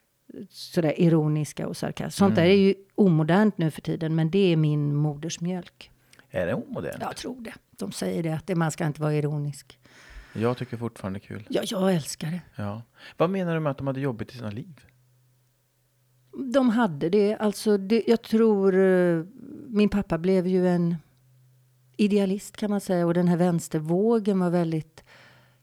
sådär 0.50 1.00
ironiska 1.02 1.68
och 1.68 1.78
sarkastiska. 1.78 2.26
Sånt 2.26 2.36
där 2.36 2.44
är 2.44 2.56
ju 2.56 2.76
omodernt 2.96 3.58
nu 3.58 3.72
för 3.72 3.82
tiden, 3.82 4.16
men 4.16 4.32
det 4.32 4.54
är 4.54 4.56
min 4.56 4.96
modersmjölk. 4.96 5.92
Är 6.30 6.46
det 6.46 6.54
omodernt? 6.54 6.98
Jag 7.02 7.16
tror 7.16 7.42
det. 7.42 7.54
De 7.72 7.92
säger 7.92 8.24
det, 8.24 8.30
att 8.30 8.58
man 8.58 8.72
ska 8.72 8.86
inte 8.86 9.02
vara 9.02 9.14
ironisk. 9.14 9.80
Jag 10.34 10.58
tycker 10.58 10.78
fortfarande 10.78 11.20
kul. 11.20 11.46
Ja, 11.50 11.62
jag 11.66 11.96
älskar 11.96 12.32
det. 12.32 12.42
Ja. 12.56 12.82
Vad 13.18 13.30
menar 13.30 13.54
du 13.54 13.60
med 13.60 13.72
att 13.72 13.78
de 13.78 13.88
hade 13.88 14.00
jobbigt 14.00 14.32
i 14.34 14.38
sina 14.38 14.50
liv? 14.52 14.86
De 16.54 16.70
hade 16.70 17.10
det. 17.10 17.36
Alltså, 17.36 17.78
det, 17.78 18.04
jag 18.08 18.22
tror... 18.22 18.76
eh, 18.76 19.24
Min 19.68 19.90
pappa 19.90 20.18
blev 20.18 20.48
ju 20.48 20.68
en 20.68 20.96
idealist 21.98 22.58
kan 22.58 22.70
man 22.70 22.82
säga. 22.82 23.06
Och 23.06 23.14
den 23.14 23.28
här 23.28 23.38
vänstervågen 23.38 24.40
var 24.40 24.50
väldigt 24.50 25.04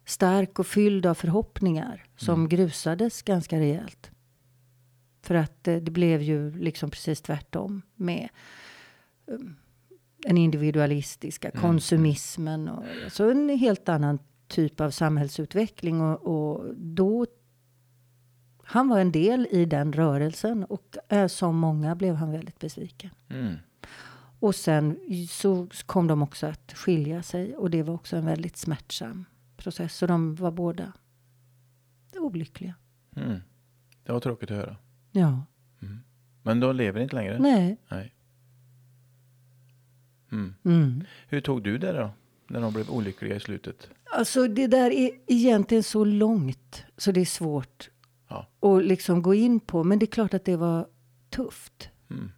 stark 0.05 0.59
och 0.59 0.67
fylld 0.67 1.07
av 1.07 1.15
förhoppningar. 1.15 2.05
Som 2.17 2.49
grusades 2.49 3.23
ganska 3.23 3.59
rejält. 3.61 4.11
För 5.23 5.35
att 5.35 5.69
eh, 5.69 5.77
det 5.77 5.91
blev 5.91 6.23
ju 6.23 6.59
liksom 6.59 6.91
precis 6.91 7.21
tvärtom 7.23 7.83
med 7.95 8.29
eh, 9.27 9.39
den 10.19 10.39
individualistiska 10.39 11.51
konsumismen. 11.51 12.69
Och, 12.69 12.85
alltså 13.05 13.31
en 13.31 13.49
helt 13.49 13.89
annan 13.89 14.19
typ 14.49 14.81
av 14.81 14.91
samhällsutveckling. 14.91 16.01
Och, 16.01 16.27
och 16.27 16.75
då 16.77 17.27
han 18.69 18.89
var 18.89 19.01
en 19.01 19.13
del 19.13 19.49
i 19.51 19.65
den 19.65 19.93
rörelsen 19.93 20.65
och 20.65 20.97
eh, 21.09 21.27
som 21.27 21.57
många 21.57 21.95
blev 21.95 22.15
han 22.15 22.33
väldigt 22.33 22.59
besviken. 22.59 23.11
Mm. 23.29 23.55
Och 24.41 24.55
sen 24.55 24.99
så 25.29 25.69
kom 25.87 26.07
de 26.07 26.23
också 26.23 26.47
att 26.47 26.73
skilja 26.73 27.23
sig 27.23 27.57
och 27.57 27.71
det 27.71 27.83
var 27.83 27.95
också 27.95 28.17
en 28.17 28.27
väldigt 28.27 28.57
smärtsam 28.57 29.25
process. 29.57 29.97
Så 29.97 30.07
de 30.07 30.35
var 30.35 30.51
båda 30.51 30.93
olyckliga. 32.19 32.75
Mm. 33.17 33.41
Det 34.05 34.13
var 34.13 34.21
tråkigt 34.21 34.51
att 34.51 34.57
höra. 34.57 34.77
Ja, 35.13 35.43
Men 36.43 36.61
de 36.61 36.77
lever 36.77 37.01
inte 37.01 37.17
längre? 37.17 37.39
nej. 37.39 37.77
Nej. 37.89 38.13
Mm. 40.33 40.55
Mm. 40.65 41.05
Hur 41.29 41.41
tog 41.41 41.63
du 41.63 41.79
det 41.79 41.93
då? 41.93 42.11
När 42.47 42.61
de 42.61 42.73
blev 42.73 42.91
olyckliga 42.91 43.37
i 43.37 43.41
slutet? 43.41 43.91
Alltså 44.13 44.49
det 44.49 44.67
där 44.67 44.91
är 44.91 45.11
egentligen 45.27 45.83
så 45.83 46.05
långt 46.05 46.85
så 46.97 47.13
det 47.13 47.21
är 47.21 47.25
svårt 47.25 47.91
Ja. 48.29 48.47
att 48.61 48.85
liksom 48.85 49.23
gå 49.23 49.35
in 49.35 49.61
på. 49.61 49.85
Men 49.85 49.99
det 49.99 50.05
är 50.05 50.11
klart 50.11 50.35
att 50.35 50.45
det 50.45 50.57
var 50.57 50.89
tufft. 51.31 51.91
Mm. 52.11 52.31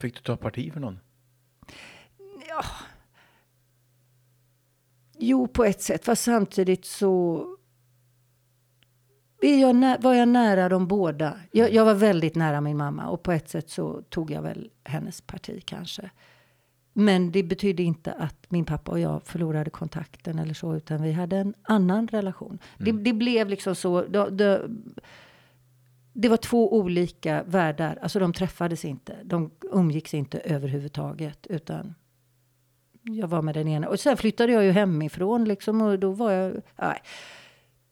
Fick 0.00 0.14
du 0.14 0.20
ta 0.22 0.36
parti 0.36 0.72
för 0.72 0.80
någon? 0.80 0.98
Jo, 5.18 5.46
på 5.48 5.64
ett 5.64 5.82
sätt. 5.82 6.04
Fast 6.04 6.22
samtidigt 6.22 6.84
så 6.84 7.46
jag 9.42 10.02
var 10.02 10.14
jag 10.14 10.28
nära 10.28 10.68
dem 10.68 10.88
båda. 10.88 11.40
Jag, 11.52 11.72
jag 11.72 11.84
var 11.84 11.94
väldigt 11.94 12.34
nära 12.34 12.60
min 12.60 12.76
mamma 12.76 13.08
och 13.08 13.22
på 13.22 13.32
ett 13.32 13.48
sätt 13.48 13.70
så 13.70 14.02
tog 14.02 14.30
jag 14.30 14.42
väl 14.42 14.70
hennes 14.84 15.20
parti 15.20 15.62
kanske. 15.64 16.10
Men 16.92 17.32
det 17.32 17.42
betydde 17.42 17.82
inte 17.82 18.12
att 18.12 18.50
min 18.50 18.64
pappa 18.64 18.90
och 18.90 19.00
jag 19.00 19.22
förlorade 19.24 19.70
kontakten 19.70 20.38
eller 20.38 20.54
så, 20.54 20.76
utan 20.76 21.02
vi 21.02 21.12
hade 21.12 21.36
en 21.36 21.54
annan 21.62 22.08
relation. 22.08 22.58
Det, 22.78 22.92
det 22.92 23.12
blev 23.12 23.48
liksom 23.48 23.74
så. 23.74 24.02
Det, 24.02 24.30
det, 24.30 24.70
det 26.12 26.28
var 26.28 26.36
två 26.36 26.76
olika 26.76 27.42
världar. 27.42 27.98
Alltså 28.02 28.18
de 28.18 28.32
träffades 28.32 28.84
inte. 28.84 29.16
De 29.24 29.50
umgicks 29.60 30.14
inte 30.14 30.38
överhuvudtaget, 30.38 31.46
utan 31.46 31.94
jag 33.02 33.28
var 33.28 33.42
med 33.42 33.54
den 33.54 33.68
ena. 33.68 33.88
Och 33.88 34.00
sen 34.00 34.16
flyttade 34.16 34.52
jag 34.52 34.64
ju 34.64 34.70
hemifrån 34.70 35.44
liksom 35.44 35.82
och 35.82 35.98
då 35.98 36.12
var 36.12 36.30
jag... 36.30 36.62
Nej. 36.76 36.98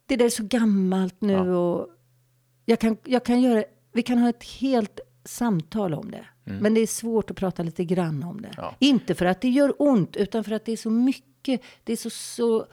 det 0.07 0.17
där 0.17 0.25
är 0.25 0.29
så 0.31 0.45
gammalt 0.45 1.21
nu 1.21 1.33
Ja. 1.33 1.57
och 1.59 1.89
jag 2.65 2.79
kan, 2.79 2.97
jag 3.05 3.25
kan 3.25 3.41
göra, 3.41 3.65
vi 3.93 4.03
kan 4.03 4.19
ha 4.19 4.29
ett 4.29 4.45
helt 4.45 5.01
samtal 5.25 5.95
om 5.95 6.11
det. 6.11 6.25
Men 6.59 6.75
det 6.75 6.81
är 6.81 6.87
svårt 6.87 7.31
att 7.31 7.37
prata 7.37 7.63
lite 7.63 7.85
grann 7.85 8.23
om 8.23 8.43
det. 8.43 8.49
Mm. 8.49 8.59
Ja. 8.59 8.77
Inte 8.79 9.15
för 9.15 9.27
att 9.27 9.41
det 9.41 9.49
gör 9.49 9.75
ont, 9.79 10.17
utan 10.17 10.45
för 10.45 10.53
att 10.53 10.65
det 10.65 10.73
är 10.73 10.77
så 10.77 10.91
mycket, 10.91 11.63
det 11.85 11.93
är 11.93 11.97
så, 11.97 12.11
så 12.11 12.67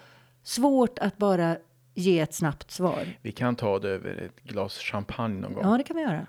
svårt 0.43 0.99
att 0.99 1.17
bara 1.17 1.57
ge 1.93 2.19
ett 2.19 2.33
snabbt 2.33 2.71
svar. 2.71 3.17
Vi 3.21 3.31
kan 3.31 3.55
ta 3.55 3.79
det 3.79 3.89
över 3.89 4.15
ett 4.15 4.43
glas 4.43 4.77
champagne 4.77 5.39
någon 5.41 5.53
gång. 5.53 5.63
Ja, 5.63 5.77
det 5.77 5.83
kan 5.83 5.95
vi 5.95 6.01
göra. 6.01 6.27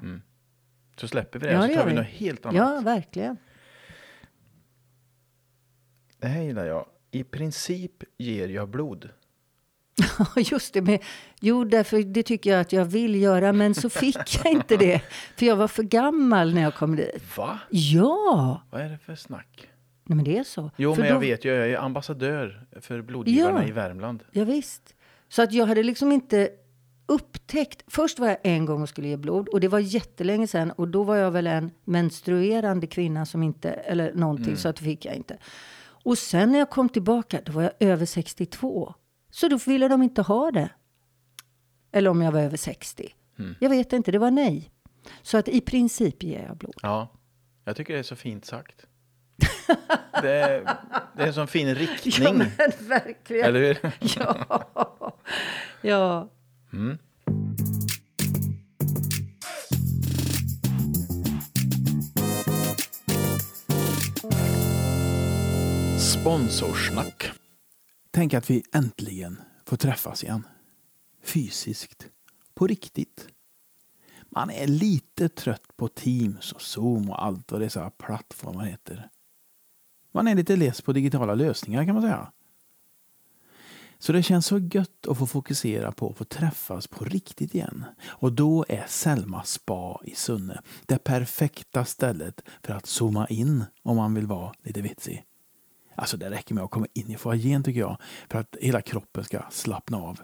Så 0.96 1.08
släpper 1.08 1.38
vi 1.38 1.46
det 1.46 1.52
Ja, 1.52 1.62
det 1.62 1.68
så 1.68 1.74
tar 1.74 1.84
vi 1.84 1.90
vi. 1.90 1.96
något 1.96 2.06
helt 2.06 2.46
annat. 2.46 2.56
Ja, 2.56 2.80
verkligen. 2.84 3.36
Det 6.18 6.26
här 6.26 6.42
gillar 6.42 6.64
jag. 6.66 6.86
I 7.10 7.24
princip 7.24 8.04
ger 8.18 8.48
jag 8.48 8.68
blod. 8.68 9.10
Just 10.36 10.74
det. 10.74 10.82
Men, 10.82 10.98
jo, 11.40 11.64
därför 11.64 12.02
det 12.02 12.22
tycker 12.22 12.50
jag 12.50 12.60
att 12.60 12.72
jag 12.72 12.84
vill 12.84 13.14
göra, 13.22 13.52
men 13.52 13.74
så 13.74 13.90
fick 13.90 14.16
jag 14.44 14.52
inte 14.52 14.76
det. 14.76 15.00
För 15.36 15.46
jag 15.46 15.56
var 15.56 15.68
för 15.68 15.82
gammal 15.82 16.54
när 16.54 16.62
jag 16.62 16.74
kom 16.74 16.96
dit. 16.96 17.36
Va? 17.36 17.58
Ja, 17.70 18.62
Vad 18.70 18.80
är 18.80 18.88
det 18.88 18.98
för 18.98 19.14
snack? 19.14 19.68
Nej, 20.04 20.16
men 20.16 20.24
det 20.24 20.38
är 20.38 20.44
så. 20.44 20.70
Jo, 20.76 20.94
För 20.94 21.00
men 21.02 21.08
jag 21.08 21.16
då- 21.16 21.20
vet 21.20 21.44
ju. 21.44 21.48
Jag 21.54 21.70
är 21.70 21.76
ambassadör 21.78 22.66
för 22.80 23.02
blodgivarna 23.02 23.62
Ja. 23.62 23.68
i 23.68 23.72
Värmland. 23.72 24.22
Ja, 24.30 24.44
visst. 24.44 24.94
Så 25.28 25.42
att 25.42 25.52
jag 25.52 25.66
hade 25.66 25.82
liksom 25.82 26.12
inte 26.12 26.48
upptäckt. 27.06 27.82
Först 27.86 28.18
var 28.18 28.28
jag 28.28 28.36
en 28.42 28.66
gång 28.66 28.82
och 28.82 28.88
skulle 28.88 29.08
ge 29.08 29.16
blod 29.16 29.48
och 29.48 29.60
det 29.60 29.68
var 29.68 29.78
jättelänge 29.78 30.46
sedan 30.46 30.70
och 30.70 30.88
då 30.88 31.02
var 31.04 31.16
jag 31.16 31.30
väl 31.30 31.46
en 31.46 31.70
menstruerande 31.84 32.86
kvinna 32.86 33.26
som 33.26 33.42
inte, 33.42 33.70
eller 33.70 34.12
någonting, 34.14 34.56
så 34.56 34.68
att 34.68 34.78
fick 34.78 35.04
jag 35.04 35.14
inte. 35.14 35.38
Och 35.80 36.18
sen 36.18 36.52
när 36.52 36.58
jag 36.58 36.70
kom 36.70 36.88
tillbaka, 36.88 37.40
då 37.44 37.52
var 37.52 37.62
jag 37.62 37.72
över 37.80 38.06
62. 38.06 38.94
Så 39.30 39.48
då 39.48 39.56
ville 39.56 39.88
de 39.88 40.02
inte 40.02 40.22
ha 40.22 40.50
det. 40.50 40.70
Eller 41.92 42.10
om 42.10 42.22
jag 42.22 42.32
var 42.32 42.40
över 42.40 42.56
60. 42.56 43.14
Jag 43.60 43.70
vet 43.70 43.92
inte, 43.92 44.12
det 44.12 44.18
var 44.18 44.30
nej. 44.30 44.70
Så 45.22 45.38
att 45.38 45.48
i 45.48 45.60
princip 45.60 46.22
ger 46.22 46.42
jag 46.48 46.56
blod. 46.56 46.74
Ja, 46.82 47.08
jag 47.64 47.76
tycker 47.76 47.92
det 47.92 47.98
är 47.98 48.02
så 48.02 48.16
fint 48.16 48.44
sagt. 48.44 48.86
Det 50.22 50.30
är, 50.32 50.60
det 51.16 51.22
är 51.22 51.26
en 51.26 51.34
sån 51.34 51.46
fin 51.46 51.74
riktning. 51.74 52.38
men 52.38 52.72
verkligen. 52.80 53.44
Eller 53.46 53.60
hur? 53.60 53.92
Ja. 54.18 54.58
ja. 55.82 56.28
Sponsorsnack. 65.98 67.30
Tänk 68.18 68.34
att 68.34 68.50
vi 68.50 68.62
äntligen 68.72 69.40
får 69.64 69.76
träffas 69.76 70.24
igen. 70.24 70.46
Fysiskt. 71.22 72.08
På 72.54 72.66
riktigt. 72.66 73.28
Man 74.30 74.50
är 74.50 74.66
lite 74.66 75.28
trött 75.28 75.76
på 75.76 75.88
Teams 75.88 76.52
och 76.52 76.62
Zoom 76.62 77.10
och 77.10 77.24
allt 77.24 77.52
vad 77.52 77.60
dessa 77.60 77.90
plattformar 77.90 78.64
heter. 78.64 79.10
Man 80.12 80.28
är 80.28 80.34
lite 80.34 80.56
less 80.56 80.80
på 80.80 80.92
digitala 80.92 81.34
lösningar 81.34 81.84
kan 81.84 81.94
man 81.94 82.02
säga. 82.02 82.32
Så 83.98 84.12
det 84.12 84.22
känns 84.22 84.46
så 84.46 84.58
gött 84.58 85.06
att 85.06 85.18
få 85.18 85.26
fokusera 85.26 85.92
på 85.92 86.10
att 86.10 86.16
få 86.16 86.24
träffas 86.24 86.86
på 86.86 87.04
riktigt 87.04 87.54
igen. 87.54 87.84
Och 88.06 88.32
då 88.32 88.64
är 88.68 88.84
Selma 88.88 89.42
Spa 89.42 90.00
i 90.04 90.14
Sunne 90.14 90.60
det 90.86 90.98
perfekta 90.98 91.84
stället 91.84 92.40
för 92.62 92.72
att 92.72 92.86
zooma 92.86 93.26
in 93.26 93.64
om 93.82 93.96
man 93.96 94.14
vill 94.14 94.26
vara 94.26 94.52
lite 94.62 94.82
vitsig. 94.82 95.27
Alltså 95.98 96.16
det 96.16 96.30
räcker 96.30 96.54
med 96.54 96.64
att 96.64 96.70
komma 96.70 96.86
in 96.94 97.10
i 97.10 97.16
foajén 97.16 97.62
tycker 97.62 97.80
jag 97.80 97.96
för 98.30 98.38
att 98.38 98.56
hela 98.60 98.80
kroppen 98.80 99.24
ska 99.24 99.42
slappna 99.50 99.98
av. 99.98 100.20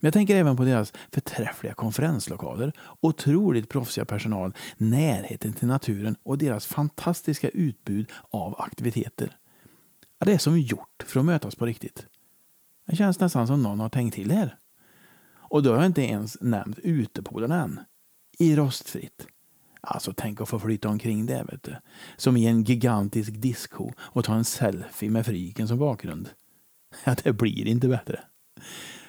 Men 0.00 0.06
jag 0.06 0.12
tänker 0.12 0.36
även 0.36 0.56
på 0.56 0.64
deras 0.64 0.92
förträffliga 1.12 1.74
konferenslokaler, 1.74 2.72
otroligt 3.00 3.68
proffsiga 3.68 4.04
personal, 4.04 4.54
närheten 4.76 5.52
till 5.52 5.68
naturen 5.68 6.16
och 6.22 6.38
deras 6.38 6.66
fantastiska 6.66 7.48
utbud 7.48 8.10
av 8.30 8.60
aktiviteter. 8.60 9.36
Ja, 10.18 10.26
det 10.26 10.32
är 10.32 10.38
som 10.38 10.60
gjort 10.60 11.04
för 11.06 11.20
att 11.20 11.26
mötas 11.26 11.54
på 11.54 11.66
riktigt. 11.66 12.06
Det 12.86 12.96
känns 12.96 13.20
nästan 13.20 13.46
som 13.46 13.62
någon 13.62 13.80
har 13.80 13.88
tänkt 13.88 14.14
till 14.14 14.30
här. 14.30 14.58
Och 15.32 15.62
då 15.62 15.70
har 15.70 15.76
jag 15.76 15.86
inte 15.86 16.02
ens 16.02 16.38
nämnt 16.40 16.78
utepoolen 16.78 17.50
än. 17.50 17.80
I 18.38 18.56
rostfritt. 18.56 19.26
Alltså 19.86 20.12
tänk 20.16 20.40
att 20.40 20.48
få 20.48 20.58
flytta 20.58 20.88
omkring 20.88 21.26
där 21.26 21.44
vet 21.44 21.62
du. 21.62 21.76
Som 22.16 22.36
i 22.36 22.46
en 22.46 22.64
gigantisk 22.64 23.32
disco 23.32 23.90
och 23.98 24.24
ta 24.24 24.34
en 24.34 24.44
selfie 24.44 25.10
med 25.10 25.26
fryken 25.26 25.68
som 25.68 25.78
bakgrund. 25.78 26.28
Ja, 27.04 27.16
det 27.22 27.32
blir 27.32 27.66
inte 27.66 27.88
bättre. 27.88 28.20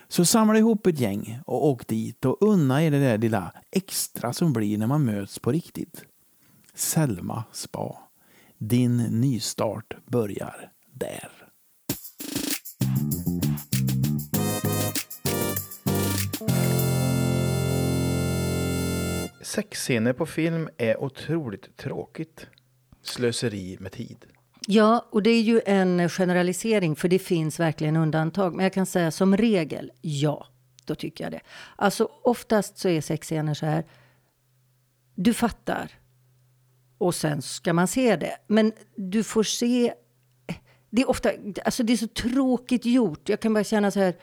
Så 0.08 0.26
samla 0.26 0.58
ihop 0.58 0.88
ett 0.88 1.00
gäng 1.00 1.40
och 1.46 1.68
åk 1.68 1.88
dit 1.88 2.26
och 2.26 2.38
unna 2.42 2.84
er 2.84 2.92
det 2.92 3.00
där 3.00 3.18
lilla 3.18 3.54
extra 3.72 4.34
som 4.34 4.54
blir 4.54 4.78
när 4.78 4.88
man 4.88 5.06
möts 5.06 5.40
på 5.40 5.52
riktigt. 5.52 6.06
Selma 6.74 7.44
Spa. 7.52 7.98
Din 8.58 8.98
nystart 8.98 9.96
börjar 10.06 10.72
där. 10.92 11.45
Sexscener 19.46 20.14
på 20.14 20.26
film 20.26 20.70
är 20.78 21.04
otroligt 21.04 21.78
tråkigt. 21.78 22.48
Slöseri 23.02 23.78
med 23.80 23.92
tid. 23.92 24.26
Ja, 24.68 25.06
och 25.12 25.24
det 25.24 25.30
är 25.30 25.42
ju 25.42 25.62
en 25.66 26.10
generalisering 26.10 26.96
för 26.96 27.08
det 27.08 27.20
finns 27.20 27.60
verkligen 27.60 27.96
undantag. 27.96 28.56
Men 28.56 28.64
jag 28.64 28.74
kan 28.74 28.86
säga 28.86 29.12
som 29.12 29.38
regel, 29.38 29.92
ja, 30.02 30.48
då 30.86 30.96
tycker 30.96 31.24
jag 31.24 31.34
det. 31.34 31.42
Alltså 31.76 32.10
oftast 32.24 32.78
så 32.78 32.90
är 32.90 33.02
sexscener 33.02 33.54
så 33.54 33.66
här, 33.66 33.86
du 35.16 35.34
fattar 35.34 35.92
och 36.98 37.16
sen 37.16 37.42
ska 37.42 37.74
man 37.74 37.88
se 37.88 38.16
det. 38.16 38.38
Men 38.48 38.74
du 38.96 39.24
får 39.24 39.44
se, 39.44 39.94
det 40.90 41.02
är 41.02 41.10
ofta, 41.10 41.30
alltså 41.66 41.84
det 41.84 41.94
är 41.94 41.98
så 41.98 42.08
tråkigt 42.08 42.86
gjort. 42.86 43.30
Jag 43.30 43.40
kan 43.40 43.54
bara 43.54 43.64
känna 43.64 43.92
så 43.92 44.00
här, 44.00 44.16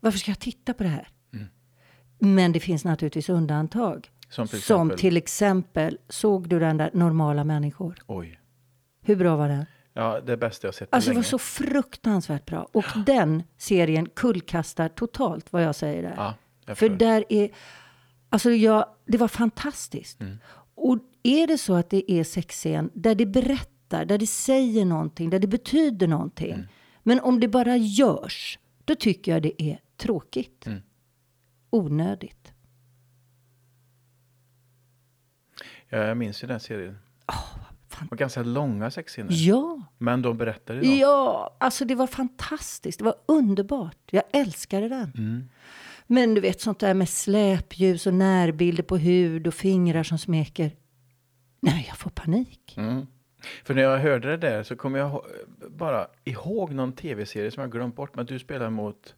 varför 0.00 0.18
ska 0.18 0.30
jag 0.30 0.40
titta 0.40 0.74
på 0.74 0.82
det 0.82 0.88
här? 0.88 1.08
Men 2.18 2.52
det 2.52 2.60
finns 2.60 2.84
naturligtvis 2.84 3.28
undantag. 3.28 4.10
Som 4.30 4.48
till 4.48 4.62
Som 4.62 4.86
exempel- 4.86 4.98
till 4.98 5.16
exempel, 5.16 5.98
såg 6.08 6.48
du 6.48 6.58
den 6.58 6.76
där 6.76 6.90
Normala 6.92 7.44
människor? 7.44 7.94
Oj. 8.06 8.40
Hur 9.02 9.16
bra 9.16 9.36
var 9.36 9.48
den? 9.48 9.66
Ja, 9.92 10.20
det 10.20 10.36
bästa 10.36 10.66
jag 10.66 10.74
sett 10.74 10.88
Alltså 10.94 11.10
det 11.10 11.16
var 11.16 11.22
så 11.22 11.38
fruktansvärt 11.38 12.46
bra. 12.46 12.68
Och 12.72 12.84
den 13.06 13.42
serien 13.56 14.08
kullkastar 14.08 14.88
totalt 14.88 15.52
vad 15.52 15.62
jag 15.62 15.74
säger 15.74 16.02
där. 16.02 16.14
Ja, 16.16 16.34
jag 16.66 16.78
För 16.78 16.88
där 16.88 17.24
är, 17.28 17.50
alltså 18.28 18.50
jag, 18.50 18.84
det 19.06 19.18
var 19.18 19.28
fantastiskt. 19.28 20.20
Mm. 20.20 20.38
Och 20.74 20.98
är 21.22 21.46
det 21.46 21.58
så 21.58 21.74
att 21.74 21.90
det 21.90 22.12
är 22.12 22.24
sexscen 22.24 22.90
där 22.94 23.14
det 23.14 23.26
berättar, 23.26 24.04
där 24.04 24.18
det 24.18 24.26
säger 24.26 24.84
någonting, 24.84 25.30
där 25.30 25.38
det 25.38 25.46
betyder 25.46 26.06
någonting. 26.06 26.52
Mm. 26.52 26.66
Men 27.02 27.20
om 27.20 27.40
det 27.40 27.48
bara 27.48 27.76
görs, 27.76 28.58
då 28.84 28.94
tycker 28.94 29.32
jag 29.32 29.42
det 29.42 29.62
är 29.62 29.80
tråkigt. 29.96 30.66
Mm. 30.66 30.82
Onödigt. 31.70 32.52
Ja, 35.90 35.98
jag 35.98 36.16
minns 36.16 36.42
ju 36.44 36.46
den 36.48 36.60
serien. 36.60 36.98
fan. 37.88 38.08
Och 38.10 38.18
ganska 38.18 38.42
långa 38.42 38.90
sexscener. 38.90 39.30
Ja, 39.32 39.82
Men 39.98 40.22
de 40.22 40.36
berättade 40.38 40.80
då. 40.80 40.86
ja, 40.86 41.56
alltså 41.60 41.84
det 41.84 41.94
var 41.94 42.06
fantastiskt. 42.06 42.98
Det 42.98 43.04
var 43.04 43.14
underbart. 43.26 43.96
Jag 44.10 44.22
älskade 44.32 44.88
den. 44.88 45.12
Mm. 45.16 45.48
Men 46.06 46.34
du 46.34 46.40
vet 46.40 46.60
sånt 46.60 46.78
där 46.78 46.94
med 46.94 47.08
släpljus 47.08 48.06
och 48.06 48.14
närbilder 48.14 48.82
på 48.82 48.96
hud 48.96 49.46
och 49.46 49.54
fingrar 49.54 50.02
som 50.02 50.18
smeker. 50.18 50.72
Nej, 51.60 51.84
jag 51.88 51.96
får 51.98 52.10
panik. 52.10 52.74
Mm. 52.76 53.06
För 53.64 53.74
när 53.74 53.82
jag 53.82 53.98
hörde 53.98 54.28
det 54.30 54.36
där 54.36 54.62
så 54.62 54.76
kom 54.76 54.94
jag 54.94 55.24
bara 55.68 56.06
ihåg 56.24 56.72
någon 56.72 56.92
tv-serie 56.92 57.50
som 57.50 57.60
jag 57.60 57.72
glömt 57.72 57.96
bort. 57.96 58.16
Men 58.16 58.26
du 58.26 58.38
spelar 58.38 58.70
mot 58.70 59.14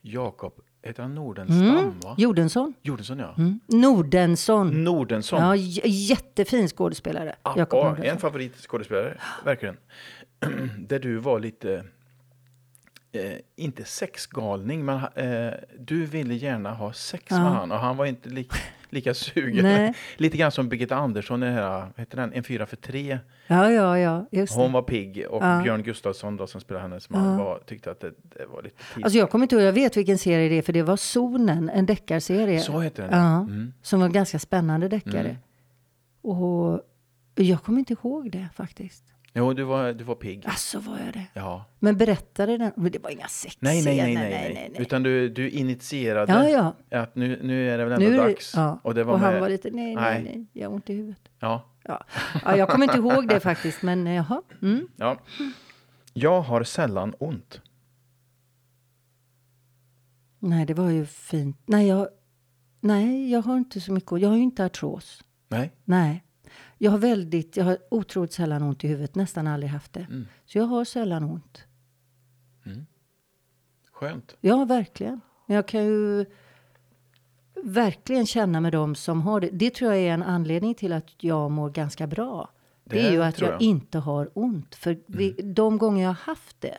Jakob, 0.00 0.52
heter 0.82 1.02
han 1.02 1.14
Nordenstam 1.14 2.00
va? 2.04 2.14
Jordensson. 2.18 2.74
Jordensson 2.82 3.18
ja. 3.18 3.34
Mm. 3.38 3.60
Nordensson. 3.66 4.84
Nordensson. 4.84 5.40
Ja, 5.40 5.54
j- 5.56 5.82
jättefin 5.84 6.68
skådespelare. 6.68 7.34
Ah, 7.42 7.54
Nordensson. 7.56 8.04
en 8.04 8.18
favoritskådespelare, 8.18 9.18
verkligen. 9.44 9.76
Där 10.88 10.98
du 10.98 11.16
var 11.16 11.40
lite, 11.40 11.84
eh, 13.12 13.32
inte 13.56 13.84
sexgalning, 13.84 14.84
men 14.84 15.00
eh, 15.14 15.52
du 15.78 16.06
ville 16.06 16.34
gärna 16.34 16.74
ha 16.74 16.92
sex 16.92 17.24
Ja. 17.30 17.38
med 17.42 17.52
han 17.52 17.72
och 17.72 17.78
han 17.78 17.96
var 17.96 18.06
inte 18.06 18.28
li 18.28 18.48
lika 18.92 19.14
sugen. 19.14 19.64
Nej. 19.64 19.94
lite 20.16 20.36
grann 20.36 20.52
som 20.52 20.68
Birgitta 20.68 20.96
Andersson 20.96 21.40
den 21.40 21.52
här, 21.54 21.86
heter 21.96 22.16
den, 22.16 22.32
En 22.32 22.44
fyra 22.44 22.66
för 22.66 22.76
tre. 22.76 23.18
Ja, 23.46 23.70
ja, 23.70 23.98
ja, 23.98 24.26
just 24.30 24.54
Hon 24.54 24.66
det. 24.66 24.72
var 24.72 24.82
pigg 24.82 25.26
och 25.30 25.42
Ja. 25.42 25.60
Björn 25.62 25.82
Gustafsson 25.82 26.36
då, 26.36 26.46
som 26.46 26.60
spelar 26.60 26.80
hennes 26.80 27.10
man 27.10 27.36
var, 27.38 27.58
tyckte 27.66 27.90
att 27.90 28.00
det, 28.00 28.12
det 28.22 28.46
var 28.46 28.62
lite 28.62 28.76
tid. 28.94 29.04
Alltså 29.04 29.18
jag 29.18 29.30
kommer 29.30 29.42
inte 29.44 29.54
ihåg, 29.54 29.64
jag 29.64 29.72
vet 29.72 29.96
vilken 29.96 30.18
serie 30.18 30.48
det 30.48 30.54
är, 30.54 30.62
för 30.62 30.72
det 30.72 30.82
var 30.82 30.96
Zonen, 30.96 31.68
en 31.70 31.86
deckarserie. 31.86 32.60
Så 32.60 32.80
heter 32.80 33.02
den. 33.08 33.20
Ja, 33.20 33.40
Mm. 33.40 33.72
som 33.82 34.00
var 34.00 34.08
ganska 34.08 34.38
spännande 34.38 34.88
deckare. 34.88 35.20
Mm. 35.28 35.36
Och 36.22 36.80
jag 37.34 37.62
kommer 37.62 37.78
inte 37.78 37.92
ihåg 37.92 38.30
det 38.30 38.48
faktiskt. 38.54 39.04
Jo, 39.34 39.52
du 39.52 39.62
var, 39.62 39.92
du 39.92 40.04
var 40.04 40.14
pigg. 40.14 40.44
Alltså 40.46 40.78
var 40.78 40.98
jag 40.98 41.12
det? 41.12 41.26
Ja. 41.34 41.64
Men 41.78 41.96
berättade 41.96 42.58
den? 42.58 42.72
Men 42.76 42.92
det 42.92 42.98
var 42.98 43.10
inga 43.10 43.28
sexscener. 43.28 43.72
Nej, 43.74 43.84
nej, 43.84 44.14
nej, 44.14 44.30
nej, 44.54 44.70
nej, 44.72 44.82
Utan 44.82 45.02
du, 45.02 45.28
du 45.28 45.50
initierade 45.50 46.32
Ja, 46.32 46.74
ja. 46.90 46.98
att 47.02 47.14
nu, 47.16 47.40
nu 47.42 47.70
är 47.70 47.78
det 47.78 47.84
väl 47.84 47.92
ändå 47.92 48.06
Nu 48.10 48.16
dags. 48.16 48.52
ja. 48.56 48.80
Och, 48.82 48.94
det 48.94 49.04
var 49.04 49.12
Och 49.14 49.20
han 49.20 49.32
med, 49.32 49.40
var 49.40 49.48
lite, 49.48 49.70
nej, 49.70 49.94
nej, 49.94 50.22
Nej. 50.22 50.22
nej, 50.24 50.46
jag 50.52 50.68
har 50.68 50.74
ont 50.74 50.90
i 50.90 50.94
huvudet. 50.94 51.28
Ja, 51.38 51.68
Ja. 51.84 52.04
ja, 52.44 52.56
jag 52.56 52.68
kommer 52.68 52.84
inte 52.84 52.96
ihåg 52.98 53.28
det 53.28 53.40
faktiskt, 53.40 53.82
men 53.82 54.06
eh, 54.06 54.14
jaha. 54.14 54.42
Mm. 54.62 54.88
ja. 54.96 55.18
Jag 56.12 56.40
har 56.42 56.64
sällan 56.64 57.14
ont. 57.18 57.60
Nej, 60.38 60.66
det 60.66 60.74
var 60.74 60.90
ju 60.90 61.06
fint. 61.06 61.56
Nej, 61.66 61.86
jag, 61.88 62.08
nej, 62.80 63.30
jag 63.30 63.42
har 63.42 63.56
inte 63.58 63.80
så 63.80 63.92
mycket. 63.92 64.20
Jag 64.20 64.28
har 64.28 64.36
ju 64.36 64.42
inte 64.42 64.64
artros. 64.64 65.24
Nej. 65.48 65.72
Nej. 65.84 66.24
Jag 66.78 66.90
har 66.90 66.98
väldigt, 66.98 67.56
jag 67.56 67.64
har 67.64 67.78
otroligt 67.90 68.32
sällan 68.32 68.62
ont 68.62 68.84
i 68.84 68.88
huvudet. 68.88 69.14
Nästan 69.14 69.46
aldrig 69.46 69.70
haft 69.72 69.92
det. 69.92 70.06
Mm. 70.10 70.26
Så 70.46 70.58
jag 70.58 70.64
har 70.64 70.84
sällan 70.84 71.24
ont. 71.24 71.64
Skönt. 73.92 74.36
Ja, 74.40 74.64
verkligen. 74.64 75.20
Men 75.46 75.54
jag 75.56 75.68
kan 75.68 75.84
ju 75.84 76.26
verkligen 77.64 78.26
känna 78.26 78.60
med 78.60 78.72
dem 78.72 78.94
som 78.94 79.20
har 79.22 79.40
det. 79.40 79.48
Det 79.52 79.70
tror 79.74 79.92
jag 79.92 80.00
är 80.02 80.10
en 80.14 80.22
anledning 80.22 80.74
till 80.74 80.92
att 80.92 81.06
jag 81.24 81.50
mår 81.50 81.70
ganska 81.70 82.06
bra. 82.06 82.50
Det, 82.84 82.96
Det 82.96 83.06
är 83.08 83.12
ju 83.12 83.22
att 83.22 83.40
jag, 83.40 83.50
jag. 83.52 83.62
inte 83.62 83.98
har 83.98 84.30
ont. 84.34 84.74
För 84.74 84.98
vi, 85.06 85.30
de 85.32 85.78
gånger 85.78 86.02
jag 86.02 86.08
har 86.10 86.14
haft 86.14 86.60
det 86.60 86.78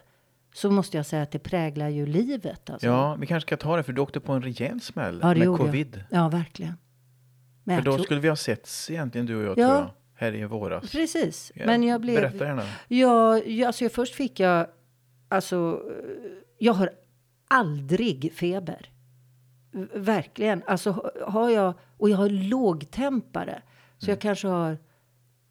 så 0.53 0.71
måste 0.71 0.97
jag 0.97 1.05
säga 1.05 1.24
att 1.24 1.32
det 1.32 1.39
präglar 1.39 1.89
ju 1.89 2.05
livet. 2.05 2.69
Alltså. 2.69 2.88
Ja, 2.88 3.15
vi 3.15 3.28
kanske 3.28 3.47
ska 3.47 3.57
ta 3.57 3.78
det 3.78 3.84
för 3.84 3.93
du 3.93 4.01
åkte 4.01 4.19
på 4.19 4.34
en 4.34 4.41
rejäl 4.43 4.82
smäll 4.82 5.19
Ja, 5.21 5.36
med 5.36 5.57
covid. 5.57 6.03
jag. 6.09 6.19
Ja, 6.19 6.30
verkligen. 6.30 6.74
Men 7.64 7.76
För 7.76 7.86
jag 7.89 7.93
då 7.93 7.97
tror- 7.97 8.03
skulle 8.05 8.20
vi 8.20 8.30
ha 8.30 8.36
setts 8.36 8.89
egentligen 8.89 9.28
du 9.28 9.36
och 9.36 9.43
jag 9.43 9.49
Ja. 9.49 9.68
tror 9.70 9.80
jag. 9.80 9.89
Här 10.16 10.36
i 10.36 10.45
våras. 10.45 10.91
Precis. 10.91 11.51
Ja, 11.55 11.66
Men 11.66 11.84
jag 11.84 12.01
blev... 12.01 12.16
Berätta 12.16 12.45
gärna. 12.45 12.64
Ja, 12.88 13.38
ja, 13.39 13.68
alltså 13.68 13.89
först 13.89 14.16
fick 14.16 14.39
jag... 14.39 14.68
Alltså, 15.30 15.82
jag 16.57 16.74
har 16.74 16.89
aldrig 17.47 18.34
feber. 18.34 18.89
Verkligen. 19.93 20.64
Alltså 20.68 20.91
ha- 20.91 21.11
har 21.28 21.49
jag... 21.49 21.74
Och 21.97 22.09
jag 22.09 22.18
har 22.18 22.30
lågtempare. 22.30 23.61
Så 23.97 24.05
Mm. 24.05 24.11
jag 24.11 24.22
kanske 24.22 24.47
har 24.47 24.78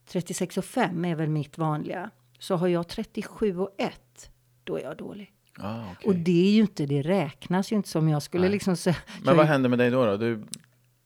36,5 0.09 1.07
är 1.11 1.15
väl 1.15 1.29
mitt 1.29 1.59
vanliga. 1.59 2.11
Så 2.39 2.57
har 2.57 2.69
jag 2.69 2.89
37 2.89 3.59
och 3.59 3.71
1, 3.79 4.31
då 4.65 4.77
är 4.79 4.83
jag 4.83 4.97
dålig. 4.97 5.33
Ah, 5.59 5.81
okej. 5.93 6.09
Och 6.09 6.15
det 6.15 6.47
är 6.49 6.51
ju 6.53 6.61
inte, 6.61 6.87
det 6.87 7.03
räknas 7.03 7.73
ju 7.73 7.77
inte 7.77 7.89
som 7.89 8.09
jag 8.09 8.23
skulle 8.23 8.43
Nej. 8.43 8.53
liksom 8.53 8.77
säga. 8.77 8.97
Men 9.19 9.27
jag 9.29 9.35
vad 9.35 9.45
är- 9.47 9.49
hände 9.51 9.69
med 9.69 9.79
dig 9.79 9.91
då? 9.91 10.07
då? 10.07 10.17
Du, 10.17 10.45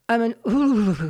Nej, 0.09 0.19
men, 0.19 0.35
uh, 0.53 1.03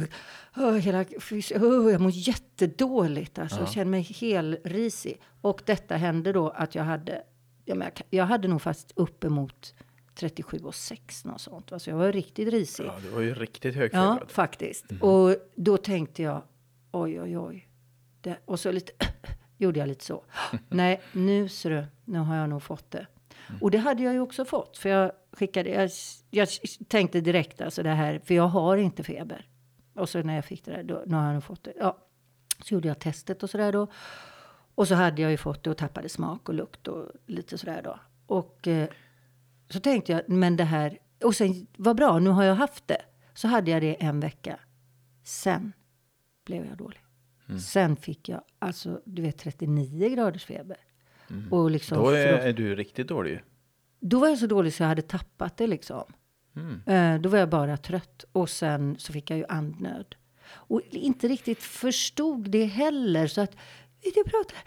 uh, 0.59 0.75
hela, 0.75 1.05
fys- 1.05 1.53
uh, 1.63 1.93
jag 1.93 2.01
mår 2.01 2.11
jättedåligt. 2.15 3.39
Alltså, 3.39 3.57
Ja. 3.57 3.63
Jag 3.63 3.71
känner 3.73 3.91
mig 3.91 4.03
helrisig. 4.03 5.21
Och 5.41 5.63
detta 5.65 5.97
hände 5.97 6.33
då 6.33 6.49
att 6.49 6.75
jag 6.75 6.85
hade... 6.85 7.23
Jag, 7.65 7.79
men, 7.79 7.91
jag, 8.11 8.25
hade 8.25 8.49
nog 8.49 8.63
fast 8.63 8.93
uppemot 8.97 9.75
37 10.15 10.59
och 10.59 10.75
6 10.75 11.25
något 11.25 11.41
sånt. 11.41 11.73
Alltså 11.73 11.91
jag 11.91 11.97
var 11.97 12.13
riktigt 12.13 12.49
risig. 12.49 12.85
ja, 12.87 12.95
du 13.03 13.09
var 13.09 13.21
ju 13.21 13.35
riktigt 13.35 13.75
Ja, 13.75 13.81
högfebrad. 13.81 14.31
faktiskt. 14.31 14.91
Mhm. 14.91 15.03
Och 15.03 15.37
då 15.55 15.77
tänkte 15.77 16.23
jag, 16.23 16.43
oj, 16.93 17.21
oj, 17.21 17.39
oj. 17.39 17.69
Det, 18.21 18.37
och 18.45 18.61
så 18.61 18.73
lite, 18.73 18.93
gjorde 19.59 19.79
jag 19.79 19.89
lite 19.89 20.05
så. 20.05 20.25
Nej, 20.69 21.01
nu 21.13 21.49
ser 21.49 21.71
du, 21.71 21.85
nu 22.05 22.19
har 22.19 22.37
jag 22.37 22.49
nog 22.51 22.63
fått 22.63 22.91
det. 22.91 23.07
Mm. 23.49 23.63
Och 23.63 23.71
det 23.71 23.79
hade 23.79 24.03
jag 24.03 24.13
ju 24.13 24.21
också 24.21 24.45
fått. 24.45 24.79
För 24.79 24.89
jag 24.89 25.13
skickade, 25.37 25.71
jag, 25.71 25.91
jag 26.31 26.49
tänkte 26.89 27.21
direkt 27.21 27.61
alltså 27.61 27.83
det 27.83 27.91
här, 27.91 28.19
för 28.25 28.35
jag 28.35 28.49
har 28.49 28.77
inte 28.77 29.03
feber. 29.03 29.49
Och 29.95 30.09
så 30.09 30.23
när 30.23 30.35
jag 30.35 30.45
fick 30.45 30.65
det 30.65 30.71
där, 30.71 30.83
då, 30.83 31.03
nu 31.07 31.17
har 31.17 31.25
jag 31.25 31.35
nog 31.35 31.45
fått 31.45 31.65
det. 31.65 31.73
Ja, 31.79 31.99
så 32.65 32.75
gjorde 32.75 32.89
jag 32.89 32.99
testet 32.99 33.43
och 33.43 33.51
sådär 33.51 33.73
då. 33.73 33.87
Och 34.75 34.89
så 34.89 34.95
hade 34.95 35.23
jag 35.23 35.31
ju 35.31 35.37
fått 35.37 35.63
det 35.65 35.71
och 35.71 35.77
tappade 35.77 36.09
smak 36.09 36.49
och 36.49 36.55
lukt 36.55 36.89
och 36.89 37.11
lite 37.27 37.59
sådär 37.59 37.81
då. 37.85 38.01
Och 38.27 38.69
eh, 38.69 38.89
så 39.69 39.81
tänkte 39.81 40.13
jag, 40.13 40.29
men 40.29 40.57
det 40.57 40.65
här, 40.65 40.99
och 41.25 41.35
sen, 41.35 41.67
vad 41.77 41.97
bra, 41.97 42.19
nu 42.19 42.31
har 42.31 42.45
jag 42.45 42.55
haft 42.55 42.89
det. 42.89 43.03
Så 43.35 43.49
hade 43.49 43.71
jag 43.71 43.83
det 43.83 44.03
en 44.05 44.21
vecka. 44.21 44.61
Sen 45.25 45.73
blev 46.45 46.67
jag 46.67 46.77
dålig. 46.77 47.01
Mm. 47.49 47.61
Sen 47.61 47.97
fick 47.97 48.29
jag, 48.29 48.41
alltså, 48.59 49.01
du 49.05 49.23
vet 49.23 49.39
39 49.39 50.09
graders 50.09 50.45
feber. 50.45 50.77
Och 51.51 51.71
liksom, 51.71 51.99
Mm. 51.99 52.11
Då 52.11 52.17
är, 52.17 52.33
är 52.33 52.53
du 52.53 52.75
riktigt 52.75 53.09
dålig. 53.09 53.43
Då 54.01 54.19
var 54.19 54.29
jag 54.29 54.39
så 54.39 54.47
dålig 54.47 54.75
så 54.75 54.83
jag 54.83 54.89
hade 54.89 55.03
tappat 55.03 55.57
det 55.57 55.67
liksom. 55.67 56.05
Mm. 56.57 56.81
Eh, 56.87 57.21
då 57.21 57.29
var 57.29 57.39
jag 57.39 57.49
bara 57.49 57.77
trött. 57.77 58.25
Och 58.33 58.51
sen 58.51 58.97
så 58.99 59.13
fick 59.13 59.31
jag 59.31 59.39
ju 59.39 59.45
andnöd. 59.49 60.15
Och 60.49 60.83
inte 60.91 61.29
riktigt 61.29 61.63
förstod 61.63 62.51
det 62.51 62.65
heller. 62.65 63.27
Så 63.27 63.41
att, 63.41 63.57
jag 64.01 64.27
pratade, 64.27 64.61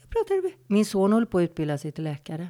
jag 0.00 0.10
pratade 0.10 0.42
med, 0.42 0.52
min 0.66 0.84
son 0.84 1.12
håller 1.12 1.26
på 1.26 1.38
att 1.38 1.42
utbilda 1.42 1.78
sig 1.78 1.92
till 1.92 2.04
läkare. 2.04 2.48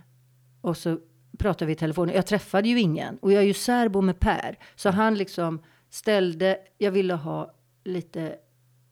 Och 0.60 0.76
så 0.76 0.98
pratade 1.38 1.66
vi 1.66 1.72
i 1.72 1.76
telefon. 1.76 2.08
Jag 2.08 2.26
träffade 2.26 2.68
ju 2.68 2.80
ingen. 2.80 3.18
Och 3.18 3.32
jag 3.32 3.42
är 3.42 3.46
ju 3.46 3.54
särbo 3.54 4.00
med 4.00 4.20
Per. 4.20 4.58
Så 4.76 4.90
han 4.90 5.14
liksom 5.14 5.62
ställde, 5.90 6.58
jag 6.78 6.90
ville 6.90 7.14
ha 7.14 7.54
lite 7.84 8.36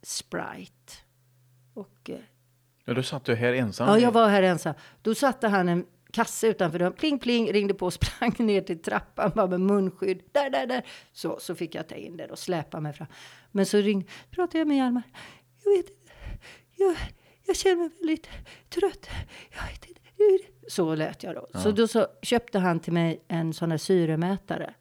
Sprite. 0.02 0.92
Och 1.74 2.10
eh, 2.10 2.16
Ja, 2.84 2.94
då 2.94 3.02
satt 3.02 3.24
du 3.24 3.34
här 3.34 3.52
ensam. 3.52 3.88
Ja, 3.88 3.98
jag 3.98 4.12
var 4.12 4.28
här 4.28 4.42
ensam. 4.42 4.74
Då 5.02 5.14
satte 5.14 5.48
han 5.48 5.68
en 5.68 5.86
kasse 6.12 6.46
utanför 6.46 6.78
dörren. 6.78 6.92
Pling, 6.92 7.18
pling, 7.18 7.52
ringde 7.52 7.74
på 7.74 7.86
och 7.86 7.92
sprang 8.00 8.34
ner 8.38 8.60
till 8.60 8.82
trappan 8.82 9.32
bara 9.34 9.46
med 9.46 9.60
munskydd. 9.60 10.22
Där, 10.32 10.50
där, 10.50 10.66
där. 10.66 10.82
Så, 11.12 11.38
så 11.40 11.54
fick 11.54 11.74
jag 11.74 11.88
ta 11.88 11.94
in 11.94 12.16
det 12.16 12.26
och 12.26 12.38
släpa 12.38 12.80
mig 12.80 12.92
fram. 12.92 13.08
Men 13.50 13.66
så 13.66 13.78
ringde, 13.78 14.06
pratade 14.30 14.58
jag 14.58 14.68
med 14.68 14.76
Hjalmar. 14.76 15.02
Jag 15.64 15.70
vet 15.70 15.90
inte. 15.90 16.12
Jag, 16.76 16.96
jag 17.46 17.56
känner 17.56 17.76
mig 17.76 17.90
väldigt 17.98 18.28
trött. 18.68 19.08
Jag 19.50 19.62
vet 19.62 19.88
inte. 19.88 20.00
Så 20.68 20.94
lät 20.94 21.22
jag 21.22 21.34
då. 21.34 21.46
Så 21.58 21.70
då 21.70 21.88
så 21.88 22.06
köpte 22.22 22.58
han 22.58 22.80
till 22.80 22.92
mig 22.92 23.24
en 23.28 23.52
sån 23.52 23.70
här 23.70 23.78
syremätare. 23.78 24.74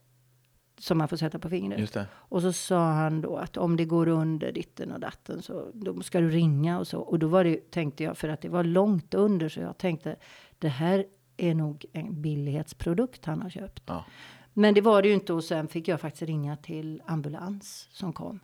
Som 0.79 0.97
man 0.97 1.07
får 1.07 1.17
sätta 1.17 1.39
på 1.39 1.49
fingret. 1.49 1.79
Just 1.79 1.93
det. 1.93 2.07
Och 2.13 2.41
så 2.41 2.53
sa 2.53 2.91
han 2.91 3.21
då 3.21 3.37
att 3.37 3.57
om 3.57 3.77
det 3.77 3.85
går 3.85 4.07
under 4.07 4.51
ditten 4.51 4.91
och 4.91 4.99
datten 4.99 5.41
så 5.41 5.71
då 5.73 6.01
ska 6.01 6.19
du 6.19 6.29
ringa 6.29 6.79
och 6.79 6.87
så. 6.87 6.99
Och 6.99 7.19
då 7.19 7.27
var 7.27 7.43
det, 7.43 7.71
tänkte 7.71 8.03
jag, 8.03 8.17
för 8.17 8.29
att 8.29 8.41
det 8.41 8.49
var 8.49 8.63
långt 8.63 9.13
under 9.13 9.49
så 9.49 9.59
jag 9.59 9.77
tänkte 9.77 10.15
det 10.59 10.67
här 10.67 11.05
är 11.43 11.55
nog 11.55 11.85
en 11.93 12.21
billighetsprodukt 12.21 13.25
han 13.25 13.41
har 13.41 13.49
köpt. 13.49 13.83
Ja. 13.85 14.05
Men 14.53 14.73
det 14.73 14.81
var 14.81 15.01
det 15.01 15.07
ju 15.07 15.13
inte 15.13 15.33
och 15.33 15.43
sen 15.43 15.67
fick 15.67 15.87
jag 15.87 16.01
faktiskt 16.01 16.21
ringa 16.23 16.57
till 16.57 17.01
ambulans 17.05 17.87
som 17.91 18.13
kom. 18.13 18.39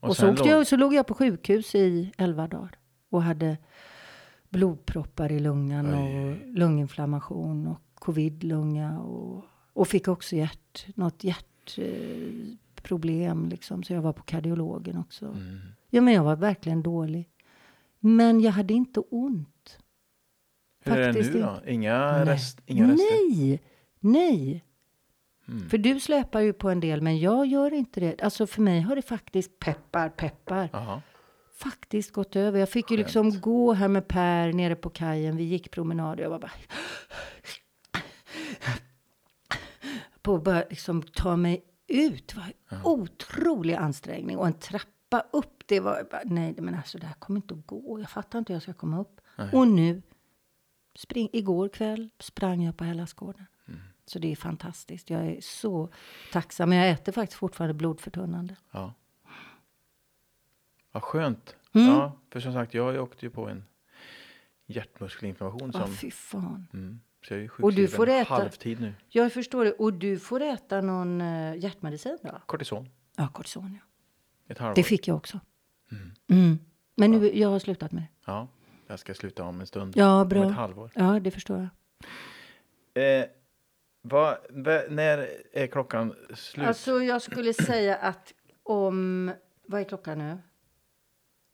Och, 0.00 0.16
så, 0.16 0.20
sen 0.20 0.30
åkte 0.30 0.42
låg- 0.42 0.52
jag, 0.52 0.66
så 0.66 0.76
låg 0.76 0.94
jag 0.94 1.06
på 1.06 1.14
sjukhus 1.14 1.74
i 1.74 2.12
11 2.18 2.48
dagar 2.48 2.78
och 3.10 3.22
hade 3.22 3.56
blodproppar 4.48 5.32
i 5.32 5.40
lungan 5.40 5.94
och 5.94 6.36
lunginflammation 6.58 7.66
och 7.66 7.80
covidlunga 7.94 9.00
och, 9.00 9.44
och 9.72 9.88
fick 9.88 10.08
också 10.08 10.36
hjärt, 10.36 10.86
något 10.94 11.24
hjärtproblem 11.24 13.44
eh, 13.44 13.48
liksom. 13.50 13.82
Så 13.82 13.92
jag 13.92 14.02
var 14.02 14.12
på 14.12 14.22
kardiologen 14.22 14.98
också. 14.98 15.26
Mm. 15.26 15.58
Ja, 15.90 16.00
men 16.00 16.14
jag 16.14 16.24
var 16.24 16.36
verkligen 16.36 16.82
dålig. 16.82 17.28
Men 18.00 18.40
jag 18.40 18.52
hade 18.52 18.74
inte 18.74 19.00
ont. 19.00 19.78
Hur 20.88 20.98
är 20.98 21.06
det 21.06 21.12
faktiskt 21.12 21.34
nu 21.34 21.40
då? 21.40 21.60
Inga, 21.66 22.12
Nej. 22.12 22.24
rest, 22.24 22.60
inga 22.66 22.92
rester? 22.92 23.06
Nej, 23.30 23.62
nej. 24.00 24.64
Mm. 25.48 25.68
För 25.68 25.78
du 25.78 26.00
släpar 26.00 26.40
ju 26.40 26.52
på 26.52 26.70
en 26.70 26.80
del, 26.80 27.02
men 27.02 27.18
jag 27.18 27.46
gör 27.46 27.72
inte 27.74 28.00
det. 28.00 28.22
Alltså 28.22 28.46
för 28.46 28.62
mig 28.62 28.80
har 28.80 28.96
det 28.96 29.02
faktiskt, 29.02 29.58
peppar, 29.58 30.08
peppar, 30.08 30.68
Jaha. 30.72 31.02
faktiskt 31.58 32.12
gått 32.12 32.36
över. 32.36 32.58
Jag 32.58 32.68
fick 32.68 32.90
ju 32.90 32.96
liksom 32.96 33.40
gå 33.40 33.72
här 33.72 33.88
med 33.88 34.08
Per 34.08 34.52
nere 34.52 34.76
på 34.76 34.90
kajen. 34.90 35.36
Vi 35.36 35.44
gick 35.44 35.70
promenad 35.70 36.18
och 36.18 36.24
jag 36.24 36.30
var 36.30 36.38
bara... 36.38 36.52
På 40.22 40.34
att 40.34 40.44
bara 40.44 40.62
liksom 40.70 41.02
ta 41.02 41.36
mig 41.36 41.64
ut. 41.86 42.28
Det 42.28 42.36
var 42.36 42.52
en 42.68 42.84
otrolig 42.84 43.74
ansträngning. 43.74 44.38
Och 44.38 44.46
en 44.46 44.52
trappa 44.52 45.24
upp, 45.32 45.62
det 45.66 45.80
var 45.80 46.06
bara, 46.10 46.20
nej 46.24 46.54
men 46.58 46.74
alltså 46.74 46.98
det 46.98 47.06
här 47.06 47.14
kommer 47.14 47.38
inte 47.38 47.54
att 47.54 47.66
gå. 47.66 48.00
Jag 48.00 48.10
fattar 48.10 48.38
inte 48.38 48.52
hur 48.52 48.56
jag 48.56 48.62
ska 48.62 48.72
komma 48.72 49.00
upp. 49.00 49.20
Och 49.52 49.68
nu, 49.68 50.02
spring, 50.98 51.28
igår 51.32 51.68
kväll 51.68 52.10
sprang 52.18 52.62
jag 52.62 52.76
på 52.76 52.84
Hellasgården. 52.84 53.46
Så 54.06 54.18
det 54.18 54.32
är 54.32 54.36
fantastiskt. 54.36 55.10
Jag 55.10 55.26
är 55.26 55.40
så 55.40 55.88
tacksam. 56.32 56.68
Men 56.68 56.78
jag 56.78 56.90
äter 56.90 57.12
faktiskt 57.12 57.38
fortfarande 57.38 57.74
blodförtunnande. 57.74 58.56
Ja. 58.70 58.94
Vad 60.92 61.02
skönt. 61.02 61.56
Mm. 61.72 61.88
Ja, 61.88 62.18
för 62.30 62.40
som 62.40 62.52
sagt, 62.52 62.74
jag 62.74 63.02
åkte 63.02 63.26
ju 63.26 63.30
på 63.30 63.48
en 63.48 63.64
hjärtmuskelinflammation 64.66 65.72
som... 65.72 65.94
fy 65.96 66.10
fan. 66.10 66.66
Mm, 66.72 67.00
så 67.28 67.34
jag 67.34 67.42
är 67.42 67.64
Och 67.64 67.72
du 67.72 67.88
får 67.88 68.08
äta- 68.08 68.24
halvtid 68.24 68.80
nu. 68.80 68.94
Jag 69.08 69.32
förstår 69.32 69.64
det. 69.64 69.72
Och 69.72 69.92
du 69.92 70.18
får 70.18 70.40
äta 70.40 70.80
någon 70.80 71.20
uh, 71.20 71.58
hjärtmedicin 71.58 72.18
då? 72.22 72.40
Kortison. 72.46 72.88
Ja, 73.16 73.28
kortison 73.28 73.78
ja. 74.46 74.72
Det 74.74 74.82
fick 74.82 75.08
jag 75.08 75.16
också. 75.16 75.40
Mm. 76.30 76.58
Men 76.94 77.10
nu, 77.10 77.38
jag 77.38 77.48
har 77.48 77.58
slutat 77.58 77.92
med 77.92 78.02
det. 78.02 78.08
Ja, 78.24 78.48
jag 78.88 78.98
ska 78.98 79.14
sluta 79.14 79.42
om 79.44 79.60
en 79.60 79.66
stund. 79.66 79.96
Ja, 79.96 80.14
Om 80.14 80.22
ett 80.22 80.28
bra. 80.28 80.48
halvår. 80.48 80.90
Ja, 80.94 81.20
det 81.20 81.30
förstår 81.30 81.68
jag. 82.94 83.20
Eh, 83.20 83.26
vad, 84.02 84.38
vad, 84.50 84.92
när 84.92 85.28
är 85.52 85.66
klockan 85.66 86.14
slut? 86.34 86.66
Alltså, 86.66 87.02
jag 87.02 87.22
skulle 87.22 87.54
säga 87.66 87.96
att 87.96 88.32
om... 88.62 89.32
Vad 89.66 89.80
är 89.80 89.84
klockan 89.84 90.18
nu? 90.18 90.38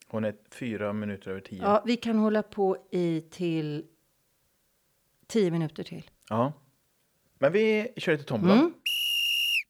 Hon 0.06 0.24
är 0.24 0.34
fyra 0.50 0.92
minuter 0.92 1.30
över 1.30 1.40
tio. 1.40 1.62
Ja, 1.62 1.82
vi 1.86 1.96
kan 1.96 2.18
hålla 2.18 2.42
på 2.42 2.76
i 2.90 3.20
till 3.30 3.86
tio 5.26 5.50
minuter 5.50 5.82
till. 5.82 6.10
Ja. 6.28 6.52
Men 7.38 7.52
vi 7.52 7.92
kör 7.96 8.12
lite 8.12 8.24
tombola. 8.24 8.54
Mm. 8.54 8.72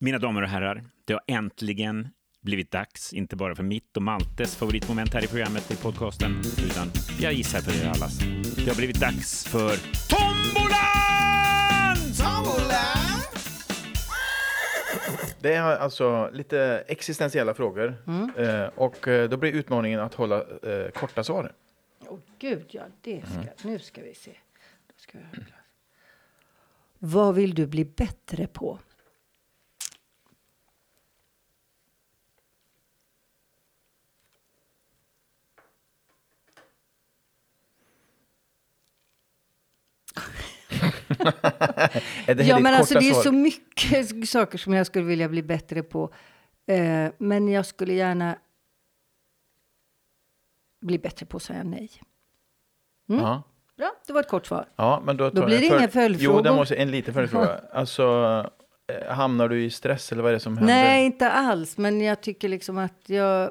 Mina 0.01 0.19
damer 0.19 0.43
och 0.43 0.49
herrar, 0.49 0.85
det 1.05 1.13
har 1.13 1.23
äntligen 1.27 2.09
blivit 2.45 2.71
dags, 2.71 3.13
inte 3.13 3.37
bara 3.37 3.55
för 3.55 3.63
mitt 3.63 3.97
och 3.97 4.03
Maltes 4.03 4.57
favoritmoment 4.57 5.15
här 5.15 5.25
i 5.25 5.27
programmet, 5.27 5.71
i 5.71 5.77
podcasten, 5.77 6.41
utan 6.71 6.91
jag 7.21 7.33
gissar 7.33 7.61
för 7.61 7.85
er 7.85 7.89
allas. 7.91 8.19
Det 8.57 8.69
har 8.69 8.77
blivit 8.77 9.01
dags 9.01 9.45
för 9.45 9.77
Tombolan! 10.09 10.95
Det 15.41 15.55
är 15.55 15.63
alltså 15.63 16.31
lite 16.33 16.85
existentiella 16.89 17.55
frågor. 17.55 17.97
Mm. 18.07 18.31
Eh, 18.37 18.67
och 18.75 19.09
eh, 19.09 19.29
då 19.29 19.37
blir 19.37 19.53
utmaningen 19.53 20.01
att 20.01 20.15
hålla 20.15 20.37
eh, 20.63 20.91
korta 20.95 21.25
svar. 21.25 21.53
Åh 22.07 22.19
gud, 22.39 22.65
ja, 22.71 22.83
det 23.01 23.23
ska, 23.27 23.35
Mm. 23.35 23.47
nu 23.63 23.79
ska 23.79 24.03
vi 24.03 24.15
se. 24.15 24.31
Då 24.87 24.95
ska. 24.97 25.19
Vad 26.99 27.35
vill 27.35 27.55
du 27.55 27.67
bli 27.67 27.85
bättre 27.85 28.47
på? 28.47 28.79
Ja, 42.47 42.59
men 42.59 42.75
alltså 42.75 42.99
det 42.99 43.09
är 43.09 43.13
svar? 43.13 43.23
så 43.23 43.33
mycket 43.33 44.29
saker 44.29 44.59
som 44.59 44.73
jag 44.73 44.87
skulle 44.87 45.05
vilja 45.05 45.29
bli 45.29 45.43
bättre 45.43 45.83
på. 45.83 46.15
Eh, 46.67 47.11
men 47.19 47.49
jag 47.49 47.67
skulle 47.67 47.95
gärna 47.95 48.39
bli 50.81 50.99
bättre 50.99 51.27
på 51.27 51.37
att 51.37 51.43
säga 51.43 51.63
nej. 51.63 51.91
Ja. 53.07 53.43
Bra, 53.77 53.93
det 54.07 54.13
var 54.13 54.21
ett 54.21 54.29
kort 54.29 54.47
svar. 54.47 54.69
ja, 54.77 55.03
men 55.05 55.17
då, 55.17 55.31
tar 55.31 55.47
blir 55.47 55.59
det 55.59 55.67
inga 55.67 55.89
följdfrågor. 55.89 56.37
Jo, 56.37 56.43
det 56.43 56.53
måste 56.53 56.75
en 56.75 56.91
liten 56.91 57.15
följdfråga. 57.15 57.61
Alltså, 57.73 58.03
eh, 58.87 59.15
hamnar 59.15 59.49
du 59.49 59.65
i 59.65 59.71
stress 59.71 60.13
eller 60.13 60.23
vad 60.23 60.31
är 60.31 60.35
det 60.35 60.41
som 60.41 60.59
händer? 60.59 60.75
Nej, 60.75 61.07
inte 61.07 61.31
alls. 61.31 61.79
Men 61.79 62.01
jag 62.01 62.21
tycker 62.21 62.49
liksom 62.49 62.79
att 62.79 63.09
jag 63.09 63.51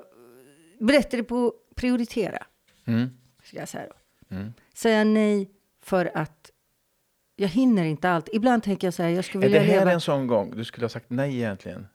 bättre 0.80 1.24
på 1.24 1.48
att 1.48 1.76
prioritera. 1.76 2.44
Mm. 2.86 3.10
Ska 3.44 3.58
jag 3.58 3.70
säga 3.70 3.88
då. 3.88 4.36
Mm. 4.36 4.54
Säga 4.74 5.04
nej 5.04 5.52
för 5.82 6.12
att 6.18 6.52
jag 7.36 7.48
hinner 7.48 7.84
inte 7.84 8.10
allt. 8.10 8.30
Ibland 8.34 8.64
tänker 8.64 8.88
jag 8.88 8.94
så 8.94 9.04
här, 9.04 9.10
jag 9.10 9.26
skulle 9.26 9.46
Är 9.46 9.50
det 9.50 9.60
vilja 9.60 9.74
här 9.74 9.80
leva... 9.80 9.92
en 9.92 10.02
sån 10.02 10.28
gång 10.28 10.54
du 10.56 10.64
skulle 10.66 10.84
ha 10.84 10.90
sagt 10.90 11.06
nej 11.10 11.36
egentligen? 11.36 11.88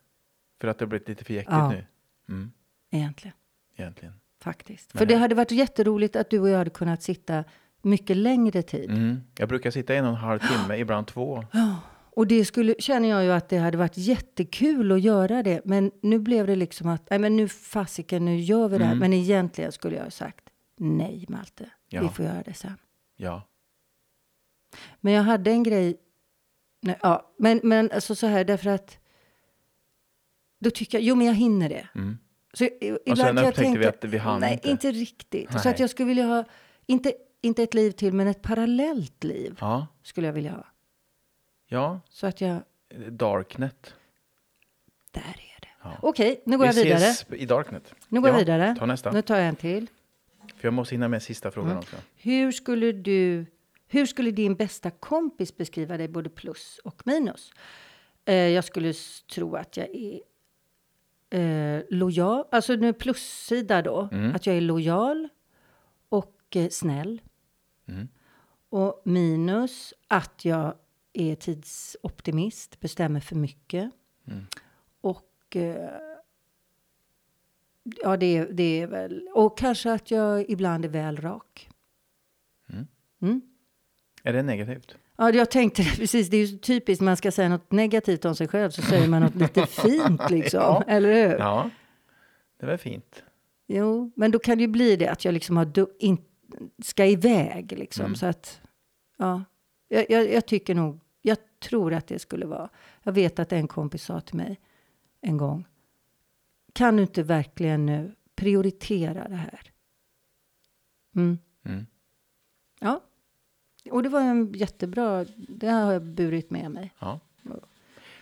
För 0.60 0.68
att 0.68 0.78
det 0.78 0.84
har 0.84 0.88
blivit 0.88 1.08
lite 1.08 1.24
för 1.24 1.34
jäktigt 1.34 1.52
Ja. 1.54 1.70
nu? 1.70 1.84
Mm, 2.28 2.52
Egentligen, 2.90 3.34
egentligen. 3.76 4.14
faktiskt. 4.42 4.94
Men 4.94 4.98
För 4.98 5.06
det 5.06 5.14
det- 5.14 5.18
hade 5.18 5.34
varit 5.34 5.50
jätteroligt 5.50 6.16
att 6.16 6.30
du 6.30 6.40
och 6.40 6.48
jag 6.48 6.58
hade 6.58 6.70
kunnat 6.70 7.02
sitta 7.02 7.44
mycket 7.82 8.16
längre 8.16 8.62
tid. 8.62 8.90
Mm. 8.90 9.20
Jag 9.38 9.48
brukar 9.48 9.70
sitta 9.70 9.94
en 9.94 10.04
och 10.04 10.10
en 10.10 10.16
halv 10.16 10.38
timme, 10.38 10.76
ibland 10.80 11.06
två. 11.06 11.44
Och 12.10 12.26
det 12.26 12.44
skulle, 12.44 12.74
känner 12.78 13.08
jag 13.08 13.24
ju 13.24 13.30
att 13.32 13.48
det 13.48 13.58
hade 13.58 13.78
varit 13.78 13.96
jättekul 13.96 14.92
att 14.92 15.00
göra 15.00 15.42
det. 15.42 15.60
Men 15.64 15.90
nu 16.02 16.18
blev 16.18 16.46
det 16.46 16.56
liksom 16.56 16.88
att, 16.88 17.10
nej 17.10 17.18
men 17.18 17.36
nu 17.36 17.48
fasiken, 17.48 18.24
nu 18.24 18.36
gör 18.40 18.68
vi 18.68 18.78
det 18.78 18.84
här. 18.84 18.92
Mm. 18.92 18.98
Men 19.00 19.12
egentligen 19.12 19.72
skulle 19.72 19.96
jag 19.96 20.04
ha 20.04 20.10
sagt, 20.10 20.44
nej 20.76 21.24
Malte, 21.28 21.70
Ja. 21.88 22.02
vi 22.02 22.08
får 22.08 22.24
göra 22.24 22.42
det 22.44 22.54
sen. 22.54 22.74
Ja. 23.16 23.42
Men 25.00 25.12
jag 25.12 25.22
hade 25.22 25.50
en 25.50 25.62
grej, 25.62 25.96
nej, 26.80 26.98
ja, 27.02 27.32
men, 27.38 27.60
men 27.62 27.90
alltså 27.90 28.14
så 28.14 28.26
här 28.26 28.44
därför 28.44 28.70
att, 28.70 28.98
då 30.58 30.70
tycker 30.70 30.98
jag, 30.98 31.02
jo 31.04 31.14
men 31.14 31.26
jag 31.26 31.34
hinner 31.34 31.68
det. 31.68 31.88
Mm. 31.94 32.18
Så 32.52 32.64
ibland 32.64 32.98
Och 33.10 33.18
sen 33.18 33.26
jag 33.26 33.36
upptäckte 33.36 33.62
tänka, 33.62 33.78
vi 33.80 33.86
att 33.86 34.04
vi 34.04 34.18
hann 34.18 34.40
nej, 34.40 34.52
inte. 34.52 34.70
inte 34.70 34.92
riktigt. 34.92 35.52
Så 35.52 35.58
Nej. 35.64 35.68
att 35.74 35.80
jag 35.80 35.90
skulle 35.90 36.08
vilja 36.08 36.26
ha, 36.26 36.44
inte, 36.86 37.12
inte 37.40 37.62
ett 37.62 37.74
liv 37.74 37.90
till, 37.90 38.12
men 38.12 38.26
ett 38.26 38.42
parallellt 38.42 39.24
liv 39.24 39.56
Ja. 39.60 39.86
skulle 40.02 40.26
jag 40.26 40.34
vilja 40.34 40.52
ha. 40.52 40.66
Ja. 41.66 42.00
Så 42.08 42.26
att 42.26 42.40
jag, 42.40 42.60
Darknet. 43.08 43.94
där 45.10 45.20
är 45.20 45.60
det. 45.60 45.68
Ja. 45.82 45.96
Okej, 46.02 46.42
nu 46.46 46.58
går 46.58 46.64
vi 46.64 46.68
jag 46.76 46.84
vidare. 46.84 46.98
ses 47.10 47.26
i 47.30 47.46
Darknet. 47.46 47.94
Nu 48.08 48.20
går 48.20 48.28
jag 48.28 48.34
Ja, 48.34 48.38
vidare. 48.38 48.76
Ta 48.78 48.86
nästa. 48.86 49.10
Nu 49.10 49.22
tar 49.22 49.36
jag 49.36 49.48
en 49.48 49.56
till. 49.56 49.86
För 50.56 50.66
jag 50.66 50.74
måste 50.74 50.94
hinna 50.94 51.08
med 51.08 51.22
sista 51.22 51.50
frågan 51.50 51.70
Mm. 51.70 51.78
också. 51.82 51.96
Hur 52.16 52.52
skulle 52.52 52.92
du, 52.92 53.46
hur 53.88 54.06
skulle 54.06 54.30
din 54.30 54.54
bästa 54.54 54.90
kompis 54.90 55.56
beskriva 55.56 55.96
dig 55.96 56.08
både 56.08 56.30
plus 56.30 56.80
och 56.84 57.02
minus? 57.06 57.52
Eh, 58.24 58.34
jag 58.34 58.64
skulle 58.64 58.92
tro 59.34 59.56
att 59.56 59.76
jag 59.76 59.88
är 59.94 60.20
eh, 61.30 61.82
lojal, 61.90 62.44
alltså 62.50 62.72
nu 62.74 62.92
plussida 62.92 63.82
då, 63.82 64.08
Mm. 64.12 64.34
att 64.34 64.46
jag 64.46 64.56
är 64.56 64.60
lojal 64.60 65.28
och 66.08 66.56
eh, 66.56 66.68
snäll. 66.68 67.20
Mm. 67.88 68.08
Och 68.70 69.02
minus 69.04 69.94
att 70.08 70.44
jag 70.44 70.74
är 71.12 71.34
tidsoptimist, 71.34 72.80
bestämmer 72.80 73.20
för 73.20 73.36
mycket. 73.36 73.90
Mm. 74.26 74.46
Och 75.00 75.56
eh, 75.56 75.90
ja, 78.02 78.16
det, 78.16 78.44
det 78.44 78.80
är 78.80 78.86
väl, 78.86 79.28
och 79.34 79.58
kanske 79.58 79.92
att 79.92 80.10
jag 80.10 80.50
ibland 80.50 80.84
är 80.84 80.88
väl 80.88 81.16
rak. 81.16 81.70
Mm. 83.20 83.40
Är 84.22 84.32
det 84.32 84.42
negativt? 84.42 84.94
Ja, 85.16 85.30
jag 85.30 85.50
tänkte 85.50 85.82
precis. 85.96 86.28
Det 86.28 86.36
är 86.36 86.46
ju 86.46 86.58
typiskt. 86.58 87.02
Man 87.02 87.16
ska 87.16 87.32
säga 87.32 87.48
något 87.48 87.72
negativt 87.72 88.24
om 88.24 88.34
sig 88.34 88.48
själv 88.48 88.70
så 88.70 88.82
säger 88.82 89.08
man 89.08 89.22
något 89.22 89.34
lite 89.44 89.66
fint 89.66 90.30
liksom. 90.30 90.60
Ja. 90.60 90.84
Eller 90.86 91.28
hur? 91.28 91.38
Ja. 91.38 91.70
Det 92.60 92.66
var 92.66 92.76
fint. 92.76 93.22
Jo, 93.66 94.12
men 94.16 94.30
då 94.30 94.38
kan 94.38 94.58
det 94.58 94.62
ju 94.62 94.68
bli 94.68 94.96
det 94.96 95.08
att 95.08 95.24
jag 95.24 95.34
liksom 95.34 95.56
har 95.56 95.86
in, 95.98 96.18
ska 96.82 97.06
iväg 97.06 97.72
liksom. 97.78 98.04
Mm. 98.04 98.16
Så 98.16 98.26
att, 98.26 98.60
ja. 99.16 99.44
Jag, 99.88 100.10
jag, 100.10 100.32
jag 100.32 100.46
tycker 100.46 100.74
nog, 100.74 101.00
jag 101.22 101.38
tror 101.60 101.94
att 101.94 102.06
det 102.06 102.18
skulle 102.18 102.46
vara. 102.46 102.68
Jag 103.02 103.12
vet 103.12 103.38
att 103.38 103.52
en 103.52 103.68
kompis 103.68 104.02
sa 104.02 104.20
till 104.20 104.36
mig 104.36 104.60
en 105.20 105.36
gång. 105.36 105.66
Kan 106.72 106.96
du 106.96 107.02
inte 107.02 107.22
verkligen 107.22 107.86
nu 107.86 108.14
prioritera 108.34 109.28
det 109.28 109.36
här? 109.36 109.60
Mm. 111.16 111.38
Mm. 111.64 111.86
Ja. 112.80 113.00
Och 113.90 114.02
det 114.02 114.08
var 114.08 114.20
en 114.20 114.52
jättebra, 114.52 115.24
det 115.36 115.68
har 115.68 115.92
jag 115.92 116.02
burit 116.02 116.50
med 116.50 116.70
mig. 116.70 116.94
Ja. 116.98 117.20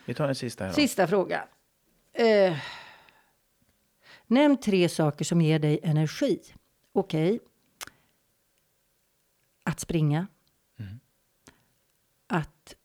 Vi 0.04 0.14
tar 0.14 0.28
en 0.28 0.34
sista 0.34 0.64
här 0.64 0.70
då. 0.70 0.74
Sista 0.74 1.06
fråga. 1.06 1.48
Eh, 2.12 2.58
nämn 4.26 4.56
tre 4.56 4.88
saker 4.88 5.24
som 5.24 5.40
ger 5.40 5.58
dig 5.58 5.80
energi. 5.82 6.40
Okej. 6.92 7.40
Att 9.62 9.80
springa. 9.80 10.26
Mm. 10.78 11.00
Att 12.26 12.76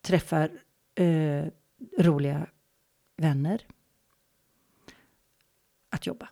träffa 0.00 0.48
eh, 0.94 1.46
roliga 1.98 2.46
vänner. 3.16 3.66
Att 5.90 6.06
jobba. 6.06 6.28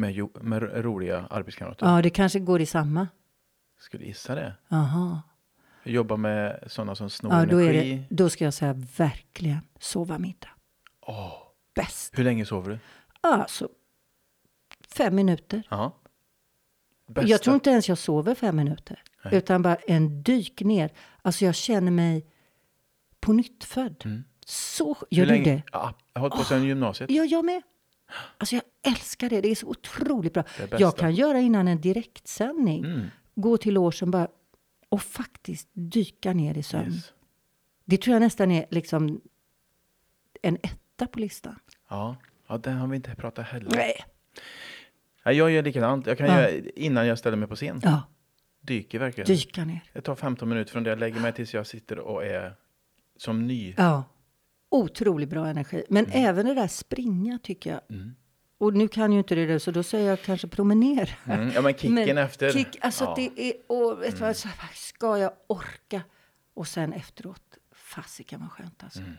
Med, 0.00 0.12
jo, 0.12 0.30
med 0.40 0.62
ro- 0.62 0.82
roliga 0.82 1.26
arbetskamrater. 1.30 1.86
Ja, 1.86 2.02
det 2.02 2.10
kanske 2.10 2.38
går 2.40 2.60
i 2.60 2.66
samma. 2.66 3.08
Skulle 3.78 4.04
gissa 4.04 4.34
det. 4.34 4.54
Aha. 4.68 5.22
Jobba 5.84 6.16
med 6.16 6.64
sådana 6.66 6.94
som 6.94 7.10
snor 7.10 7.32
Ja, 7.32 7.46
då, 7.46 7.58
är 7.58 7.70
energi. 7.70 8.06
det, 8.08 8.14
då 8.16 8.30
ska 8.30 8.44
jag 8.44 8.54
säga 8.54 8.72
verkligen 8.96 9.60
sova 9.78 10.18
middag. 10.18 10.48
Åh, 11.06 11.32
Bäst. 11.74 12.18
Hur 12.18 12.24
länge 12.24 12.46
sover 12.46 12.70
du? 12.70 12.78
Alltså, 13.20 13.68
fem 14.88 15.14
minuter. 15.14 15.62
Ja. 15.70 15.96
Bästa. 17.06 17.28
Jag 17.28 17.42
tror 17.42 17.54
inte 17.54 17.70
ens 17.70 17.88
jag 17.88 17.98
sover 17.98 18.34
fem 18.34 18.56
minuter. 18.56 19.02
Nej. 19.24 19.34
Utan 19.36 19.62
bara 19.62 19.74
en 19.76 20.22
dyk 20.22 20.60
ner. 20.60 20.90
Alltså 21.22 21.44
jag 21.44 21.54
känner 21.54 21.90
mig 21.90 22.26
på 23.20 23.32
nytt 23.32 23.64
född. 23.64 24.02
Mm. 24.04 24.24
Så, 24.46 24.96
gör 25.10 25.26
du 25.26 25.42
det? 25.42 25.62
Ja, 25.72 25.94
jag 26.12 26.20
har 26.20 26.28
hållit 26.28 26.34
på 26.42 26.44
sedan 26.44 26.64
gymnasiet. 26.64 27.10
Ja, 27.10 27.24
jag 27.24 27.44
med. 27.44 27.62
Alltså 28.38 28.54
jag 28.54 28.62
älskar 28.82 29.28
det. 29.30 29.40
Det 29.40 29.48
är 29.50 29.54
så 29.54 29.66
otroligt 29.66 30.32
bra. 30.34 30.44
Jag 30.78 30.96
kan 30.96 31.14
göra 31.14 31.38
innan 31.40 31.68
en 31.68 31.80
direktsändning. 31.80 32.84
Mm. 32.84 33.06
Gå 33.34 33.56
till 33.56 33.78
årsen 33.78 34.10
bara 34.10 34.28
och 34.88 35.02
faktiskt 35.02 35.68
dyka 35.72 36.32
ner 36.32 36.58
i 36.58 36.62
sömn. 36.62 36.92
Yes. 36.92 37.12
Det 37.84 37.96
tror 37.96 38.12
jag 38.14 38.20
nästan 38.20 38.50
är 38.50 38.66
liksom 38.70 39.20
en 40.42 40.56
etta 40.62 41.06
på 41.06 41.18
listan. 41.20 41.58
Ja. 41.88 42.16
ja, 42.48 42.58
den 42.58 42.76
har 42.76 42.86
vi 42.88 42.96
inte 42.96 43.14
pratat 43.14 43.46
heller. 43.46 43.70
Nej. 43.76 44.04
Ja, 45.24 45.32
jag 45.32 45.50
gör 45.50 45.62
likadant. 45.62 46.06
Jag 46.06 46.18
kan 46.18 46.26
Ja. 46.26 46.40
göra 46.40 46.50
innan 46.76 47.06
jag 47.06 47.18
ställer 47.18 47.36
mig 47.36 47.48
på 47.48 47.56
scen. 47.56 47.80
Ja, 47.84 48.02
Dyker 48.60 48.98
verkligen. 48.98 49.26
dyka 49.28 49.64
ner. 49.64 49.80
Det 49.92 50.00
tar 50.00 50.14
15 50.14 50.48
minuter 50.48 50.72
från 50.72 50.82
det 50.82 50.90
jag 50.90 50.98
lägger 50.98 51.20
mig 51.20 51.32
tills 51.32 51.54
jag 51.54 51.66
sitter 51.66 51.98
och 51.98 52.24
är 52.24 52.54
som 53.16 53.46
ny. 53.46 53.74
Ja. 53.76 54.04
Otroligt 54.70 55.28
bra 55.28 55.46
energi. 55.46 55.84
Men 55.88 56.04
mm. 56.04 56.24
även 56.24 56.46
det 56.46 56.54
där 56.54 56.68
springa 56.68 57.38
tycker 57.42 57.70
jag. 57.70 57.80
Mm. 57.90 58.14
Och 58.58 58.74
nu 58.74 58.88
kan 58.88 59.12
ju 59.12 59.18
inte 59.18 59.34
det, 59.34 59.60
så 59.60 59.70
då 59.70 59.82
säger 59.82 60.10
jag 60.10 60.22
kanske 60.22 60.48
promenera. 60.48 61.10
Mm. 61.24 61.50
Ja, 61.54 61.62
men 61.62 61.74
kicken 61.74 61.94
men 61.94 62.18
efter. 62.18 62.52
Kick, 62.52 62.78
alltså 62.80 63.04
ja. 63.04 63.14
det 63.16 63.50
är, 63.50 63.54
och 63.66 64.02
vet 64.02 64.20
mm. 64.20 64.20
vad, 64.20 64.36
ska 64.74 65.18
jag 65.18 65.32
orka? 65.46 66.02
Och 66.54 66.68
sen 66.68 66.92
efteråt, 66.92 67.58
fasiken 67.72 68.40
vad 68.40 68.50
skönt 68.50 68.84
alltså. 68.84 69.00
Mm. 69.00 69.16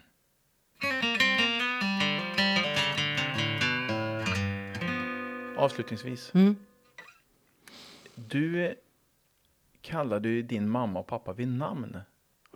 Avslutningsvis. 5.58 6.32
Mm. 6.34 6.56
Du 8.16 8.76
kallade 9.82 10.30
ju 10.30 10.42
din 10.42 10.70
mamma 10.70 11.00
och 11.00 11.08
pappa 11.08 11.34
vid 11.34 11.48
namn 11.48 11.98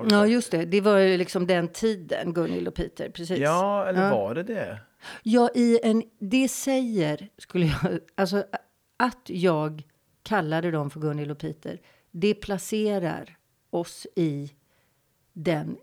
Ja, 0.09 0.27
just 0.27 0.51
det. 0.51 0.65
Det 0.65 0.81
var 0.81 0.97
ju 0.97 1.17
liksom 1.17 1.47
den 1.47 1.67
tiden, 1.67 2.33
Gunhild 2.33 2.67
och 2.67 2.75
Peter. 2.75 3.09
Precis. 3.09 3.39
Ja, 3.39 3.85
eller 3.87 4.03
Ja. 4.03 4.17
var 4.17 4.35
det 4.35 4.43
det? 4.43 4.79
Ja, 5.23 5.49
i 5.55 5.79
en, 5.83 6.03
det 6.19 6.47
säger, 6.47 7.29
skulle 7.37 7.65
jag, 7.65 7.99
alltså 8.15 8.43
att 8.97 9.21
jag 9.29 9.83
kallade 10.23 10.71
dem 10.71 10.89
för 10.89 10.99
Gunhild 10.99 11.31
och 11.31 11.39
Peter, 11.39 11.81
det 12.11 12.33
placerar 12.33 13.37
oss 13.69 14.07
i 14.15 14.51
den 15.33 15.77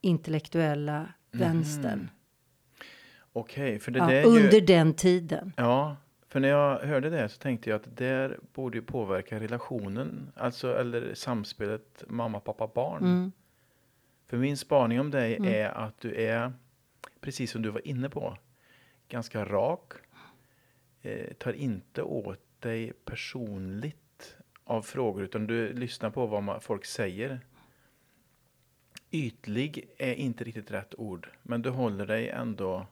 intellektuella 0.00 1.08
vänstern. 1.32 2.10
Okej, 3.32 3.78
för 3.78 3.90
det 3.92 3.98
Ja, 3.98 4.06
där 4.06 4.14
är 4.14 4.26
under 4.26 4.52
ju... 4.54 4.60
den 4.60 4.94
tiden. 4.94 5.52
Ja, 5.56 5.96
för 6.28 6.40
när 6.40 6.48
jag 6.48 6.78
hörde 6.78 7.10
det 7.10 7.28
så 7.28 7.38
tänkte 7.38 7.70
jag 7.70 7.76
att 7.76 7.96
det 7.96 8.04
där 8.08 8.38
borde 8.54 8.78
ju 8.78 8.82
påverka 8.84 9.40
relationen, 9.40 10.32
alltså 10.36 10.76
eller 10.78 11.14
samspelet 11.14 12.04
mamma, 12.08 12.40
pappa, 12.40 12.70
barn. 12.74 13.04
Mm. 13.04 13.32
För 14.26 14.36
min 14.36 14.56
spaning 14.56 15.00
om 15.00 15.10
dig 15.10 15.38
är 15.46 15.68
att 15.68 16.00
du 16.00 16.14
är, 16.14 16.52
precis 17.20 17.50
som 17.50 17.62
du 17.62 17.70
var 17.70 17.88
inne 17.88 18.08
på, 18.08 18.36
ganska 19.08 19.44
rak. 19.44 19.92
Eh, 21.02 21.32
tar 21.32 21.52
inte 21.52 22.02
åt 22.02 22.60
dig 22.60 22.92
personligt 22.92 24.36
av 24.64 24.82
frågor 24.82 25.22
utan 25.24 25.46
du 25.46 25.72
lyssnar 25.72 26.10
på 26.10 26.26
vad 26.26 26.42
man, 26.42 26.60
folk 26.60 26.84
säger. 26.84 27.40
Ytlig 29.10 29.88
är 29.98 30.14
inte 30.14 30.44
riktigt 30.44 30.70
rätt 30.70 30.94
ord, 30.98 31.28
men 31.42 31.62
du 31.62 31.70
håller 31.70 32.06
dig 32.06 32.28
ändå... 32.28 32.86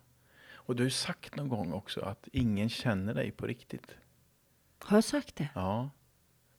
Och 0.52 0.76
du 0.76 0.82
har 0.82 0.86
ju 0.86 0.90
sagt 0.90 1.36
någon 1.36 1.48
gång 1.48 1.72
också 1.72 2.00
att 2.00 2.28
ingen 2.32 2.68
känner 2.68 3.14
dig 3.14 3.30
på 3.30 3.46
riktigt. 3.46 3.96
Har 4.78 4.96
jag 4.96 5.04
sagt 5.04 5.36
det? 5.36 5.48
Ja. 5.54 5.90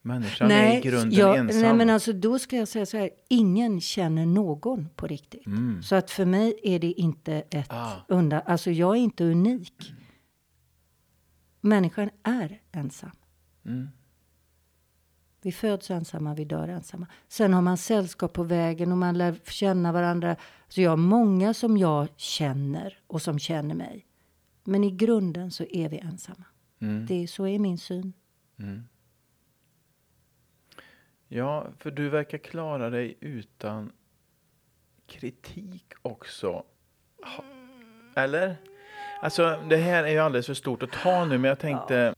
Människan 0.05 0.51
är 0.51 0.77
i 0.77 0.81
grunden 0.81 1.11
jag- 1.19 1.37
ensam. 1.37 1.61
nej, 1.61 1.73
men 1.73 1.89
alltså 1.89 2.13
då 2.13 2.39
ska 2.39 2.55
jag 2.57 2.67
säga 2.67 2.85
så 2.85 2.97
här. 2.97 3.09
Ingen 3.29 3.81
känner 3.81 4.25
någon 4.25 4.89
på 4.95 5.07
riktigt. 5.07 5.45
Mm. 5.45 5.83
Så 5.83 5.95
att 5.95 6.11
för 6.11 6.25
mig 6.25 6.59
är 6.63 6.79
det 6.79 6.91
inte 6.91 7.33
ett 7.49 7.67
Ah. 7.73 7.91
undantag. 8.07 8.51
Alltså 8.51 8.71
jag 8.71 8.95
är 8.97 8.99
inte 8.99 9.23
unik. 9.23 9.93
Människan 11.61 12.09
är 12.23 12.61
ensam. 12.71 13.11
Mm. 13.65 13.87
Vi 15.41 15.51
föds 15.51 15.91
ensamma, 15.91 16.33
vi 16.33 16.45
dör 16.45 16.67
ensamma. 16.67 17.07
Sen 17.27 17.53
har 17.53 17.61
man 17.61 17.77
sällskap 17.77 18.33
på 18.33 18.43
vägen 18.43 18.91
och 18.91 18.97
man 18.97 19.17
lär 19.17 19.35
känna 19.45 19.91
varandra. 19.91 20.35
Så 20.67 20.81
jag 20.81 20.89
har 20.89 20.97
många 20.97 21.53
som 21.53 21.77
jag 21.77 22.07
känner 22.17 22.97
och 23.07 23.21
som 23.21 23.39
känner 23.39 23.75
mig. 23.75 24.05
Men 24.63 24.83
i 24.83 24.91
grunden 24.91 25.51
så 25.51 25.63
är 25.63 25.89
vi 25.89 25.97
ensamma. 25.97 26.43
Mm. 26.81 27.05
Det, 27.05 27.27
så 27.27 27.47
är 27.47 27.59
min 27.59 27.77
syn. 27.77 28.13
Ja, 31.35 31.67
för 31.79 31.91
du 31.91 32.09
verkar 32.09 32.37
klara 32.37 32.89
dig 32.89 33.17
utan 33.19 33.91
kritik 35.07 35.93
också. 36.01 36.63
Ha, 37.23 37.43
eller? 38.15 38.55
Alltså, 39.21 39.63
det 39.69 39.77
här 39.77 40.03
är 40.03 40.07
ju 40.07 40.19
alldeles 40.19 40.45
för 40.45 40.53
stort 40.53 40.83
att 40.83 40.91
ta 40.91 41.25
nu, 41.25 41.37
men 41.37 41.49
jag 41.49 41.59
tänkte... 41.59 42.15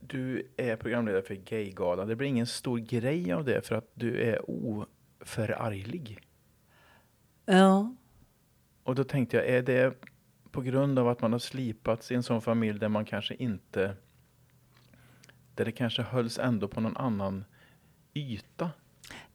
Du 0.00 0.52
är 0.56 0.76
programledare 0.76 1.22
för 1.22 1.34
Gaygalan. 1.34 2.08
Det 2.08 2.16
blir 2.16 2.28
ingen 2.28 2.46
stor 2.46 2.78
grej 2.78 3.32
av 3.32 3.44
det 3.44 3.66
för 3.66 3.74
att 3.74 3.90
du 3.94 4.22
är 4.22 4.50
oförarglig. 4.50 6.20
Ja, 7.44 7.94
Och 8.82 8.94
då 8.94 9.04
tänkte 9.04 9.36
jag, 9.36 9.46
är 9.46 9.62
det 9.62 9.94
på 10.50 10.60
grund 10.60 10.98
av 10.98 11.08
att 11.08 11.20
man 11.20 11.32
har 11.32 11.38
slipats 11.38 12.10
i 12.10 12.14
en 12.14 12.22
sån 12.22 12.42
familj 12.42 12.78
där 12.78 12.88
man 12.88 13.04
kanske 13.04 13.34
inte... 13.34 13.96
Där 15.54 15.64
det 15.64 15.72
kanske 15.72 16.02
hölls 16.02 16.38
ändå 16.38 16.68
på 16.68 16.80
någon 16.80 16.96
annan 16.96 17.44
yta? 18.14 18.70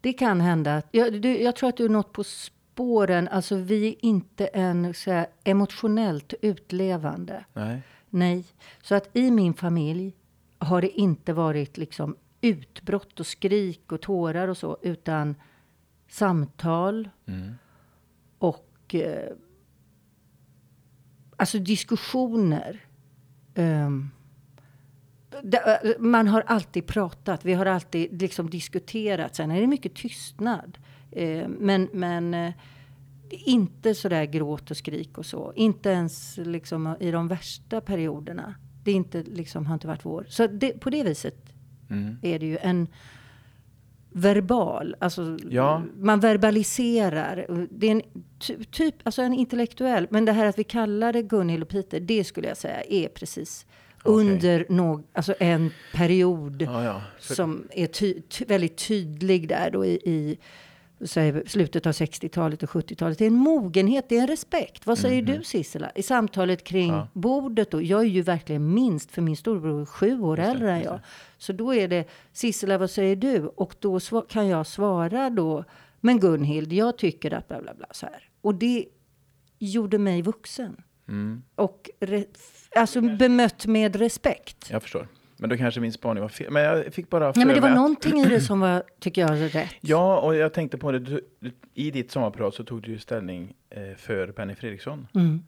det 0.01 0.13
kan 0.13 0.41
hända. 0.41 0.81
Jag, 0.91 1.21
du, 1.21 1.41
jag 1.41 1.55
tror 1.55 1.69
att 1.69 1.77
du 1.77 1.85
är 1.85 1.89
något 1.89 2.13
på 2.13 2.23
spåren. 2.23 3.27
Alltså 3.27 3.55
vi 3.55 3.87
är 3.87 4.05
inte 4.05 4.47
en 4.47 4.93
så 4.93 5.11
här, 5.11 5.27
emotionellt 5.43 6.33
utlevande. 6.41 7.45
Nej. 7.53 7.81
Nej. 8.09 8.45
Så 8.81 8.95
att 8.95 9.09
i 9.13 9.31
min 9.31 9.53
familj 9.53 10.15
har 10.57 10.81
det 10.81 10.99
inte 10.99 11.33
varit 11.33 11.77
liksom 11.77 12.15
utbrott 12.41 13.19
och 13.19 13.27
skrik 13.27 13.91
och 13.91 14.01
tårar 14.01 14.47
och 14.47 14.57
så, 14.57 14.77
utan 14.81 15.35
samtal 16.09 17.09
Mm. 17.25 17.53
och 18.39 18.95
eh, 18.95 19.33
alltså 21.37 21.59
diskussioner. 21.59 22.85
Eh, 23.53 23.89
man 25.99 26.27
har 26.27 26.41
alltid 26.47 26.85
pratat, 26.85 27.45
vi 27.45 27.53
har 27.53 27.65
alltid 27.65 28.21
liksom 28.21 28.49
diskuterat. 28.49 29.35
Sen 29.35 29.51
är 29.51 29.61
det 29.61 29.67
mycket 29.67 29.95
tystnad. 29.95 30.77
Eh, 31.11 31.47
men 31.47 31.89
men 31.93 32.33
eh, 32.33 32.51
inte 33.29 33.95
sådär 33.95 34.25
gråt 34.25 34.71
och 34.71 34.77
skrik 34.77 35.17
och 35.17 35.25
så. 35.25 35.53
Inte 35.55 35.89
ens 35.89 36.37
liksom 36.37 36.95
i 36.99 37.11
de 37.11 37.27
värsta 37.27 37.81
perioderna. 37.81 38.55
Det 38.83 38.91
är 38.91 38.95
inte, 38.95 39.23
liksom, 39.23 39.65
har 39.65 39.73
inte 39.73 39.87
varit 39.87 40.05
vår. 40.05 40.25
Så 40.29 40.47
det, 40.47 40.79
på 40.79 40.89
det 40.89 41.03
viset 41.03 41.35
Mm. 41.91 42.17
är 42.21 42.39
det 42.39 42.45
ju 42.45 42.57
en 42.61 42.87
verbal, 44.11 44.95
alltså 44.99 45.37
Ja. 45.49 45.83
man 45.97 46.19
verbaliserar. 46.19 47.67
Det 47.71 47.87
är 47.87 47.91
en 47.91 48.01
ty, 48.39 48.63
typ, 48.63 48.95
alltså 49.03 49.21
en 49.21 49.33
intellektuell, 49.33 50.07
men 50.09 50.25
det 50.25 50.31
här 50.31 50.45
att 50.45 50.59
vi 50.59 50.63
kallar 50.63 51.13
det 51.13 51.21
Gunhild 51.21 51.63
och 51.63 51.69
Peter, 51.69 51.99
det 51.99 52.23
skulle 52.23 52.47
jag 52.47 52.57
säga 52.57 52.81
är 52.89 53.07
precis 53.07 53.65
Under 54.03 54.65
någ, 54.69 55.03
alltså 55.13 55.35
en 55.39 55.71
period 55.93 56.61
Ja, 56.61 56.83
ja. 56.83 57.01
För, 57.19 57.35
som 57.35 57.67
är 57.71 57.87
ty, 57.87 58.21
ty, 58.21 58.45
väldigt 58.45 58.87
tydlig 58.87 59.47
där 59.47 59.71
då 59.71 59.85
i, 59.85 59.91
i 59.93 60.37
säg, 61.05 61.47
slutet 61.47 61.85
av 61.85 61.91
60-talet 61.91 62.63
och 62.63 62.69
70-talet. 62.69 63.17
Det 63.17 63.23
är 63.25 63.27
en 63.27 63.33
mogenhet, 63.33 64.05
det 64.09 64.17
är 64.17 64.21
en 64.21 64.27
respekt. 64.27 64.85
Vad 64.85 64.97
säger 64.97 65.21
du 65.21 65.43
Sissela? 65.43 65.91
I 65.95 66.03
samtalet 66.03 66.63
kring. 66.63 66.89
Ja. 66.91 67.07
bordet 67.13 67.71
då. 67.71 67.81
Jag 67.81 68.01
är 68.01 68.05
ju 68.05 68.21
verkligen 68.21 68.73
minst, 68.73 69.11
för 69.11 69.21
min 69.21 69.37
storbror 69.37 69.81
är 69.81 69.85
sju 69.85 70.21
år 70.21 70.39
äldre 70.39 70.71
än 70.71 70.81
jag. 70.81 70.99
Så 71.37 71.53
då 71.53 71.73
är 71.73 71.87
det 71.87 72.05
Sissela, 72.33 72.77
vad 72.77 72.89
säger 72.91 73.15
du? 73.15 73.47
Och 73.47 73.75
då 73.79 73.99
kan 74.29 74.47
jag 74.47 74.67
svara 74.67 75.29
då, 75.29 75.63
men 75.99 76.19
Gunhild, 76.19 76.73
jag 76.73 76.97
tycker 76.97 77.33
att 77.33 77.47
bla 77.47 77.61
bla 77.61 77.73
bla 77.73 77.87
så 77.91 78.05
här. 78.05 78.29
Och 78.41 78.55
det 78.55 78.85
gjorde 79.59 79.97
mig 79.97 80.21
vuxen. 80.21 80.81
mm, 81.07 81.41
Och 81.55 81.89
alltså 82.75 83.01
bemött 83.01 83.65
med 83.65 83.95
respekt. 83.95 84.69
jag 84.71 84.81
förstår. 84.81 85.07
Men 85.37 85.49
då 85.49 85.57
kanske 85.57 85.79
min 85.81 85.93
spaning 85.93 86.21
var 86.21 86.29
fel. 86.29 86.51
Men 86.51 86.63
jag 86.63 86.93
fick 86.93 87.09
bara 87.09 87.25
Nej, 87.25 87.33
för 87.33 87.45
men 87.45 87.55
det 87.55 87.61
var 87.61 87.69
att- 87.69 87.75
någonting 87.75 88.19
i 88.19 88.25
det 88.29 88.41
som 88.41 88.59
var, 88.59 88.83
tycker 88.99 89.21
jag, 89.21 89.55
rätt. 89.55 89.69
Ja, 89.81 90.19
och 90.19 90.35
jag 90.35 90.53
tänkte 90.53 90.77
på 90.77 90.91
det. 90.91 90.99
Du, 90.99 91.21
du, 91.39 91.51
I 91.73 91.91
ditt 91.91 92.11
sommarprat 92.11 92.53
så 92.53 92.63
tog 92.63 92.81
du 92.81 92.91
ju 92.91 92.99
ställning 92.99 93.53
eh, 93.69 93.95
för 93.97 94.27
Benny 94.27 94.55
Fredriksson. 94.55 95.07
Mm. 95.15 95.43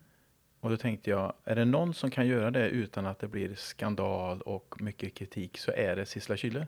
Och 0.61 0.69
då 0.69 0.77
tänkte 0.77 1.09
jag, 1.09 1.33
är 1.45 1.55
det 1.55 1.65
någon 1.65 1.93
som 1.93 2.11
kan 2.11 2.27
göra 2.27 2.51
det 2.51 2.69
utan 2.69 3.05
att 3.05 3.19
det 3.19 3.27
blir 3.27 3.55
skandal 3.57 4.41
och 4.41 4.75
mycket 4.79 5.13
kritik 5.13 5.57
så 5.57 5.71
är 5.71 5.95
det 5.95 6.05
Sissela 6.05 6.37
Kyle. 6.37 6.65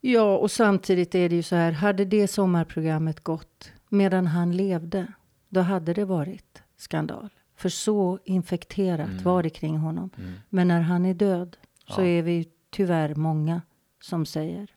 Ja, 0.00 0.36
och 0.36 0.50
samtidigt 0.50 1.14
är 1.14 1.28
det 1.28 1.34
ju 1.34 1.42
så 1.42 1.56
här, 1.56 1.72
hade 1.72 2.04
det 2.04 2.28
sommarprogrammet 2.28 3.20
gått 3.20 3.72
medan 3.88 4.26
han 4.26 4.56
levde, 4.56 5.06
då 5.48 5.60
hade 5.60 5.92
det 5.94 6.04
varit 6.04 6.62
skandal. 6.76 7.28
För 7.60 7.68
så 7.68 8.18
infekterat 8.24 9.22
var 9.22 9.42
det 9.42 9.50
kring 9.50 9.76
honom. 9.76 10.10
Men 10.48 10.68
när 10.68 10.80
han 10.80 11.06
är 11.06 11.14
död 11.14 11.56
så 11.86 12.00
Ja. 12.00 12.06
är 12.06 12.22
vi 12.22 12.48
tyvärr 12.70 13.14
många 13.14 13.62
som 14.00 14.26
säger 14.26 14.70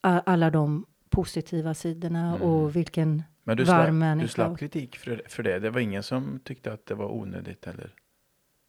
alla 0.00 0.50
de 0.50 0.86
positiva 1.10 1.74
sidorna 1.74 2.34
och 2.34 2.76
vilken 2.76 3.22
Men 3.42 3.56
du, 3.56 3.64
varm 3.64 3.76
slapp, 3.80 3.86
du 3.86 3.92
människa. 3.92 4.28
slapp 4.28 4.58
kritik 4.58 4.96
för, 4.96 5.22
för 5.28 5.42
det. 5.42 5.58
Det 5.58 5.70
var 5.70 5.80
ingen 5.80 6.02
som 6.02 6.40
tyckte 6.44 6.72
att 6.72 6.86
det 6.86 6.94
var 6.94 7.12
onödigt 7.12 7.66
eller? 7.66 7.94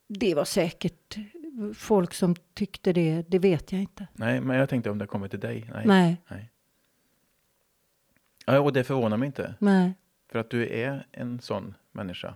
Det 0.08 0.36
var 0.36 0.46
säkert 0.46 1.18
folk 1.76 2.14
som 2.14 2.36
tyckte 2.54 2.94
det, 2.94 3.22
det 3.28 3.40
vet 3.40 3.72
jag 3.72 3.82
inte. 3.82 4.08
Nej, 4.14 4.42
men 4.42 4.58
jag 4.58 4.70
tänkte 4.70 4.90
om 4.90 4.98
det 4.98 5.08
kommer 5.08 5.28
till 5.28 5.40
dig. 5.40 5.70
Nej. 5.74 5.86
Nej, 5.88 6.18
Nej. 6.30 6.50
Ja, 8.46 8.60
och 8.60 8.74
det 8.74 8.84
förvånar 8.84 9.18
mig 9.18 9.26
inte. 9.26 9.56
nej. 9.60 9.94
För 10.34 10.40
att 10.40 10.50
du 10.50 10.68
är 10.70 11.08
en 11.12 11.40
sån 11.40 11.76
människa. 11.92 12.36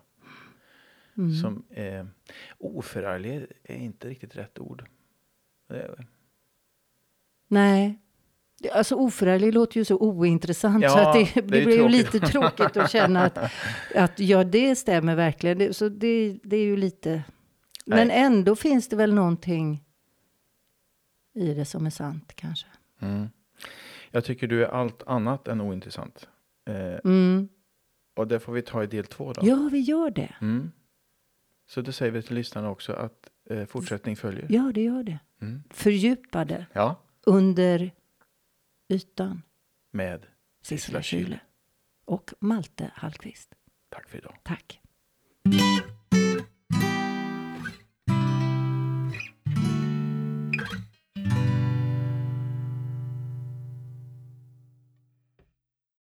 Mm. 1.17 1.33
Som 1.35 1.65
är 1.69 2.07
oförarglig 2.57 3.45
är 3.63 3.75
inte 3.75 4.09
riktigt 4.09 4.35
rätt 4.35 4.59
ord. 4.59 4.85
Nej. 7.47 7.99
Alltså 8.73 8.95
oförarglig 8.95 9.53
låter 9.53 9.77
ju 9.77 9.85
så 9.85 9.97
ointressant 9.97 10.83
Ja, 10.83 10.89
så 10.89 10.99
att 10.99 11.13
det, 11.13 11.31
det 11.33 11.41
det, 11.41 11.65
blir 11.65 11.77
ju 11.77 11.87
lite 11.89 12.19
tråkigt 12.19 12.77
att 12.77 12.91
känna 12.91 13.23
att, 13.25 13.37
att 13.95 14.19
ja, 14.19 14.43
det 14.43 14.75
stämmer 14.75 15.15
verkligen. 15.15 15.57
Det, 15.57 15.73
så 15.73 15.89
det, 15.89 16.39
det 16.43 16.55
är 16.57 16.65
ju 16.65 16.77
lite... 16.77 17.23
Men 17.85 18.07
Nej. 18.07 18.17
ändå 18.19 18.55
finns 18.55 18.89
det 18.89 18.95
väl 18.95 19.13
någonting 19.13 19.83
i 21.33 21.53
det 21.53 21.65
som 21.65 21.85
är 21.85 21.89
sant 21.89 22.31
kanske. 22.35 22.67
mm. 22.99 23.29
Jag 24.11 24.25
tycker 24.25 24.47
du 24.47 24.63
är 24.65 24.67
allt 24.69 25.03
annat 25.07 25.47
än 25.47 25.61
ointressant. 25.61 26.27
Eh, 26.65 26.99
Mm. 27.03 27.49
Och 28.17 28.27
det 28.27 28.39
får 28.39 28.53
vi 28.53 28.61
ta 28.61 28.83
i 28.83 28.87
del 28.87 29.05
två 29.05 29.33
då. 29.33 29.41
Ja, 29.47 29.69
vi 29.71 29.79
gör 29.79 30.09
det. 30.11 30.35
Mm. 30.41 30.71
Så 31.69 31.81
då 31.81 31.91
säger 31.91 32.11
vi 32.11 32.21
till 32.21 32.35
lyssnarna 32.35 32.69
också 32.69 32.93
att 32.93 33.29
Eh, 33.49 33.65
fortsättning 33.65 34.15
följer. 34.15 34.45
Ja, 34.49 34.71
det 34.75 34.83
gör 34.83 35.03
det. 35.03 35.19
Mm. 35.41 35.63
Fördjupade 35.69 36.65
Ja, 36.73 36.95
under 37.25 37.91
ytan. 38.89 39.41
med 39.91 40.25
Sissela 40.61 41.01
Kyle 41.01 41.39
och 42.05 42.33
Malte 42.39 42.91
Hallqvist. 42.95 43.55
Tack 43.89 44.09
för 44.09 44.17
idag. 44.17 44.37
Tack. 44.43 44.81